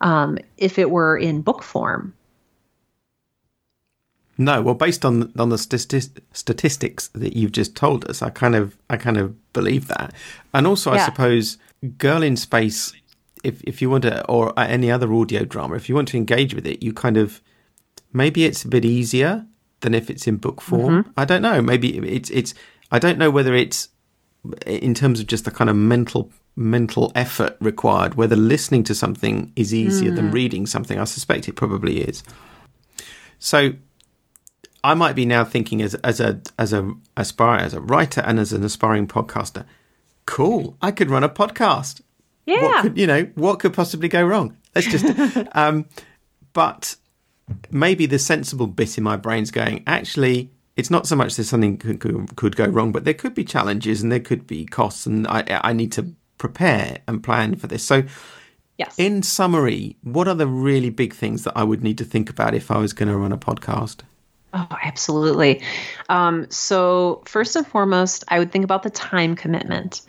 um, 0.00 0.38
if 0.56 0.78
it 0.78 0.90
were 0.90 1.16
in 1.16 1.42
book 1.42 1.62
form. 1.62 2.14
No, 4.44 4.60
well, 4.62 4.74
based 4.74 5.04
on 5.04 5.32
on 5.38 5.50
the 5.50 5.56
stati- 5.56 6.20
statistics 6.32 7.08
that 7.08 7.36
you've 7.36 7.52
just 7.52 7.76
told 7.76 8.08
us, 8.10 8.22
I 8.22 8.30
kind 8.30 8.54
of 8.54 8.76
I 8.90 8.96
kind 8.96 9.16
of 9.16 9.52
believe 9.52 9.88
that, 9.88 10.12
and 10.52 10.66
also 10.66 10.90
I 10.90 11.04
suppose 11.04 11.58
Girl 11.98 12.22
in 12.22 12.36
Space, 12.36 12.92
if 13.44 13.62
if 13.62 13.80
you 13.80 13.88
want 13.88 14.02
to, 14.02 14.26
or 14.26 14.52
any 14.58 14.90
other 14.90 15.12
audio 15.12 15.44
drama, 15.44 15.76
if 15.76 15.88
you 15.88 15.94
want 15.94 16.08
to 16.08 16.16
engage 16.16 16.54
with 16.54 16.66
it, 16.66 16.82
you 16.82 16.92
kind 16.92 17.16
of 17.16 17.40
maybe 18.12 18.44
it's 18.44 18.64
a 18.64 18.68
bit 18.68 18.84
easier 18.84 19.46
than 19.80 19.94
if 19.94 20.10
it's 20.10 20.26
in 20.26 20.36
book 20.36 20.60
form. 20.60 21.04
Mm-hmm. 21.04 21.10
I 21.16 21.24
don't 21.24 21.42
know. 21.42 21.62
Maybe 21.62 21.98
it's 21.98 22.30
it's 22.30 22.54
I 22.90 22.98
don't 22.98 23.18
know 23.18 23.30
whether 23.30 23.54
it's 23.54 23.88
in 24.66 24.94
terms 24.94 25.20
of 25.20 25.26
just 25.26 25.44
the 25.44 25.50
kind 25.50 25.70
of 25.70 25.76
mental 25.76 26.30
mental 26.54 27.10
effort 27.14 27.56
required 27.60 28.14
whether 28.14 28.36
listening 28.36 28.84
to 28.84 28.94
something 28.94 29.50
is 29.56 29.72
easier 29.72 30.10
than 30.10 30.30
mm. 30.30 30.34
reading 30.34 30.66
something. 30.66 30.98
I 30.98 31.04
suspect 31.04 31.48
it 31.48 31.54
probably 31.54 32.02
is. 32.02 32.22
So 33.38 33.72
I 34.84 34.94
might 34.94 35.14
be 35.14 35.26
now 35.26 35.44
thinking 35.44 35.80
as 35.80 35.94
as 35.96 36.20
a 36.20 36.40
as 36.58 36.72
a 36.72 36.92
aspire 37.16 37.60
as 37.60 37.74
a 37.74 37.80
writer 37.80 38.20
and 38.22 38.38
as 38.38 38.52
an 38.52 38.64
aspiring 38.64 39.06
podcaster. 39.06 39.64
Cool, 40.26 40.76
I 40.82 40.90
could 40.90 41.10
run 41.10 41.24
a 41.24 41.28
podcast. 41.28 42.00
Yeah. 42.46 42.62
What 42.62 42.82
could 42.82 42.98
you 42.98 43.06
know? 43.06 43.30
What 43.34 43.60
could 43.60 43.74
possibly 43.74 44.08
go 44.08 44.24
wrong? 44.24 44.56
Let's 44.74 44.88
just. 44.88 45.46
um, 45.52 45.86
but 46.52 46.96
maybe 47.70 48.06
the 48.06 48.18
sensible 48.18 48.66
bit 48.66 48.98
in 48.98 49.04
my 49.04 49.16
brain's 49.16 49.50
going. 49.50 49.84
Actually, 49.86 50.50
it's 50.76 50.90
not 50.90 51.06
so 51.06 51.16
much 51.16 51.36
that 51.36 51.44
something 51.44 51.76
could, 51.76 52.00
could, 52.00 52.36
could 52.36 52.56
go 52.56 52.66
wrong, 52.66 52.92
but 52.92 53.04
there 53.04 53.14
could 53.14 53.34
be 53.34 53.44
challenges 53.44 54.02
and 54.02 54.10
there 54.10 54.20
could 54.20 54.46
be 54.46 54.66
costs, 54.66 55.06
and 55.06 55.26
I 55.28 55.60
I 55.62 55.72
need 55.72 55.92
to 55.92 56.12
prepare 56.38 56.98
and 57.06 57.22
plan 57.22 57.56
for 57.56 57.66
this. 57.68 57.84
So. 57.84 58.04
Yes. 58.78 58.94
In 58.98 59.22
summary, 59.22 59.96
what 60.02 60.26
are 60.26 60.34
the 60.34 60.46
really 60.46 60.88
big 60.88 61.14
things 61.14 61.44
that 61.44 61.52
I 61.54 61.62
would 61.62 61.84
need 61.84 61.98
to 61.98 62.04
think 62.04 62.30
about 62.30 62.54
if 62.54 62.70
I 62.70 62.78
was 62.78 62.94
going 62.94 63.10
to 63.10 63.16
run 63.16 63.30
a 63.30 63.36
podcast? 63.36 64.00
Oh, 64.54 64.68
absolutely. 64.82 65.62
Um, 66.10 66.50
so, 66.50 67.22
first 67.24 67.56
and 67.56 67.66
foremost, 67.66 68.24
I 68.28 68.38
would 68.38 68.52
think 68.52 68.64
about 68.64 68.82
the 68.82 68.90
time 68.90 69.34
commitment. 69.34 70.02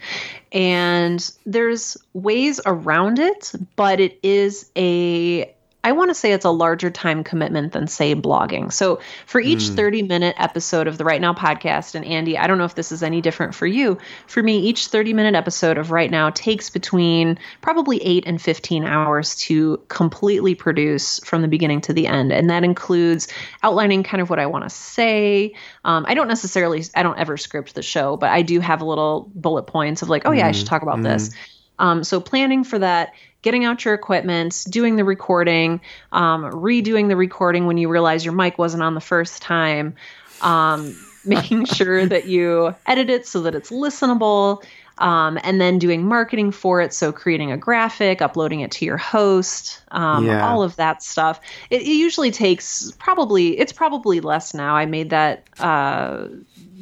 And 0.52 1.32
there's 1.46 1.96
ways 2.14 2.60
around 2.66 3.20
it, 3.20 3.54
but 3.78 4.02
it 4.02 4.20
is 4.22 4.70
a 4.76 5.54
I 5.84 5.92
want 5.92 6.10
to 6.12 6.16
say 6.16 6.32
it's 6.32 6.46
a 6.46 6.50
larger 6.50 6.90
time 6.90 7.24
commitment 7.24 7.74
than, 7.74 7.88
say, 7.88 8.16
blogging. 8.16 8.72
So, 8.72 9.02
for 9.26 9.42
each 9.42 9.64
30 9.64 10.04
minute 10.04 10.36
episode 10.38 10.88
of 10.88 10.98
the 10.98 11.04
Write 11.04 11.20
Now 11.20 11.34
podcast, 11.34 11.94
and 11.96 12.06
Andy, 12.06 12.38
I 12.38 12.48
don't 12.48 12.58
know 12.58 12.64
if 12.64 12.76
this 12.76 12.92
is 12.92 13.04
any 13.04 13.20
different 13.20 13.54
for 13.54 13.68
you. 13.68 13.98
For 14.28 14.42
me, 14.42 14.60
each 14.60 14.88
30 14.88 15.14
minute 15.14 15.36
episode 15.36 15.78
of 15.78 15.92
Write 15.92 16.10
Now 16.10 16.30
takes 16.30 16.70
between 16.70 17.38
probably 17.62 18.02
8 18.02 18.24
and 18.26 18.42
15 18.42 18.86
hours 18.86 19.36
to 19.36 19.82
completely 19.90 20.56
produce 20.56 21.20
from 21.26 21.42
the 21.42 21.48
beginning 21.50 21.82
to 21.82 21.94
the 21.94 22.08
end. 22.08 22.32
And 22.32 22.50
that 22.50 22.64
includes 22.64 23.28
outlining 23.62 24.04
kind 24.04 24.22
of 24.22 24.30
what 24.30 24.40
I 24.40 24.46
want 24.46 24.64
to 24.64 24.70
say. 24.70 25.54
Um, 25.84 26.06
I 26.08 26.14
don't 26.14 26.30
necessarily, 26.30 26.84
I 26.96 27.04
don't 27.04 27.20
ever 27.20 27.36
script 27.36 27.76
the 27.76 27.82
show, 27.82 28.16
but 28.16 28.30
I 28.30 28.42
do 28.42 28.62
have 28.62 28.82
a 28.82 28.86
little 28.86 29.30
bullet 29.36 29.64
points 29.64 30.02
of 30.02 30.10
like, 30.10 30.24
oh, 30.26 30.32
yeah, 30.32 30.48
I 30.48 30.52
should 30.52 30.68
talk 30.68 30.82
about 30.82 31.04
this. 31.04 31.32
Um, 31.80 32.04
so 32.04 32.22
planning 32.22 32.64
for 32.64 32.80
that, 32.80 33.14
getting 33.44 33.66
out 33.66 33.86
your 33.86 33.94
equipment, 33.94 34.66
doing 34.70 34.96
the 34.96 35.04
recording, 35.04 35.80
um, 36.12 36.46
redoing 36.46 37.10
the 37.10 37.16
recording 37.16 37.68
when 37.68 37.78
you 37.78 37.90
realize 37.90 38.26
your 38.26 38.34
mic 38.34 38.58
wasn't 38.58 38.82
on 38.82 38.96
the 38.96 39.02
first 39.02 39.42
time, 39.42 39.94
um, 40.42 40.98
making 41.26 41.66
sure 41.66 42.06
that 42.06 42.26
you 42.26 42.74
edit 42.88 43.10
it 43.10 43.28
so 43.28 43.42
that 43.42 43.54
it's 43.54 43.70
listenable, 43.70 44.64
um, 44.98 45.40
and 45.44 45.60
then 45.60 45.80
doing 45.80 46.06
marketing 46.06 46.52
for 46.52 46.82
it. 46.82 46.94
So 46.94 47.12
creating 47.12 47.52
a 47.52 47.58
graphic, 47.58 48.22
uploading 48.22 48.62
it 48.62 48.72
to 48.72 48.86
your 48.86 48.98
host, 48.98 49.82
um, 49.92 50.26
yeah. 50.26 50.48
all 50.48 50.64
of 50.64 50.76
that 50.78 51.02
stuff. 51.02 51.40
It, 51.70 51.82
it, 51.82 51.88
usually 51.88 52.32
takes 52.32 52.92
probably 53.00 53.58
it's 53.58 53.74
probably 53.74 54.20
less 54.20 54.54
now. 54.54 54.76
I 54.76 54.86
made 54.86 55.10
that. 55.10 55.44
Uh, 55.60 56.28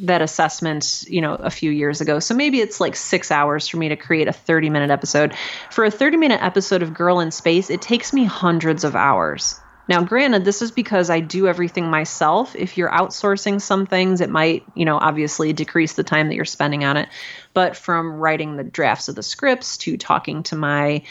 that 0.02 0.22
assessment, 0.22 1.06
you 1.08 1.22
know, 1.22 1.36
a 1.36 1.50
few 1.50 1.72
years 1.72 2.02
ago. 2.02 2.20
So 2.20 2.34
maybe 2.34 2.60
it's 2.60 2.80
like 2.80 2.96
six 2.96 3.32
hours 3.32 3.68
for 3.68 3.78
me 3.78 3.90
to 3.90 3.96
create 3.96 4.28
a 4.28 4.34
30 4.34 4.70
minute 4.70 4.90
episode. 4.90 5.34
For 5.70 5.86
a 5.86 5.92
30 5.92 6.18
minute 6.18 6.42
episode 6.42 6.82
of 6.82 6.94
Girl 6.94 7.20
in 7.20 7.32
Space, 7.32 7.70
it 7.70 7.82
takes 7.82 8.14
me 8.14 8.26
hundreds 8.26 8.84
of 8.84 8.96
hours. 8.96 9.60
Now, 9.88 10.04
granted, 10.04 10.46
this 10.46 10.62
is 10.62 10.72
because 10.72 11.10
I 11.10 11.20
do 11.20 11.48
everything 11.48 11.90
myself. 11.90 12.56
If 12.56 12.78
you're 12.78 12.90
outsourcing 12.90 13.60
some 13.60 13.86
things, 13.86 14.22
it 14.22 14.30
might, 14.30 14.64
you 14.76 14.86
know, 14.86 14.98
obviously 14.98 15.54
decrease 15.54 15.94
the 15.94 16.04
time 16.04 16.30
that 16.30 16.36
you're 16.36 16.46
spending 16.46 16.84
on 16.84 16.98
it. 16.98 17.10
But 17.54 17.76
from 17.76 18.14
writing 18.14 18.56
the 18.56 18.64
drafts 18.64 19.10
of 19.10 19.16
the 19.16 19.24
scripts 19.24 19.78
to 19.78 19.98
talking 19.98 20.44
to 20.44 20.56
my 20.56 21.04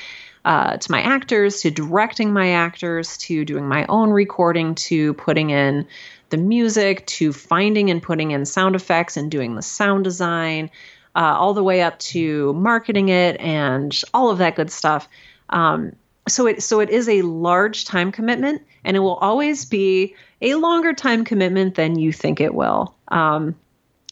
uh, 0.42 0.78
to 0.78 0.90
my 0.90 1.02
actors, 1.02 1.60
to 1.60 1.70
directing 1.70 2.32
my 2.32 2.52
actors, 2.52 3.18
to 3.18 3.44
doing 3.44 3.68
my 3.68 3.84
own 3.86 4.10
recording, 4.10 4.74
to 4.74 5.12
putting 5.14 5.50
in 5.50 5.86
the 6.30 6.36
music, 6.36 7.06
to 7.06 7.32
finding 7.32 7.90
and 7.90 8.02
putting 8.02 8.30
in 8.30 8.46
sound 8.46 8.74
effects 8.74 9.16
and 9.16 9.30
doing 9.30 9.54
the 9.54 9.62
sound 9.62 10.04
design, 10.04 10.70
uh, 11.14 11.36
all 11.38 11.54
the 11.54 11.62
way 11.62 11.82
up 11.82 11.98
to 11.98 12.52
marketing 12.54 13.08
it 13.08 13.38
and 13.40 14.02
all 14.14 14.30
of 14.30 14.38
that 14.38 14.56
good 14.56 14.70
stuff. 14.70 15.08
Um, 15.50 15.92
so 16.28 16.46
it 16.46 16.62
so 16.62 16.80
it 16.80 16.90
is 16.90 17.08
a 17.08 17.22
large 17.22 17.84
time 17.84 18.12
commitment 18.12 18.62
and 18.84 18.96
it 18.96 19.00
will 19.00 19.16
always 19.16 19.64
be 19.64 20.14
a 20.40 20.54
longer 20.54 20.92
time 20.92 21.24
commitment 21.24 21.74
than 21.74 21.98
you 21.98 22.12
think 22.12 22.40
it 22.40 22.54
will 22.54 22.94
um, 23.08 23.54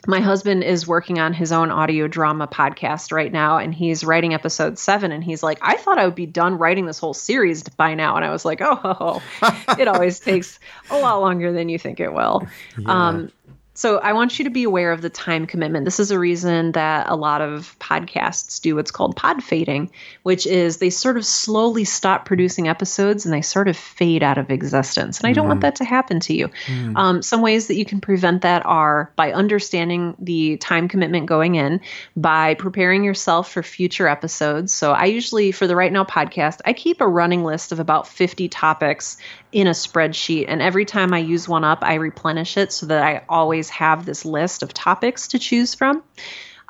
my 0.09 0.21
husband 0.21 0.65
is 0.65 0.87
working 0.87 1.19
on 1.19 1.35
his 1.35 1.53
own 1.53 1.71
audio 1.71 2.09
drama 2.09 2.49
podcast 2.49 3.13
right 3.13 3.31
now 3.31 3.59
and 3.59 3.75
he's 3.75 4.03
writing 4.03 4.33
episode 4.33 4.79
seven 4.79 5.13
and 5.13 5.23
he's 5.23 5.43
like 5.43 5.59
i 5.61 5.77
thought 5.77 5.99
i 5.99 6.07
would 6.07 6.15
be 6.15 6.25
done 6.25 6.57
writing 6.57 6.87
this 6.87 6.99
whole 6.99 7.13
series 7.13 7.63
by 7.63 7.95
now 7.95 8.17
and 8.17 8.25
i 8.25 8.31
was 8.31 8.45
like 8.45 8.61
oh, 8.63 9.23
it 9.79 9.87
always 9.87 10.19
takes 10.19 10.59
a 10.91 10.99
lot 10.99 11.21
longer 11.21 11.53
than 11.53 11.69
you 11.69 11.79
think 11.79 12.01
it 12.01 12.13
will 12.13 12.43
yeah. 12.79 13.09
um, 13.09 13.31
so 13.79 13.99
I 13.99 14.13
want 14.13 14.41
you 14.41 14.45
to 14.47 14.51
be 14.51 14.65
aware 14.65 14.91
of 14.91 15.03
the 15.03 15.09
time 15.09 15.47
commitment. 15.47 15.85
This 15.85 16.01
is 16.01 16.11
a 16.11 16.19
reason 16.19 16.73
that 16.73 17.09
a 17.09 17.15
lot 17.15 17.41
of 17.41 17.77
podcasts 17.79 18.61
do 18.61 18.75
what's 18.75 18.91
called 18.91 19.15
pod 19.15 19.41
fading, 19.41 19.93
which 20.25 20.49
is 20.49 20.79
they 20.79 20.91
sort 20.91 21.17
of 21.17 21.25
slowly 21.25 21.85
stop 21.85 22.25
producing 22.25 22.67
episodes 22.67 23.25
and 23.25 23.33
they 23.33 23.41
sort 23.41 23.69
of 23.69 23.77
fade 23.77 24.25
out 24.25 24.37
of 24.37 24.51
existence. 24.51 25.21
And 25.21 25.29
I 25.29 25.33
don't 25.33 25.47
want 25.47 25.61
that 25.61 25.77
to 25.77 25.85
happen 25.85 26.19
to 26.19 26.35
you. 26.35 26.49
Mm. 26.67 26.97
Um, 26.97 27.23
some 27.23 27.41
ways 27.41 27.69
that 27.69 27.77
you 27.77 27.85
can 27.85 28.01
prevent 28.01 28.43
that 28.43 28.67
are 28.67 29.13
by 29.15 29.33
understanding 29.33 30.17
the 30.19 30.57
time 30.57 30.89
commitment 30.89 31.27
going 31.27 31.55
in, 31.55 31.81
by 32.17 32.55
preparing 32.55 33.05
yourself 33.05 33.53
for 33.53 33.63
future 33.63 34.09
episodes. 34.09 34.73
So 34.73 34.91
I 34.91 35.05
usually, 35.05 35.53
for 35.53 35.69
the 35.69 35.77
Write 35.77 35.93
Now 35.93 36.03
podcast, 36.03 36.63
I 36.65 36.73
keep 36.73 37.01
a 37.01 37.07
running 37.07 37.45
list 37.45 37.71
of 37.71 37.79
about 37.79 38.09
50 38.09 38.49
topics 38.49 39.19
in 39.53 39.67
a 39.67 39.71
spreadsheet. 39.71 40.47
And 40.49 40.61
every 40.61 40.85
time 40.85 41.15
I 41.15 41.21
use 41.21 41.49
one 41.49 41.65
up, 41.65 41.79
I 41.83 41.95
replenish 41.95 42.57
it 42.57 42.73
so 42.73 42.87
that 42.87 43.03
I 43.03 43.23
always 43.29 43.68
have 43.71 44.07
this 44.07 44.25
list 44.25 44.63
of 44.63 44.73
topics 44.75 45.29
to 45.29 45.39
choose 45.39 45.75
from. 45.75 46.03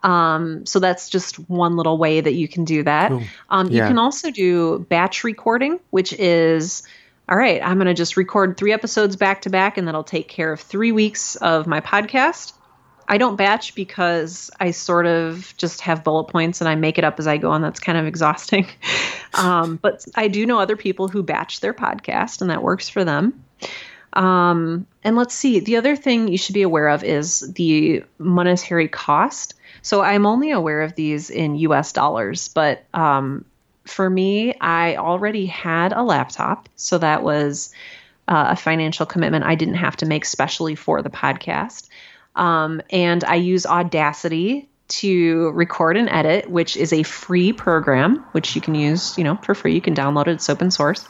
Um, 0.02 0.64
so 0.64 0.78
that's 0.78 1.08
just 1.08 1.36
one 1.48 1.76
little 1.76 1.98
way 1.98 2.20
that 2.20 2.34
you 2.34 2.46
can 2.48 2.64
do 2.64 2.82
that. 2.84 3.10
Cool. 3.10 3.22
Um, 3.50 3.68
yeah. 3.68 3.82
You 3.82 3.88
can 3.88 3.98
also 3.98 4.30
do 4.30 4.78
batch 4.88 5.24
recording, 5.24 5.80
which 5.90 6.12
is 6.12 6.84
all 7.28 7.36
right, 7.36 7.60
I'm 7.62 7.76
going 7.76 7.88
to 7.88 7.94
just 7.94 8.16
record 8.16 8.56
three 8.56 8.72
episodes 8.72 9.16
back 9.16 9.42
to 9.42 9.50
back, 9.50 9.76
and 9.76 9.86
that'll 9.86 10.02
take 10.02 10.28
care 10.28 10.50
of 10.50 10.60
three 10.60 10.92
weeks 10.92 11.36
of 11.36 11.66
my 11.66 11.80
podcast. 11.80 12.54
I 13.06 13.18
don't 13.18 13.36
batch 13.36 13.74
because 13.74 14.50
I 14.60 14.70
sort 14.70 15.06
of 15.06 15.54
just 15.56 15.82
have 15.82 16.04
bullet 16.04 16.24
points 16.24 16.60
and 16.60 16.68
I 16.68 16.74
make 16.74 16.98
it 16.98 17.04
up 17.04 17.18
as 17.18 17.26
I 17.26 17.36
go, 17.36 17.52
and 17.52 17.62
that's 17.62 17.80
kind 17.80 17.98
of 17.98 18.06
exhausting. 18.06 18.66
um, 19.34 19.76
but 19.76 20.04
I 20.14 20.28
do 20.28 20.46
know 20.46 20.58
other 20.58 20.76
people 20.76 21.08
who 21.08 21.22
batch 21.22 21.60
their 21.60 21.74
podcast, 21.74 22.40
and 22.40 22.50
that 22.50 22.62
works 22.62 22.88
for 22.88 23.04
them. 23.04 23.44
Um, 24.18 24.84
and 25.04 25.14
let's 25.14 25.34
see, 25.34 25.60
the 25.60 25.76
other 25.76 25.94
thing 25.94 26.26
you 26.26 26.38
should 26.38 26.54
be 26.54 26.62
aware 26.62 26.88
of 26.88 27.04
is 27.04 27.52
the 27.52 28.02
monetary 28.18 28.88
cost. 28.88 29.54
So 29.80 30.02
I'm 30.02 30.26
only 30.26 30.50
aware 30.50 30.82
of 30.82 30.96
these 30.96 31.30
in 31.30 31.54
US 31.54 31.92
dollars, 31.92 32.48
but 32.48 32.84
um, 32.92 33.44
for 33.84 34.10
me, 34.10 34.54
I 34.60 34.96
already 34.96 35.46
had 35.46 35.92
a 35.92 36.02
laptop. 36.02 36.68
So 36.74 36.98
that 36.98 37.22
was 37.22 37.72
uh, 38.26 38.48
a 38.50 38.56
financial 38.56 39.06
commitment 39.06 39.44
I 39.44 39.54
didn't 39.54 39.74
have 39.74 39.96
to 39.98 40.06
make 40.06 40.24
specially 40.24 40.74
for 40.74 41.00
the 41.00 41.10
podcast. 41.10 41.88
Um, 42.34 42.82
and 42.90 43.22
I 43.22 43.36
use 43.36 43.66
Audacity 43.66 44.68
to 44.88 45.50
record 45.50 45.96
and 45.96 46.08
edit, 46.08 46.50
which 46.50 46.76
is 46.76 46.92
a 46.92 47.04
free 47.04 47.52
program, 47.52 48.24
which 48.32 48.56
you 48.56 48.60
can 48.60 48.74
use, 48.74 49.16
you 49.16 49.22
know, 49.22 49.36
for 49.36 49.54
free. 49.54 49.74
You 49.74 49.80
can 49.80 49.94
download 49.94 50.26
it, 50.26 50.32
it's 50.32 50.50
open 50.50 50.72
source. 50.72 51.06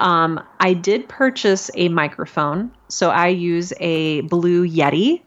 Um, 0.00 0.42
I 0.58 0.72
did 0.72 1.08
purchase 1.08 1.70
a 1.74 1.88
microphone. 1.88 2.72
So 2.88 3.10
I 3.10 3.28
use 3.28 3.72
a 3.78 4.22
Blue 4.22 4.66
Yeti. 4.66 5.22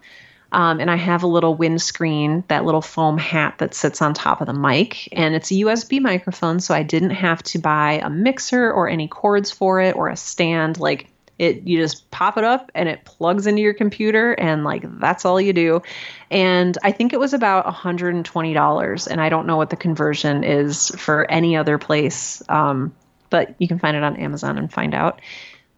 Um, 0.52 0.80
and 0.80 0.92
I 0.92 0.98
have 0.98 1.24
a 1.24 1.28
little 1.28 1.56
windscreen, 1.56 2.44
that 2.48 2.64
little 2.64 2.82
foam 2.82 3.18
hat 3.18 3.56
that 3.58 3.74
sits 3.74 4.04
on 4.04 4.14
top 4.14 4.40
of 4.40 4.46
the 4.46 4.54
mic. 4.54 5.10
And 5.12 5.34
it's 5.34 5.50
a 5.50 5.56
USB 5.56 6.00
microphone, 6.00 6.60
so 6.60 6.76
I 6.76 6.84
didn't 6.84 7.10
have 7.10 7.42
to 7.44 7.60
buy 7.60 7.94
a 8.04 8.10
mixer 8.10 8.72
or 8.72 8.88
any 8.88 9.08
cords 9.08 9.50
for 9.50 9.82
it 9.82 9.96
or 9.96 10.10
a 10.10 10.16
stand. 10.16 10.80
Like 10.80 11.10
it 11.40 11.68
you 11.68 11.80
just 11.80 12.10
pop 12.12 12.38
it 12.38 12.44
up 12.44 12.72
and 12.76 12.88
it 12.88 13.04
plugs 13.06 13.48
into 13.48 13.62
your 13.62 13.74
computer 13.74 14.34
and 14.34 14.64
like 14.64 14.84
that's 15.00 15.26
all 15.26 15.42
you 15.42 15.52
do 15.52 15.82
and 16.30 16.78
i 16.84 16.92
think 16.92 17.12
it 17.12 17.20
was 17.20 17.34
about 17.34 17.66
$120 17.66 19.08
and 19.08 19.22
i 19.22 19.30
don't 19.30 19.48
know 19.48 19.58
what 19.58 19.72
the 19.72 19.76
conversion 19.76 20.44
is 20.44 20.90
for 20.90 21.30
any 21.32 21.58
other 21.58 21.80
place 21.80 22.44
um, 22.50 22.94
but 23.34 23.56
you 23.58 23.68
can 23.68 23.80
find 23.80 23.98
it 23.98 24.04
on 24.04 24.16
amazon 24.18 24.58
and 24.58 24.72
find 24.72 24.94
out 24.94 25.20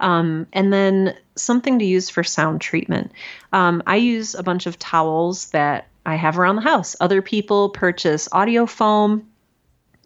um, 0.01 0.45
and 0.51 0.73
then 0.73 1.15
something 1.35 1.79
to 1.79 1.85
use 1.85 2.09
for 2.09 2.23
sound 2.23 2.59
treatment 2.59 3.11
um, 3.53 3.81
i 3.87 3.95
use 3.95 4.35
a 4.35 4.43
bunch 4.43 4.65
of 4.67 4.77
towels 4.77 5.49
that 5.51 5.87
i 6.05 6.15
have 6.15 6.37
around 6.37 6.57
the 6.57 6.61
house 6.61 6.95
other 6.99 7.21
people 7.21 7.69
purchase 7.69 8.27
audio 8.31 8.65
foam 8.65 9.25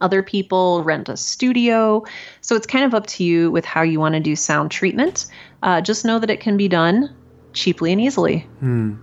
other 0.01 0.23
people 0.23 0.83
rent 0.83 1.09
a 1.09 1.17
studio. 1.17 2.05
So 2.41 2.55
it's 2.55 2.67
kind 2.67 2.85
of 2.85 2.93
up 2.93 3.07
to 3.07 3.23
you 3.23 3.51
with 3.51 3.65
how 3.65 3.81
you 3.81 3.99
want 3.99 4.13
to 4.13 4.19
do 4.19 4.35
sound 4.35 4.71
treatment. 4.71 5.25
Uh, 5.61 5.81
just 5.81 6.05
know 6.05 6.19
that 6.19 6.29
it 6.29 6.39
can 6.39 6.57
be 6.57 6.67
done 6.67 7.13
cheaply 7.53 7.91
and 7.91 7.99
easily. 7.99 8.39
Hmm. 8.59 8.95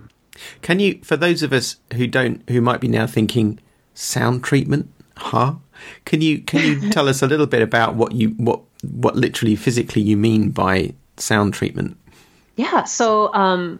Can 0.61 0.79
you, 0.79 0.99
for 1.03 1.17
those 1.17 1.43
of 1.43 1.53
us 1.53 1.77
who 1.93 2.07
don't, 2.07 2.47
who 2.49 2.61
might 2.61 2.79
be 2.79 2.87
now 2.87 3.07
thinking 3.07 3.59
sound 3.93 4.43
treatment, 4.43 4.91
huh? 5.17 5.55
Can 6.05 6.21
you 6.21 6.39
can 6.41 6.61
you 6.61 6.89
tell 6.91 7.07
us 7.07 7.21
a 7.21 7.27
little 7.27 7.47
bit 7.47 7.61
about 7.61 7.95
what 7.95 8.13
you 8.13 8.29
what 8.31 8.61
what 8.83 9.15
literally 9.15 9.55
physically 9.55 10.01
you 10.01 10.17
mean 10.17 10.51
by 10.51 10.93
sound 11.17 11.53
treatment? 11.53 11.97
Yeah. 12.55 12.85
So 12.85 13.33
um, 13.33 13.79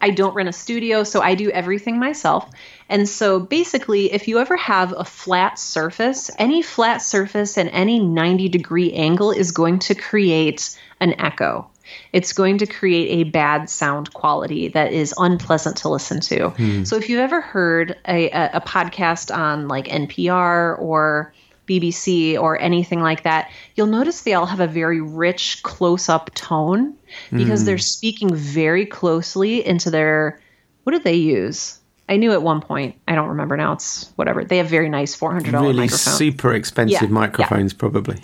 I 0.00 0.10
don't 0.10 0.34
rent 0.34 0.48
a 0.48 0.52
studio, 0.52 1.02
so 1.02 1.20
I 1.20 1.34
do 1.34 1.50
everything 1.50 1.98
myself. 1.98 2.48
And 2.88 3.08
so 3.08 3.40
basically, 3.40 4.12
if 4.12 4.28
you 4.28 4.38
ever 4.38 4.56
have 4.56 4.94
a 4.96 5.04
flat 5.04 5.58
surface, 5.58 6.30
any 6.38 6.62
flat 6.62 6.98
surface 6.98 7.58
and 7.58 7.68
any 7.70 7.98
90 7.98 8.48
degree 8.48 8.92
angle 8.92 9.30
is 9.30 9.50
going 9.50 9.78
to 9.80 9.94
create 9.94 10.78
an 11.00 11.18
echo. 11.20 11.68
It's 12.12 12.32
going 12.32 12.58
to 12.58 12.66
create 12.66 13.26
a 13.26 13.30
bad 13.30 13.70
sound 13.70 14.12
quality 14.12 14.68
that 14.68 14.92
is 14.92 15.14
unpleasant 15.16 15.78
to 15.78 15.88
listen 15.88 16.20
to. 16.20 16.50
Hmm. 16.50 16.84
So 16.84 16.96
if 16.96 17.08
you've 17.08 17.20
ever 17.20 17.40
heard 17.40 17.96
a, 18.06 18.30
a, 18.30 18.50
a 18.54 18.60
podcast 18.60 19.34
on 19.34 19.68
like 19.68 19.86
NPR 19.86 20.78
or 20.78 21.32
BBC 21.68 22.40
or 22.40 22.60
anything 22.60 23.00
like 23.00 23.22
that, 23.24 23.50
you'll 23.74 23.86
notice 23.86 24.22
they 24.22 24.34
all 24.34 24.46
have 24.46 24.60
a 24.60 24.66
very 24.66 25.00
rich 25.00 25.62
close 25.62 26.08
up 26.08 26.34
tone 26.34 26.96
because 27.30 27.62
mm. 27.62 27.66
they're 27.66 27.78
speaking 27.78 28.34
very 28.34 28.86
closely 28.86 29.64
into 29.64 29.90
their. 29.90 30.40
What 30.84 30.92
did 30.92 31.04
they 31.04 31.16
use? 31.16 31.78
I 32.08 32.16
knew 32.16 32.32
at 32.32 32.42
one 32.42 32.62
point. 32.62 32.96
I 33.06 33.14
don't 33.14 33.28
remember 33.28 33.56
now. 33.56 33.74
It's 33.74 34.10
whatever. 34.16 34.44
They 34.44 34.56
have 34.56 34.68
very 34.68 34.88
nice 34.88 35.14
four 35.14 35.32
hundred 35.32 35.52
dollars 35.52 35.68
really 35.68 35.86
microphones. 35.86 36.16
super 36.16 36.54
expensive 36.54 37.02
yeah, 37.02 37.08
microphones, 37.08 37.72
yeah. 37.72 37.78
probably. 37.78 38.16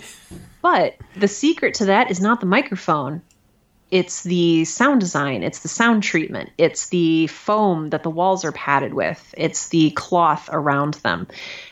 But 0.61 0.95
the 1.15 1.27
secret 1.27 1.75
to 1.75 1.85
that 1.85 2.09
is 2.09 2.19
not 2.19 2.39
the 2.39 2.47
microphone. 2.47 3.21
It's 3.91 4.23
the 4.23 4.65
sound 4.65 4.99
design. 4.99 5.43
It's 5.43 5.59
the 5.59 5.67
sound 5.67 6.01
treatment. 6.01 6.49
It's 6.57 6.89
the 6.89 7.27
foam 7.27 7.91
that 7.91 8.01
the 8.01 8.09
walls 8.09 8.43
are 8.43 8.51
padded 8.51 8.95
with. 8.95 9.33
It's 9.37 9.69
the 9.69 9.91
cloth 9.91 10.49
around 10.51 10.95
them. 10.95 11.27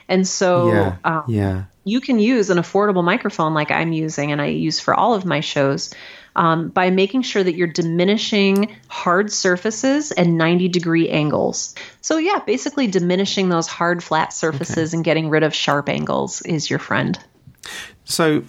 And 0.08 0.28
so, 0.28 0.72
yeah, 0.72 0.96
um, 1.04 1.24
yeah. 1.28 1.64
you 1.84 2.02
can 2.02 2.20
use 2.20 2.50
an 2.50 2.58
affordable 2.58 3.04
microphone 3.04 3.54
like 3.54 3.72
I'm 3.72 3.94
using 3.94 4.32
and 4.32 4.42
I 4.42 4.48
use 4.48 4.80
for 4.80 4.94
all 4.94 5.14
of 5.14 5.26
my 5.26 5.40
shows 5.40 5.94
um, 6.36 6.70
by 6.70 6.90
making 6.90 7.22
sure 7.22 7.44
that 7.44 7.56
you're 7.56 7.68
diminishing 7.68 8.76
hard 8.88 9.32
surfaces 9.32 10.12
and 10.12 10.38
90 10.38 10.68
degree 10.70 11.10
angles. 11.10 11.76
So, 12.02 12.18
yeah, 12.18 12.40
basically 12.46 12.88
diminishing 12.88 13.50
those 13.50 13.68
hard, 13.68 14.04
flat 14.04 14.34
surfaces 14.34 14.90
okay. 14.90 14.98
and 14.98 15.06
getting 15.06 15.30
rid 15.30 15.44
of 15.44 15.54
sharp 15.54 15.90
angles 15.90 16.42
is 16.42 16.70
your 16.70 16.80
friend. 16.80 17.18
So, 18.04 18.44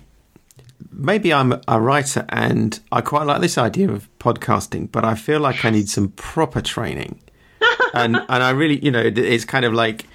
maybe 0.91 1.33
I'm 1.33 1.61
a 1.69 1.81
writer 1.81 2.25
and 2.29 2.79
I 2.91 3.01
quite 3.01 3.27
like 3.27 3.41
this 3.41 3.59
idea 3.59 3.91
of 3.91 4.09
podcasting, 4.19 4.91
but 4.91 5.05
I 5.05 5.15
feel 5.15 5.41
like 5.41 5.65
I 5.65 5.71
need 5.71 5.89
some 5.89 6.09
proper 6.09 6.61
training. 6.61 7.21
and 7.95 8.17
and 8.17 8.43
I 8.43 8.51
really, 8.51 8.79
you 8.85 8.91
know, 8.91 9.03
it's 9.05 9.45
kind 9.45 9.65
of 9.65 9.73
like, 9.73 10.07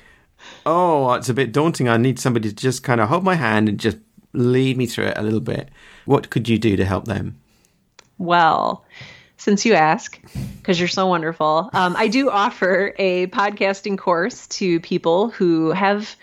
oh, 0.70 1.13
it's 1.13 1.30
a 1.30 1.34
bit 1.34 1.51
daunting. 1.51 1.89
I 1.89 1.97
need 1.97 2.20
somebody 2.20 2.49
to 2.49 2.55
just 2.55 2.84
kind 2.84 3.01
of 3.01 3.09
hold 3.09 3.24
my 3.24 3.36
hand 3.36 3.67
and 3.67 3.80
just 3.80 3.97
lead 4.34 4.78
me 4.78 4.86
through 4.86 5.07
it 5.07 5.17
a 5.17 5.24
little 5.24 5.39
bit. 5.39 5.70
What 6.05 6.30
could 6.30 6.47
you 6.47 6.57
do 6.59 6.78
to 6.78 6.86
help 6.86 7.05
them? 7.05 7.39
Well, 8.17 8.86
since 9.38 9.65
you 9.65 9.74
ask, 9.74 10.20
because 10.57 10.80
you're 10.80 10.88
so 10.88 11.07
wonderful, 11.07 11.70
um, 11.74 11.95
I 11.97 12.07
do 12.07 12.30
offer 12.30 12.93
a 12.99 13.28
podcasting 13.28 13.97
course 13.97 14.47
to 14.47 14.80
people 14.82 15.30
who 15.30 15.72
have 15.72 16.15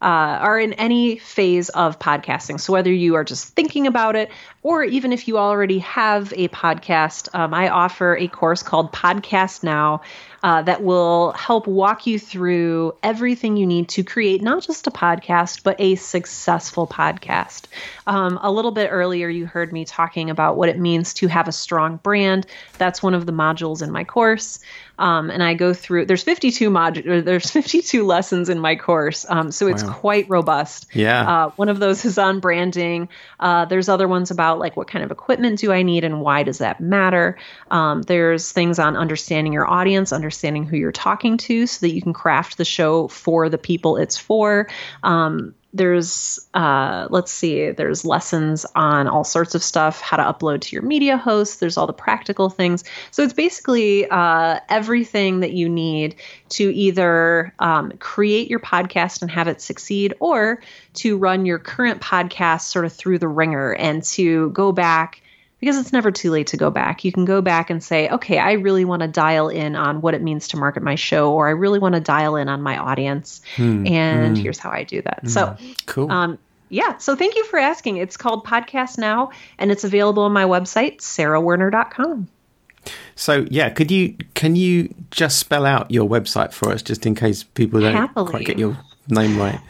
uh, 0.00 0.04
are 0.04 0.60
in 0.60 0.74
any 0.74 1.18
phase 1.18 1.70
of 1.70 1.98
podcasting. 1.98 2.60
So, 2.60 2.72
whether 2.72 2.92
you 2.92 3.16
are 3.16 3.24
just 3.24 3.48
thinking 3.54 3.86
about 3.86 4.14
it, 4.14 4.30
or 4.62 4.84
even 4.84 5.12
if 5.12 5.26
you 5.26 5.38
already 5.38 5.80
have 5.80 6.32
a 6.36 6.48
podcast, 6.48 7.34
um, 7.34 7.52
I 7.52 7.68
offer 7.68 8.16
a 8.16 8.28
course 8.28 8.62
called 8.62 8.92
Podcast 8.92 9.64
Now 9.64 10.02
uh, 10.42 10.62
that 10.62 10.82
will 10.82 11.32
help 11.32 11.66
walk 11.66 12.06
you 12.06 12.18
through 12.18 12.94
everything 13.02 13.56
you 13.56 13.66
need 13.66 13.88
to 13.88 14.04
create 14.04 14.42
not 14.42 14.62
just 14.62 14.86
a 14.86 14.90
podcast, 14.90 15.62
but 15.62 15.76
a 15.80 15.96
successful 15.96 16.86
podcast. 16.86 17.64
Um, 18.06 18.38
a 18.42 18.50
little 18.50 18.70
bit 18.70 18.88
earlier, 18.90 19.28
you 19.28 19.46
heard 19.46 19.72
me 19.72 19.84
talking 19.84 20.30
about 20.30 20.56
what 20.56 20.68
it 20.68 20.78
means 20.78 21.14
to 21.14 21.26
have 21.26 21.48
a 21.48 21.52
strong 21.52 21.96
brand. 21.96 22.46
That's 22.78 23.02
one 23.02 23.14
of 23.14 23.26
the 23.26 23.32
modules 23.32 23.82
in 23.82 23.90
my 23.90 24.04
course. 24.04 24.60
Um, 24.98 25.30
and 25.30 25.42
I 25.42 25.54
go 25.54 25.74
through. 25.74 26.06
There's 26.06 26.24
52 26.24 26.70
modules. 26.70 27.24
There's 27.24 27.50
52 27.50 28.04
lessons 28.04 28.48
in 28.48 28.58
my 28.58 28.74
course, 28.74 29.24
um, 29.28 29.52
so 29.52 29.68
it's 29.68 29.84
wow. 29.84 29.92
quite 29.92 30.28
robust. 30.28 30.86
Yeah. 30.92 31.28
Uh, 31.28 31.50
one 31.50 31.68
of 31.68 31.78
those 31.78 32.04
is 32.04 32.18
on 32.18 32.40
branding. 32.40 33.08
Uh, 33.38 33.64
there's 33.64 33.88
other 33.88 34.08
ones 34.08 34.30
about 34.30 34.58
like 34.58 34.76
what 34.76 34.88
kind 34.88 35.04
of 35.04 35.12
equipment 35.12 35.60
do 35.60 35.72
I 35.72 35.82
need 35.82 36.02
and 36.02 36.20
why 36.20 36.42
does 36.42 36.58
that 36.58 36.80
matter. 36.80 37.38
Um, 37.70 38.02
there's 38.02 38.50
things 38.50 38.78
on 38.78 38.96
understanding 38.96 39.52
your 39.52 39.70
audience, 39.70 40.12
understanding 40.38 40.64
who 40.64 40.76
you're 40.76 40.92
talking 40.92 41.36
to, 41.36 41.66
so 41.66 41.84
that 41.84 41.92
you 41.92 42.00
can 42.00 42.12
craft 42.12 42.58
the 42.58 42.64
show 42.64 43.08
for 43.08 43.48
the 43.48 43.58
people 43.58 43.96
it's 43.96 44.16
for. 44.16 44.68
Um, 45.02 45.54
there's 45.74 46.48
uh, 46.54 47.08
let's 47.10 47.30
see 47.32 47.72
there's 47.72 48.04
lessons 48.04 48.64
on 48.74 49.06
all 49.06 49.24
sorts 49.24 49.54
of 49.54 49.62
stuff 49.62 50.00
how 50.00 50.16
to 50.16 50.22
upload 50.22 50.62
to 50.62 50.74
your 50.74 50.82
media 50.82 51.18
host 51.18 51.60
there's 51.60 51.76
all 51.76 51.86
the 51.86 51.92
practical 51.92 52.48
things 52.48 52.84
so 53.10 53.22
it's 53.22 53.34
basically 53.34 54.08
uh, 54.08 54.58
everything 54.70 55.40
that 55.40 55.52
you 55.52 55.68
need 55.68 56.14
to 56.48 56.74
either 56.74 57.52
um, 57.58 57.92
create 57.98 58.48
your 58.48 58.60
podcast 58.60 59.20
and 59.20 59.30
have 59.30 59.46
it 59.46 59.60
succeed 59.60 60.14
or 60.20 60.62
to 60.94 61.18
run 61.18 61.44
your 61.44 61.58
current 61.58 62.00
podcast 62.00 62.62
sort 62.62 62.86
of 62.86 62.92
through 62.94 63.18
the 63.18 63.28
ringer 63.28 63.74
and 63.74 64.02
to 64.02 64.48
go 64.50 64.72
back 64.72 65.20
because 65.60 65.76
it's 65.76 65.92
never 65.92 66.10
too 66.10 66.30
late 66.30 66.48
to 66.48 66.56
go 66.56 66.70
back. 66.70 67.04
You 67.04 67.12
can 67.12 67.24
go 67.24 67.40
back 67.40 67.70
and 67.70 67.82
say, 67.82 68.08
okay, 68.08 68.38
I 68.38 68.52
really 68.52 68.84
want 68.84 69.02
to 69.02 69.08
dial 69.08 69.48
in 69.48 69.76
on 69.76 70.00
what 70.00 70.14
it 70.14 70.22
means 70.22 70.48
to 70.48 70.56
market 70.56 70.82
my 70.82 70.94
show, 70.94 71.32
or 71.32 71.48
I 71.48 71.52
really 71.52 71.78
want 71.78 71.94
to 71.94 72.00
dial 72.00 72.36
in 72.36 72.48
on 72.48 72.62
my 72.62 72.76
audience. 72.78 73.40
Hmm. 73.56 73.86
And 73.86 74.36
hmm. 74.36 74.42
here's 74.42 74.58
how 74.58 74.70
I 74.70 74.84
do 74.84 75.02
that. 75.02 75.20
Hmm. 75.22 75.28
So, 75.28 75.56
cool. 75.86 76.10
Um, 76.10 76.38
yeah. 76.68 76.98
So 76.98 77.16
thank 77.16 77.34
you 77.34 77.44
for 77.44 77.58
asking. 77.58 77.96
It's 77.96 78.16
called 78.16 78.44
Podcast 78.44 78.98
Now, 78.98 79.30
and 79.58 79.70
it's 79.70 79.84
available 79.84 80.24
on 80.24 80.32
my 80.32 80.44
website, 80.44 80.98
sarahwerner.com. 80.98 82.28
So 83.16 83.46
yeah, 83.50 83.70
could 83.70 83.90
you 83.90 84.16
can 84.34 84.56
you 84.56 84.94
just 85.10 85.38
spell 85.38 85.66
out 85.66 85.90
your 85.90 86.08
website 86.08 86.52
for 86.52 86.70
us, 86.70 86.82
just 86.82 87.04
in 87.06 87.14
case 87.14 87.42
people 87.42 87.80
don't 87.80 87.94
Happily. 87.94 88.30
quite 88.30 88.46
get 88.46 88.58
your 88.58 88.78
name 89.08 89.38
right? 89.38 89.60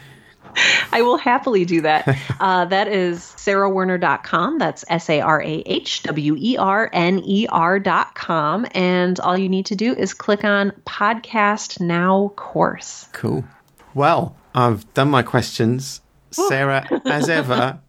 I 0.93 1.03
will 1.03 1.19
happily 1.19 1.65
do 1.65 1.83
that. 1.83 2.17
Uh, 2.41 2.65
that 2.67 2.87
is 2.87 3.21
sarahwerner.com. 3.37 4.59
That's 4.59 4.85
S 4.89 5.11
A 5.11 5.21
R 5.21 5.43
A 5.43 5.63
H 5.67 6.05
W 6.05 6.37
E 6.39 6.57
R 6.57 6.89
N 6.93 7.21
E 7.25 7.49
R.com. 7.49 8.67
And 8.73 9.19
all 9.19 9.37
you 9.37 9.49
need 9.49 9.67
to 9.67 9.75
do 9.75 9.93
is 9.93 10.15
click 10.15 10.45
on 10.45 10.71
Podcast 10.87 11.81
Now 11.81 12.29
course. 12.37 13.09
Cool. 13.13 13.45
Well, 13.93 14.37
I've 14.55 14.93
done 14.95 15.11
my 15.11 15.23
questions. 15.23 16.01
Sarah, 16.31 16.87
as 17.07 17.29
ever, 17.41 17.81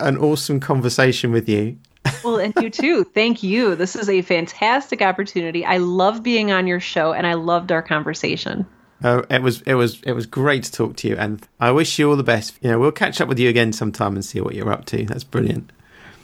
an 0.00 0.16
awesome 0.16 0.58
conversation 0.58 1.32
with 1.32 1.48
you. 1.48 1.76
well, 2.24 2.38
and 2.38 2.54
you 2.60 2.70
too. 2.70 3.04
Thank 3.04 3.42
you. 3.42 3.74
This 3.74 3.94
is 3.94 4.08
a 4.08 4.22
fantastic 4.22 5.02
opportunity. 5.02 5.66
I 5.66 5.76
love 5.78 6.22
being 6.22 6.50
on 6.50 6.66
your 6.66 6.80
show 6.80 7.12
and 7.12 7.26
I 7.26 7.34
loved 7.34 7.72
our 7.72 7.82
conversation. 7.82 8.66
Uh, 9.02 9.22
it 9.30 9.42
was 9.42 9.62
it 9.62 9.74
was 9.74 10.00
it 10.02 10.12
was 10.12 10.26
great 10.26 10.64
to 10.64 10.72
talk 10.72 10.96
to 10.96 11.08
you, 11.08 11.16
and 11.16 11.46
I 11.60 11.70
wish 11.70 11.98
you 11.98 12.08
all 12.08 12.16
the 12.16 12.22
best. 12.22 12.56
You 12.60 12.70
know, 12.70 12.78
we'll 12.78 12.92
catch 12.92 13.20
up 13.20 13.28
with 13.28 13.38
you 13.38 13.48
again 13.48 13.72
sometime 13.72 14.14
and 14.14 14.24
see 14.24 14.40
what 14.40 14.54
you're 14.54 14.72
up 14.72 14.86
to. 14.86 15.04
That's 15.04 15.24
brilliant. 15.24 15.70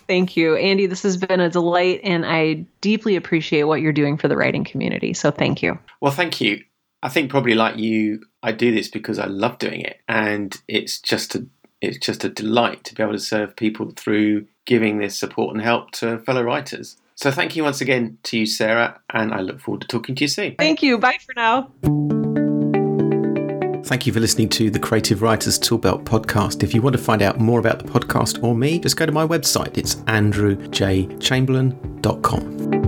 Thank 0.08 0.36
you, 0.36 0.56
Andy. 0.56 0.86
This 0.86 1.02
has 1.04 1.16
been 1.16 1.40
a 1.40 1.48
delight, 1.48 2.00
and 2.02 2.26
I 2.26 2.66
deeply 2.80 3.16
appreciate 3.16 3.64
what 3.64 3.80
you're 3.80 3.92
doing 3.92 4.16
for 4.16 4.28
the 4.28 4.36
writing 4.36 4.64
community. 4.64 5.14
So, 5.14 5.30
thank 5.30 5.62
you. 5.62 5.78
Well, 6.00 6.12
thank 6.12 6.40
you. 6.40 6.64
I 7.02 7.08
think 7.08 7.30
probably 7.30 7.54
like 7.54 7.76
you, 7.76 8.22
I 8.42 8.52
do 8.52 8.72
this 8.72 8.88
because 8.88 9.18
I 9.18 9.26
love 9.26 9.58
doing 9.58 9.80
it, 9.80 10.00
and 10.08 10.56
it's 10.68 11.00
just 11.00 11.34
a 11.34 11.46
it's 11.80 11.98
just 11.98 12.24
a 12.24 12.28
delight 12.28 12.84
to 12.84 12.94
be 12.94 13.02
able 13.02 13.12
to 13.12 13.18
serve 13.18 13.56
people 13.56 13.90
through 13.96 14.46
giving 14.66 14.98
this 14.98 15.18
support 15.18 15.54
and 15.54 15.62
help 15.62 15.90
to 15.92 16.18
fellow 16.20 16.42
writers. 16.42 16.96
So, 17.14 17.30
thank 17.30 17.54
you 17.54 17.64
once 17.64 17.80
again 17.80 18.18
to 18.24 18.38
you, 18.38 18.46
Sarah, 18.46 19.00
and 19.10 19.32
I 19.32 19.40
look 19.40 19.60
forward 19.60 19.82
to 19.82 19.88
talking 19.88 20.14
to 20.16 20.24
you 20.24 20.28
soon. 20.28 20.56
Thank 20.56 20.82
you. 20.82 20.98
Bye 20.98 21.18
for 21.24 21.34
now. 21.36 21.70
Thank 23.93 24.07
you 24.07 24.12
for 24.14 24.20
listening 24.20 24.49
to 24.49 24.70
the 24.70 24.78
Creative 24.78 25.20
Writers 25.20 25.59
Toolbelt 25.59 26.05
podcast. 26.05 26.62
If 26.62 26.72
you 26.72 26.80
want 26.80 26.97
to 26.97 27.03
find 27.03 27.20
out 27.20 27.38
more 27.38 27.61
about 27.61 27.78
the 27.78 27.84
podcast 27.84 28.43
or 28.43 28.55
me, 28.55 28.78
just 28.78 28.97
go 28.97 29.05
to 29.05 29.12
my 29.12 29.26
website. 29.26 29.76
It's 29.76 29.97
andrewjchamberlain.com. 29.97 32.82